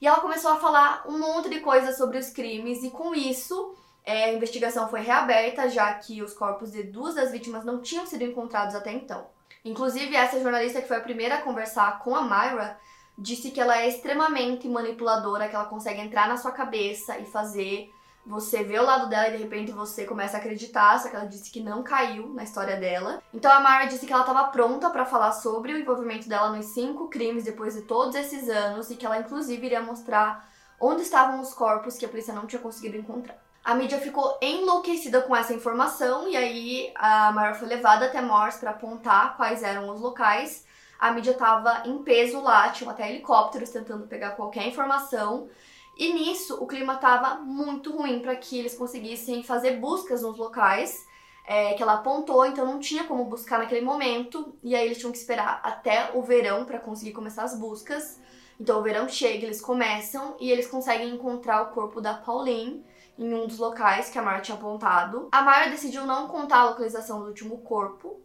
e 0.00 0.06
ela 0.06 0.20
começou 0.20 0.52
a 0.52 0.60
falar 0.60 1.02
um 1.08 1.18
monte 1.18 1.48
de 1.50 1.58
coisas 1.58 1.96
sobre 1.96 2.18
os 2.18 2.30
crimes, 2.30 2.84
e 2.84 2.90
com 2.90 3.12
isso 3.16 3.74
é, 4.04 4.26
a 4.26 4.32
investigação 4.32 4.88
foi 4.88 5.00
reaberta, 5.00 5.68
já 5.68 5.92
que 5.94 6.22
os 6.22 6.32
corpos 6.34 6.70
de 6.70 6.84
duas 6.84 7.16
das 7.16 7.32
vítimas 7.32 7.64
não 7.64 7.82
tinham 7.82 8.06
sido 8.06 8.22
encontrados 8.22 8.76
até 8.76 8.92
então. 8.92 9.26
Inclusive, 9.64 10.14
essa 10.14 10.40
jornalista 10.40 10.80
que 10.80 10.86
foi 10.86 10.98
a 10.98 11.00
primeira 11.00 11.34
a 11.34 11.42
conversar 11.42 11.98
com 11.98 12.14
a 12.14 12.22
Myra 12.22 12.78
disse 13.18 13.50
que 13.50 13.60
ela 13.60 13.76
é 13.76 13.88
extremamente 13.88 14.68
manipuladora, 14.68 15.48
que 15.48 15.56
ela 15.56 15.64
consegue 15.64 16.00
entrar 16.00 16.28
na 16.28 16.36
sua 16.36 16.52
cabeça 16.52 17.18
e 17.18 17.26
fazer 17.26 17.92
você 18.26 18.64
ver 18.64 18.80
o 18.80 18.84
lado 18.84 19.08
dela 19.08 19.28
e 19.28 19.36
de 19.36 19.42
repente 19.42 19.70
você 19.70 20.04
começa 20.04 20.36
a 20.36 20.40
acreditar, 20.40 20.98
só 20.98 21.08
que 21.08 21.14
ela 21.14 21.26
disse 21.26 21.50
que 21.50 21.62
não 21.62 21.82
caiu 21.82 22.28
na 22.34 22.42
história 22.42 22.76
dela. 22.76 23.22
Então 23.32 23.50
a 23.50 23.60
Mara 23.60 23.86
disse 23.86 24.04
que 24.04 24.12
ela 24.12 24.22
estava 24.22 24.48
pronta 24.48 24.90
para 24.90 25.06
falar 25.06 25.32
sobre 25.32 25.72
o 25.72 25.78
envolvimento 25.78 26.28
dela 26.28 26.50
nos 26.50 26.66
cinco 26.66 27.08
crimes 27.08 27.44
depois 27.44 27.74
de 27.74 27.82
todos 27.82 28.16
esses 28.16 28.48
anos 28.48 28.90
e 28.90 28.96
que 28.96 29.06
ela 29.06 29.18
inclusive 29.18 29.64
iria 29.64 29.80
mostrar 29.80 30.48
onde 30.80 31.02
estavam 31.02 31.40
os 31.40 31.54
corpos 31.54 31.96
que 31.96 32.04
a 32.04 32.08
polícia 32.08 32.34
não 32.34 32.46
tinha 32.46 32.60
conseguido 32.60 32.96
encontrar. 32.96 33.38
A 33.64 33.74
mídia 33.74 33.98
ficou 33.98 34.38
enlouquecida 34.42 35.22
com 35.22 35.34
essa 35.34 35.52
informação 35.52 36.28
e 36.28 36.36
aí 36.36 36.92
a 36.94 37.32
Mara 37.32 37.54
foi 37.54 37.68
levada 37.68 38.06
até 38.06 38.20
Morse 38.20 38.58
para 38.58 38.70
apontar 38.70 39.36
quais 39.36 39.62
eram 39.62 39.88
os 39.88 40.00
locais. 40.00 40.64
A 40.98 41.10
mídia 41.10 41.32
estava 41.32 41.82
em 41.84 41.98
peso 42.02 42.40
lá, 42.40 42.70
tinham 42.70 42.90
até 42.90 43.08
helicópteros 43.08 43.70
tentando 43.70 44.06
pegar 44.06 44.30
qualquer 44.30 44.66
informação. 44.66 45.48
E 45.96 46.12
nisso 46.12 46.62
o 46.62 46.66
clima 46.66 46.94
estava 46.94 47.36
muito 47.36 47.96
ruim 47.96 48.20
para 48.20 48.36
que 48.36 48.58
eles 48.58 48.74
conseguissem 48.74 49.42
fazer 49.42 49.78
buscas 49.78 50.22
nos 50.22 50.36
locais 50.36 51.06
é, 51.46 51.74
que 51.74 51.82
ela 51.82 51.94
apontou, 51.94 52.44
então 52.44 52.66
não 52.66 52.80
tinha 52.80 53.04
como 53.04 53.24
buscar 53.24 53.58
naquele 53.58 53.80
momento. 53.80 54.54
E 54.62 54.74
aí 54.74 54.84
eles 54.84 54.98
tinham 54.98 55.12
que 55.12 55.18
esperar 55.18 55.60
até 55.62 56.10
o 56.12 56.22
verão 56.22 56.64
para 56.64 56.78
conseguir 56.78 57.12
começar 57.12 57.44
as 57.44 57.58
buscas. 57.58 58.20
Então 58.58 58.80
o 58.80 58.82
verão 58.82 59.08
chega, 59.08 59.44
eles 59.44 59.60
começam 59.60 60.36
e 60.40 60.50
eles 60.50 60.66
conseguem 60.66 61.14
encontrar 61.14 61.62
o 61.62 61.70
corpo 61.72 62.00
da 62.00 62.14
Pauline 62.14 62.84
em 63.18 63.32
um 63.32 63.46
dos 63.46 63.58
locais 63.58 64.10
que 64.10 64.18
a 64.18 64.22
Mara 64.22 64.40
tinha 64.40 64.56
apontado. 64.56 65.28
A 65.30 65.42
Mara 65.42 65.70
decidiu 65.70 66.04
não 66.04 66.26
contar 66.26 66.60
a 66.60 66.70
localização 66.70 67.20
do 67.20 67.28
último 67.28 67.58
corpo. 67.58 68.20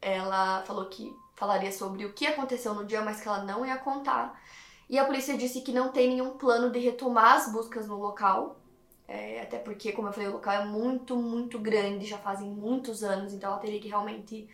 Ela 0.00 0.62
falou 0.62 0.86
que 0.86 1.14
falaria 1.34 1.72
sobre 1.72 2.04
o 2.04 2.12
que 2.12 2.26
aconteceu 2.26 2.74
no 2.74 2.84
dia, 2.84 3.02
mas 3.02 3.20
que 3.20 3.26
ela 3.26 3.42
não 3.42 3.66
ia 3.66 3.78
contar. 3.78 4.40
E 4.90 4.98
a 4.98 5.04
polícia 5.04 5.38
disse 5.38 5.60
que 5.60 5.70
não 5.70 5.92
tem 5.92 6.08
nenhum 6.08 6.30
plano 6.30 6.68
de 6.68 6.80
retomar 6.80 7.36
as 7.36 7.52
buscas 7.52 7.86
no 7.86 7.96
local. 7.96 8.56
É, 9.06 9.40
até 9.40 9.56
porque, 9.56 9.92
como 9.92 10.08
eu 10.08 10.12
falei, 10.12 10.28
o 10.28 10.32
local 10.32 10.52
é 10.52 10.64
muito, 10.64 11.14
muito 11.14 11.60
grande, 11.60 12.06
já 12.06 12.18
fazem 12.18 12.50
muitos 12.50 13.04
anos, 13.04 13.32
então 13.32 13.50
ela 13.50 13.60
teria 13.60 13.80
que 13.80 13.88
realmente 13.88 14.48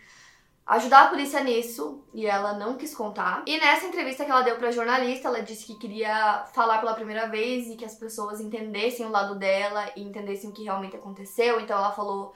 ajudar 0.66 1.04
a 1.04 1.08
polícia 1.08 1.42
nisso 1.42 2.04
e 2.12 2.26
ela 2.26 2.52
não 2.52 2.76
quis 2.76 2.94
contar. 2.94 3.44
E 3.46 3.58
nessa 3.58 3.86
entrevista 3.86 4.26
que 4.26 4.30
ela 4.30 4.42
deu 4.42 4.56
para 4.56 4.70
jornalista, 4.70 5.28
ela 5.28 5.40
disse 5.40 5.66
que 5.66 5.78
queria 5.78 6.44
falar 6.52 6.78
pela 6.78 6.94
primeira 6.94 7.26
vez 7.28 7.68
e 7.68 7.76
que 7.76 7.84
as 7.84 7.94
pessoas 7.94 8.38
entendessem 8.38 9.06
o 9.06 9.10
lado 9.10 9.36
dela 9.36 9.90
e 9.96 10.02
entendessem 10.02 10.50
o 10.50 10.52
que 10.52 10.64
realmente 10.64 10.96
aconteceu. 10.96 11.60
Então 11.60 11.78
ela 11.78 11.92
falou 11.92 12.34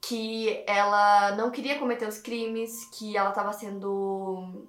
que 0.00 0.62
ela 0.66 1.34
não 1.34 1.50
queria 1.50 1.78
cometer 1.78 2.06
os 2.06 2.18
crimes, 2.18 2.84
que 2.96 3.16
ela 3.16 3.30
estava 3.30 3.52
sendo 3.52 4.64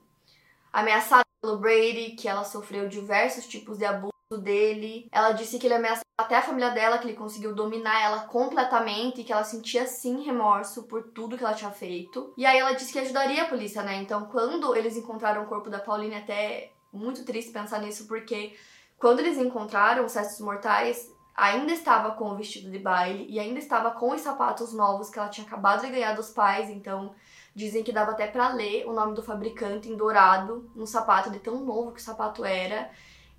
ameaçada 0.71 1.22
pelo 1.43 1.57
Brady, 1.57 2.11
que 2.11 2.25
ela 2.25 2.45
sofreu 2.45 2.87
diversos 2.87 3.45
tipos 3.45 3.77
de 3.77 3.83
abuso 3.83 4.13
dele. 4.41 5.09
Ela 5.11 5.33
disse 5.33 5.59
que 5.59 5.67
ele 5.67 5.73
ameaçou 5.73 6.03
até 6.17 6.37
a 6.37 6.41
família 6.41 6.69
dela, 6.69 6.97
que 6.97 7.05
ele 7.05 7.17
conseguiu 7.17 7.53
dominar 7.53 8.01
ela 8.01 8.21
completamente 8.21 9.19
e 9.19 9.23
que 9.25 9.33
ela 9.33 9.43
sentia 9.43 9.85
sim 9.85 10.23
remorso 10.23 10.83
por 10.83 11.03
tudo 11.11 11.37
que 11.37 11.43
ela 11.43 11.53
tinha 11.53 11.71
feito. 11.71 12.33
E 12.37 12.45
aí 12.45 12.57
ela 12.57 12.71
disse 12.71 12.93
que 12.93 12.99
ajudaria 12.99 13.43
a 13.43 13.49
polícia, 13.49 13.83
né? 13.83 13.95
Então, 13.97 14.25
quando 14.27 14.73
eles 14.73 14.95
encontraram 14.95 15.43
o 15.43 15.47
corpo 15.47 15.69
da 15.69 15.79
Pauline, 15.79 16.15
até 16.15 16.71
muito 16.93 17.25
triste 17.25 17.51
pensar 17.51 17.81
nisso, 17.81 18.07
porque 18.07 18.55
quando 18.97 19.19
eles 19.19 19.37
encontraram 19.37 20.05
os 20.05 20.13
restos 20.13 20.39
mortais, 20.39 21.11
ainda 21.35 21.73
estava 21.73 22.11
com 22.11 22.31
o 22.31 22.37
vestido 22.37 22.71
de 22.71 22.79
baile 22.79 23.25
e 23.27 23.37
ainda 23.37 23.59
estava 23.59 23.91
com 23.91 24.11
os 24.13 24.21
sapatos 24.21 24.71
novos 24.71 25.09
que 25.09 25.19
ela 25.19 25.27
tinha 25.27 25.45
acabado 25.45 25.81
de 25.81 25.91
ganhar 25.91 26.13
dos 26.13 26.29
pais, 26.29 26.69
então 26.69 27.13
Dizem 27.55 27.83
que 27.83 27.91
dava 27.91 28.11
até 28.11 28.27
para 28.27 28.49
ler 28.49 28.85
o 28.87 28.93
nome 28.93 29.13
do 29.13 29.21
fabricante 29.21 29.89
em 29.89 29.95
dourado 29.95 30.69
no 30.75 30.87
sapato, 30.87 31.29
de 31.29 31.39
tão 31.39 31.63
novo 31.63 31.91
que 31.91 31.99
o 31.99 32.03
sapato 32.03 32.43
era. 32.43 32.89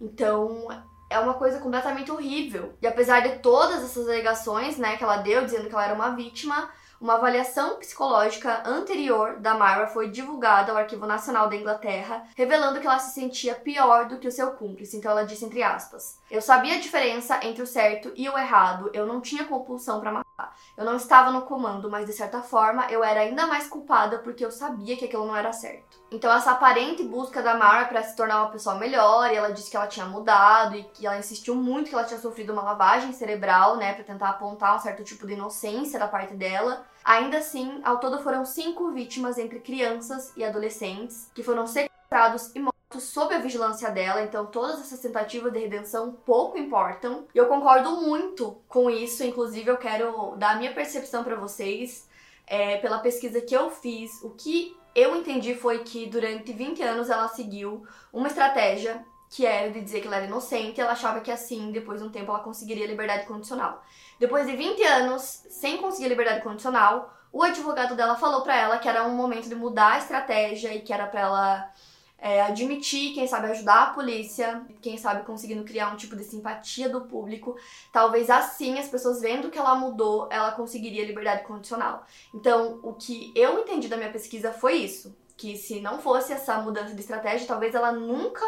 Então, 0.00 0.68
é 1.10 1.18
uma 1.18 1.34
coisa 1.34 1.58
completamente 1.58 2.10
horrível. 2.10 2.74
E 2.80 2.86
apesar 2.86 3.20
de 3.20 3.38
todas 3.38 3.82
essas 3.82 4.06
alegações, 4.06 4.78
né, 4.78 4.96
que 4.96 5.04
ela 5.04 5.16
deu 5.18 5.44
dizendo 5.44 5.68
que 5.68 5.74
ela 5.74 5.84
era 5.84 5.94
uma 5.94 6.10
vítima, 6.10 6.70
uma 7.00 7.14
avaliação 7.14 7.76
psicológica 7.76 8.62
anterior 8.64 9.36
da 9.38 9.54
Myra 9.54 9.86
foi 9.86 10.08
divulgada 10.08 10.72
ao 10.72 10.78
Arquivo 10.78 11.06
Nacional 11.06 11.48
da 11.48 11.56
Inglaterra, 11.56 12.24
revelando 12.36 12.80
que 12.80 12.86
ela 12.86 12.98
se 12.98 13.14
sentia 13.14 13.54
pior 13.54 14.06
do 14.06 14.18
que 14.18 14.28
o 14.28 14.32
seu 14.32 14.52
cúmplice. 14.52 14.96
Então 14.96 15.10
ela 15.10 15.24
disse 15.24 15.44
entre 15.44 15.62
aspas: 15.62 16.20
"Eu 16.30 16.40
sabia 16.40 16.76
a 16.76 16.80
diferença 16.80 17.38
entre 17.42 17.62
o 17.62 17.66
certo 17.66 18.12
e 18.16 18.28
o 18.28 18.38
errado. 18.38 18.90
Eu 18.92 19.06
não 19.06 19.20
tinha 19.20 19.44
compulsão 19.44 20.00
para 20.00 20.12
matar. 20.12 20.56
Eu 20.76 20.84
não 20.84 20.96
estava 20.96 21.30
no 21.30 21.42
comando, 21.42 21.90
mas 21.90 22.06
de 22.06 22.12
certa 22.12 22.40
forma 22.40 22.86
eu 22.90 23.02
era 23.02 23.20
ainda 23.20 23.46
mais 23.46 23.66
culpada 23.66 24.18
porque 24.18 24.44
eu 24.44 24.50
sabia 24.50 24.96
que 24.96 25.04
aquilo 25.04 25.26
não 25.26 25.36
era 25.36 25.52
certo." 25.52 26.03
Então 26.14 26.32
essa 26.32 26.52
aparente 26.52 27.02
busca 27.02 27.42
da 27.42 27.56
Mara 27.56 27.86
para 27.86 28.00
se 28.04 28.14
tornar 28.14 28.42
uma 28.42 28.50
pessoa 28.52 28.76
melhor, 28.76 29.32
e 29.32 29.34
ela 29.34 29.50
disse 29.50 29.68
que 29.68 29.76
ela 29.76 29.88
tinha 29.88 30.06
mudado 30.06 30.76
e 30.76 30.84
que 30.84 31.04
ela 31.04 31.18
insistiu 31.18 31.56
muito 31.56 31.88
que 31.88 31.94
ela 31.94 32.04
tinha 32.04 32.20
sofrido 32.20 32.52
uma 32.52 32.62
lavagem 32.62 33.12
cerebral, 33.12 33.76
né, 33.76 33.94
para 33.94 34.04
tentar 34.04 34.28
apontar 34.28 34.76
um 34.76 34.78
certo 34.78 35.02
tipo 35.02 35.26
de 35.26 35.32
inocência 35.32 35.98
da 35.98 36.06
parte 36.06 36.34
dela. 36.34 36.86
Ainda 37.04 37.38
assim, 37.38 37.80
ao 37.82 37.98
todo 37.98 38.22
foram 38.22 38.44
cinco 38.44 38.92
vítimas 38.92 39.38
entre 39.38 39.58
crianças 39.58 40.32
e 40.36 40.44
adolescentes 40.44 41.28
que 41.34 41.42
foram 41.42 41.66
sequestrados 41.66 42.54
e 42.54 42.60
mortos 42.60 42.74
sob 43.00 43.34
a 43.34 43.40
vigilância 43.40 43.90
dela, 43.90 44.22
então 44.22 44.46
todas 44.46 44.80
essas 44.80 45.00
tentativas 45.00 45.52
de 45.52 45.58
redenção 45.58 46.12
pouco 46.24 46.56
importam. 46.56 47.26
E 47.34 47.38
eu 47.38 47.46
concordo 47.46 47.90
muito 48.02 48.56
com 48.68 48.88
isso, 48.88 49.24
inclusive 49.24 49.68
eu 49.68 49.76
quero 49.76 50.36
dar 50.36 50.52
a 50.52 50.56
minha 50.58 50.72
percepção 50.72 51.24
para 51.24 51.34
vocês 51.34 52.08
é, 52.46 52.76
pela 52.76 53.00
pesquisa 53.00 53.40
que 53.40 53.52
eu 53.52 53.68
fiz, 53.68 54.22
o 54.22 54.30
que 54.30 54.76
eu 54.94 55.16
entendi 55.16 55.54
foi 55.54 55.80
que 55.80 56.06
durante 56.06 56.52
20 56.52 56.82
anos 56.82 57.10
ela 57.10 57.28
seguiu 57.28 57.86
uma 58.12 58.28
estratégia 58.28 59.04
que 59.28 59.44
era 59.44 59.70
de 59.70 59.80
dizer 59.80 60.00
que 60.00 60.06
ela 60.06 60.16
era 60.16 60.26
inocente, 60.26 60.80
ela 60.80 60.92
achava 60.92 61.20
que 61.20 61.30
assim, 61.30 61.72
depois 61.72 62.00
de 62.00 62.06
um 62.06 62.10
tempo, 62.10 62.30
ela 62.30 62.38
conseguiria 62.38 62.86
liberdade 62.86 63.26
condicional. 63.26 63.82
Depois 64.18 64.46
de 64.46 64.54
20 64.54 64.80
anos 64.84 65.22
sem 65.50 65.78
conseguir 65.78 66.08
liberdade 66.08 66.42
condicional, 66.42 67.12
o 67.32 67.42
advogado 67.42 67.96
dela 67.96 68.14
falou 68.14 68.42
para 68.42 68.56
ela 68.56 68.78
que 68.78 68.88
era 68.88 69.04
um 69.04 69.16
momento 69.16 69.48
de 69.48 69.56
mudar 69.56 69.94
a 69.94 69.98
estratégia 69.98 70.72
e 70.72 70.82
que 70.82 70.92
era 70.92 71.06
para 71.08 71.20
ela 71.20 71.72
é, 72.24 72.40
admitir, 72.40 73.12
quem 73.12 73.26
sabe 73.26 73.48
ajudar 73.48 73.82
a 73.82 73.90
polícia, 73.90 74.64
quem 74.80 74.96
sabe 74.96 75.26
conseguindo 75.26 75.62
criar 75.62 75.92
um 75.92 75.96
tipo 75.96 76.16
de 76.16 76.24
simpatia 76.24 76.88
do 76.88 77.02
público. 77.02 77.54
Talvez 77.92 78.30
assim, 78.30 78.78
as 78.78 78.88
pessoas 78.88 79.20
vendo 79.20 79.50
que 79.50 79.58
ela 79.58 79.74
mudou, 79.74 80.26
ela 80.30 80.52
conseguiria 80.52 81.04
liberdade 81.04 81.42
condicional. 81.42 82.06
Então, 82.32 82.80
o 82.82 82.94
que 82.94 83.30
eu 83.36 83.60
entendi 83.60 83.88
da 83.88 83.98
minha 83.98 84.10
pesquisa 84.10 84.50
foi 84.54 84.76
isso: 84.76 85.14
que 85.36 85.54
se 85.58 85.82
não 85.82 85.98
fosse 85.98 86.32
essa 86.32 86.56
mudança 86.62 86.94
de 86.94 87.00
estratégia, 87.02 87.46
talvez 87.46 87.74
ela 87.74 87.92
nunca 87.92 88.46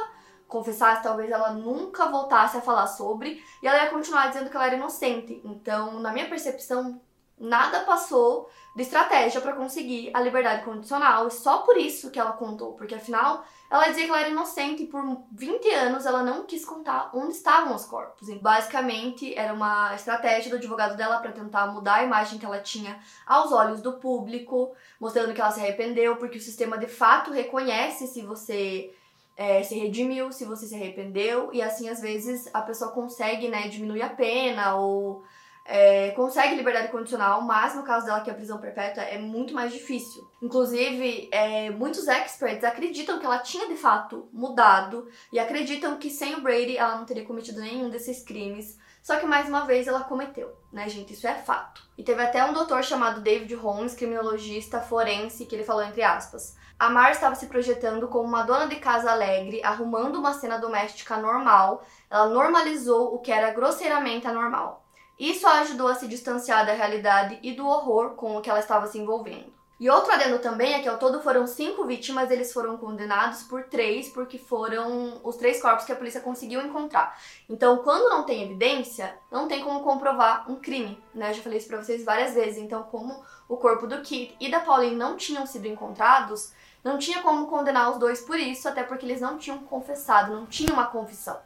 confessasse, 0.48 1.02
talvez 1.02 1.30
ela 1.30 1.52
nunca 1.52 2.06
voltasse 2.06 2.56
a 2.56 2.62
falar 2.62 2.86
sobre 2.86 3.44
e 3.62 3.68
ela 3.68 3.84
ia 3.84 3.90
continuar 3.90 4.28
dizendo 4.28 4.48
que 4.48 4.56
ela 4.56 4.68
era 4.68 4.76
inocente. 4.76 5.38
Então, 5.44 6.00
na 6.00 6.14
minha 6.14 6.30
percepção, 6.30 6.98
nada 7.38 7.80
passou 7.80 8.48
de 8.74 8.80
estratégia 8.80 9.40
para 9.42 9.52
conseguir 9.52 10.10
a 10.14 10.20
liberdade 10.20 10.64
condicional 10.64 11.28
e 11.28 11.30
só 11.30 11.58
por 11.58 11.76
isso 11.76 12.10
que 12.10 12.18
ela 12.18 12.32
contou, 12.32 12.72
porque 12.72 12.94
afinal 12.94 13.44
ela 13.70 13.88
dizia 13.88 14.04
que 14.04 14.10
ela 14.10 14.20
era 14.20 14.28
inocente 14.30 14.84
e 14.84 14.86
por 14.86 15.02
20 15.32 15.68
anos 15.70 16.06
ela 16.06 16.22
não 16.22 16.44
quis 16.44 16.64
contar 16.64 17.10
onde 17.12 17.32
estavam 17.32 17.74
os 17.74 17.84
corpos. 17.84 18.28
Basicamente 18.40 19.34
era 19.34 19.52
uma 19.52 19.94
estratégia 19.94 20.50
do 20.50 20.56
advogado 20.56 20.96
dela 20.96 21.18
para 21.18 21.32
tentar 21.32 21.66
mudar 21.68 21.96
a 21.96 22.04
imagem 22.04 22.38
que 22.38 22.46
ela 22.46 22.60
tinha 22.60 22.98
aos 23.26 23.50
olhos 23.52 23.80
do 23.80 23.94
público, 23.94 24.72
mostrando 25.00 25.34
que 25.34 25.40
ela 25.40 25.50
se 25.50 25.60
arrependeu, 25.60 26.16
porque 26.16 26.38
o 26.38 26.42
sistema 26.42 26.78
de 26.78 26.86
fato 26.86 27.32
reconhece 27.32 28.06
se 28.06 28.22
você 28.22 28.94
é, 29.36 29.62
se 29.62 29.78
redimiu, 29.78 30.32
se 30.32 30.44
você 30.44 30.66
se 30.66 30.74
arrependeu, 30.74 31.50
e 31.52 31.60
assim 31.60 31.88
às 31.88 32.00
vezes 32.00 32.48
a 32.54 32.62
pessoa 32.62 32.92
consegue 32.92 33.48
né, 33.48 33.68
diminuir 33.68 34.02
a 34.02 34.08
pena 34.08 34.76
ou 34.76 35.24
é, 35.68 36.10
consegue 36.12 36.54
liberdade 36.54 36.88
condicional, 36.88 37.42
mas 37.42 37.74
no 37.74 37.82
caso 37.82 38.06
dela, 38.06 38.20
que 38.20 38.30
é 38.30 38.32
a 38.32 38.36
prisão 38.36 38.58
perpétua, 38.58 39.02
é 39.02 39.18
muito 39.18 39.52
mais 39.52 39.72
difícil. 39.72 40.28
Inclusive, 40.40 41.28
é, 41.32 41.70
muitos 41.70 42.06
experts 42.06 42.64
acreditam 42.64 43.18
que 43.18 43.26
ela 43.26 43.38
tinha 43.38 43.66
de 43.68 43.76
fato 43.76 44.28
mudado 44.32 45.08
e 45.32 45.38
acreditam 45.38 45.96
que 45.98 46.08
sem 46.08 46.34
o 46.36 46.40
Brady 46.40 46.76
ela 46.76 46.96
não 46.96 47.04
teria 47.04 47.24
cometido 47.24 47.60
nenhum 47.60 47.90
desses 47.90 48.22
crimes. 48.22 48.78
Só 49.02 49.16
que 49.16 49.26
mais 49.26 49.48
uma 49.48 49.64
vez 49.64 49.86
ela 49.86 50.02
cometeu, 50.02 50.52
né, 50.72 50.88
gente? 50.88 51.12
Isso 51.12 51.28
é 51.28 51.34
fato. 51.34 51.82
E 51.96 52.02
teve 52.02 52.22
até 52.22 52.44
um 52.44 52.52
doutor 52.52 52.82
chamado 52.82 53.20
David 53.20 53.54
Holmes, 53.54 53.94
criminologista 53.94 54.80
forense, 54.80 55.46
que 55.46 55.54
ele 55.54 55.64
falou 55.64 55.82
entre 55.82 56.02
aspas. 56.02 56.56
A 56.78 56.90
Mar 56.90 57.10
estava 57.10 57.34
se 57.34 57.46
projetando 57.46 58.06
como 58.08 58.24
uma 58.24 58.42
dona 58.42 58.66
de 58.66 58.76
casa 58.76 59.10
alegre, 59.10 59.62
arrumando 59.64 60.16
uma 60.16 60.34
cena 60.34 60.58
doméstica 60.58 61.16
normal. 61.16 61.84
Ela 62.10 62.28
normalizou 62.28 63.14
o 63.14 63.18
que 63.20 63.32
era 63.32 63.52
grosseiramente 63.52 64.26
anormal. 64.26 64.85
Isso 65.18 65.46
a 65.46 65.60
ajudou 65.60 65.88
a 65.88 65.94
se 65.94 66.06
distanciar 66.06 66.66
da 66.66 66.72
realidade 66.72 67.38
e 67.42 67.52
do 67.52 67.66
horror 67.66 68.10
com 68.10 68.36
o 68.36 68.42
que 68.42 68.50
ela 68.50 68.60
estava 68.60 68.86
se 68.86 68.98
envolvendo. 68.98 69.56
E 69.78 69.90
outro 69.90 70.10
adendo 70.10 70.38
também 70.38 70.72
é 70.72 70.80
que 70.80 70.88
ao 70.88 70.98
todo 70.98 71.20
foram 71.20 71.46
cinco 71.46 71.84
vítimas, 71.84 72.30
eles 72.30 72.50
foram 72.50 72.78
condenados 72.78 73.42
por 73.42 73.64
três, 73.64 74.08
porque 74.08 74.38
foram 74.38 75.20
os 75.22 75.36
três 75.36 75.60
corpos 75.60 75.84
que 75.84 75.92
a 75.92 75.96
polícia 75.96 76.20
conseguiu 76.20 76.62
encontrar. 76.62 77.18
Então, 77.46 77.78
quando 77.78 78.08
não 78.08 78.22
tem 78.24 78.42
evidência, 78.42 79.14
não 79.30 79.46
tem 79.46 79.62
como 79.62 79.80
comprovar 79.80 80.50
um 80.50 80.56
crime, 80.56 80.98
né? 81.14 81.30
Eu 81.30 81.34
já 81.34 81.42
falei 81.42 81.58
isso 81.58 81.68
pra 81.68 81.82
vocês 81.82 82.04
várias 82.04 82.32
vezes. 82.32 82.56
Então, 82.56 82.84
como 82.84 83.22
o 83.46 83.56
corpo 83.58 83.86
do 83.86 84.00
Kit 84.00 84.34
e 84.40 84.50
da 84.50 84.60
Pauline 84.60 84.96
não 84.96 85.14
tinham 85.14 85.46
sido 85.46 85.66
encontrados, 85.66 86.52
não 86.82 86.96
tinha 86.96 87.20
como 87.20 87.46
condenar 87.46 87.90
os 87.90 87.98
dois 87.98 88.22
por 88.22 88.38
isso, 88.38 88.66
até 88.68 88.82
porque 88.82 89.04
eles 89.04 89.20
não 89.20 89.36
tinham 89.36 89.58
confessado, 89.58 90.34
não 90.34 90.46
tinha 90.46 90.72
uma 90.72 90.86
confissão. 90.86 91.38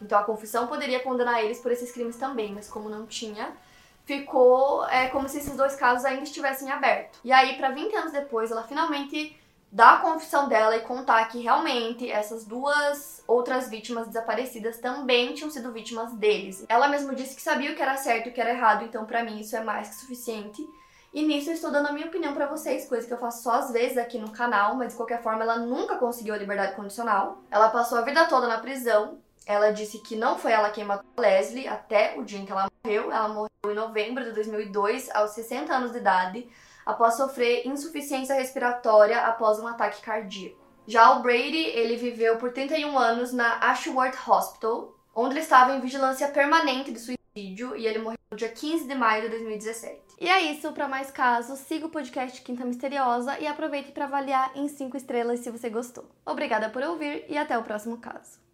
Então, 0.00 0.18
a 0.18 0.24
confissão 0.24 0.66
poderia 0.66 1.00
condenar 1.00 1.42
eles 1.42 1.60
por 1.60 1.72
esses 1.72 1.92
crimes 1.92 2.16
também, 2.16 2.52
mas 2.52 2.68
como 2.68 2.88
não 2.88 3.06
tinha, 3.06 3.52
ficou 4.04 4.86
é, 4.88 5.08
como 5.08 5.28
se 5.28 5.38
esses 5.38 5.56
dois 5.56 5.74
casos 5.76 6.04
ainda 6.04 6.22
estivessem 6.22 6.70
abertos. 6.70 7.18
E 7.24 7.32
aí, 7.32 7.56
para 7.56 7.70
20 7.70 7.94
anos 7.96 8.12
depois, 8.12 8.50
ela 8.50 8.62
finalmente 8.64 9.36
dá 9.74 9.94
a 9.94 9.98
confissão 9.98 10.48
dela 10.48 10.76
e 10.76 10.82
contar 10.82 11.24
que 11.24 11.40
realmente 11.42 12.08
essas 12.08 12.44
duas 12.44 13.24
outras 13.26 13.68
vítimas 13.68 14.06
desaparecidas 14.06 14.78
também 14.78 15.34
tinham 15.34 15.50
sido 15.50 15.72
vítimas 15.72 16.12
deles. 16.12 16.64
Ela 16.68 16.86
mesma 16.86 17.12
disse 17.12 17.34
que 17.34 17.42
sabia 17.42 17.72
o 17.72 17.74
que 17.74 17.82
era 17.82 17.96
certo 17.96 18.26
e 18.26 18.30
o 18.30 18.32
que 18.32 18.40
era 18.40 18.50
errado, 18.50 18.84
então 18.84 19.04
para 19.04 19.24
mim 19.24 19.40
isso 19.40 19.56
é 19.56 19.64
mais 19.64 19.88
que 19.88 19.96
suficiente. 19.96 20.64
E 21.12 21.22
nisso 21.24 21.50
eu 21.50 21.54
estou 21.54 21.72
dando 21.72 21.88
a 21.88 21.92
minha 21.92 22.06
opinião 22.06 22.34
para 22.34 22.46
vocês, 22.46 22.88
coisa 22.88 23.04
que 23.04 23.12
eu 23.12 23.18
faço 23.18 23.42
só 23.42 23.54
às 23.54 23.72
vezes 23.72 23.98
aqui 23.98 24.16
no 24.16 24.30
canal, 24.30 24.76
mas 24.76 24.90
de 24.90 24.96
qualquer 24.96 25.20
forma 25.22 25.42
ela 25.42 25.58
nunca 25.58 25.96
conseguiu 25.96 26.34
a 26.34 26.38
liberdade 26.38 26.76
condicional. 26.76 27.38
Ela 27.50 27.68
passou 27.68 27.98
a 27.98 28.02
vida 28.02 28.26
toda 28.26 28.46
na 28.46 28.58
prisão. 28.58 29.18
Ela 29.46 29.70
disse 29.70 29.98
que 29.98 30.16
não 30.16 30.38
foi 30.38 30.52
ela 30.52 30.70
quem 30.70 30.84
matou 30.84 31.04
Leslie 31.18 31.68
até 31.68 32.14
o 32.18 32.24
dia 32.24 32.38
em 32.38 32.46
que 32.46 32.52
ela 32.52 32.68
morreu. 32.84 33.12
Ela 33.12 33.28
morreu 33.28 33.50
em 33.66 33.74
novembro 33.74 34.24
de 34.24 34.32
2002, 34.32 35.10
aos 35.14 35.32
60 35.32 35.72
anos 35.72 35.92
de 35.92 35.98
idade, 35.98 36.48
após 36.86 37.14
sofrer 37.14 37.66
insuficiência 37.66 38.34
respiratória 38.34 39.20
após 39.20 39.58
um 39.58 39.66
ataque 39.66 40.02
cardíaco. 40.02 40.62
Já 40.86 41.12
o 41.12 41.22
Brady, 41.22 41.64
ele 41.68 41.96
viveu 41.96 42.36
por 42.36 42.52
31 42.52 42.98
anos 42.98 43.32
na 43.32 43.58
Ashworth 43.70 44.16
Hospital, 44.28 44.94
onde 45.14 45.34
ele 45.34 45.40
estava 45.40 45.74
em 45.74 45.80
vigilância 45.80 46.28
permanente 46.28 46.92
de 46.92 46.98
suicídio 46.98 47.74
e 47.74 47.86
ele 47.86 48.00
morreu 48.00 48.18
no 48.30 48.36
dia 48.36 48.50
15 48.50 48.86
de 48.86 48.94
maio 48.94 49.22
de 49.22 49.28
2017. 49.30 50.02
E 50.20 50.28
é 50.28 50.42
isso, 50.42 50.70
para 50.72 50.86
mais 50.86 51.10
casos, 51.10 51.58
siga 51.60 51.86
o 51.86 51.90
podcast 51.90 52.40
Quinta 52.42 52.64
Misteriosa 52.64 53.38
e 53.38 53.46
aproveite 53.46 53.92
para 53.92 54.04
avaliar 54.04 54.52
em 54.54 54.68
5 54.68 54.96
estrelas 54.96 55.40
se 55.40 55.50
você 55.50 55.70
gostou. 55.70 56.04
Obrigada 56.24 56.68
por 56.68 56.82
ouvir 56.82 57.24
e 57.28 57.38
até 57.38 57.56
o 57.58 57.62
próximo 57.62 57.98
caso. 57.98 58.38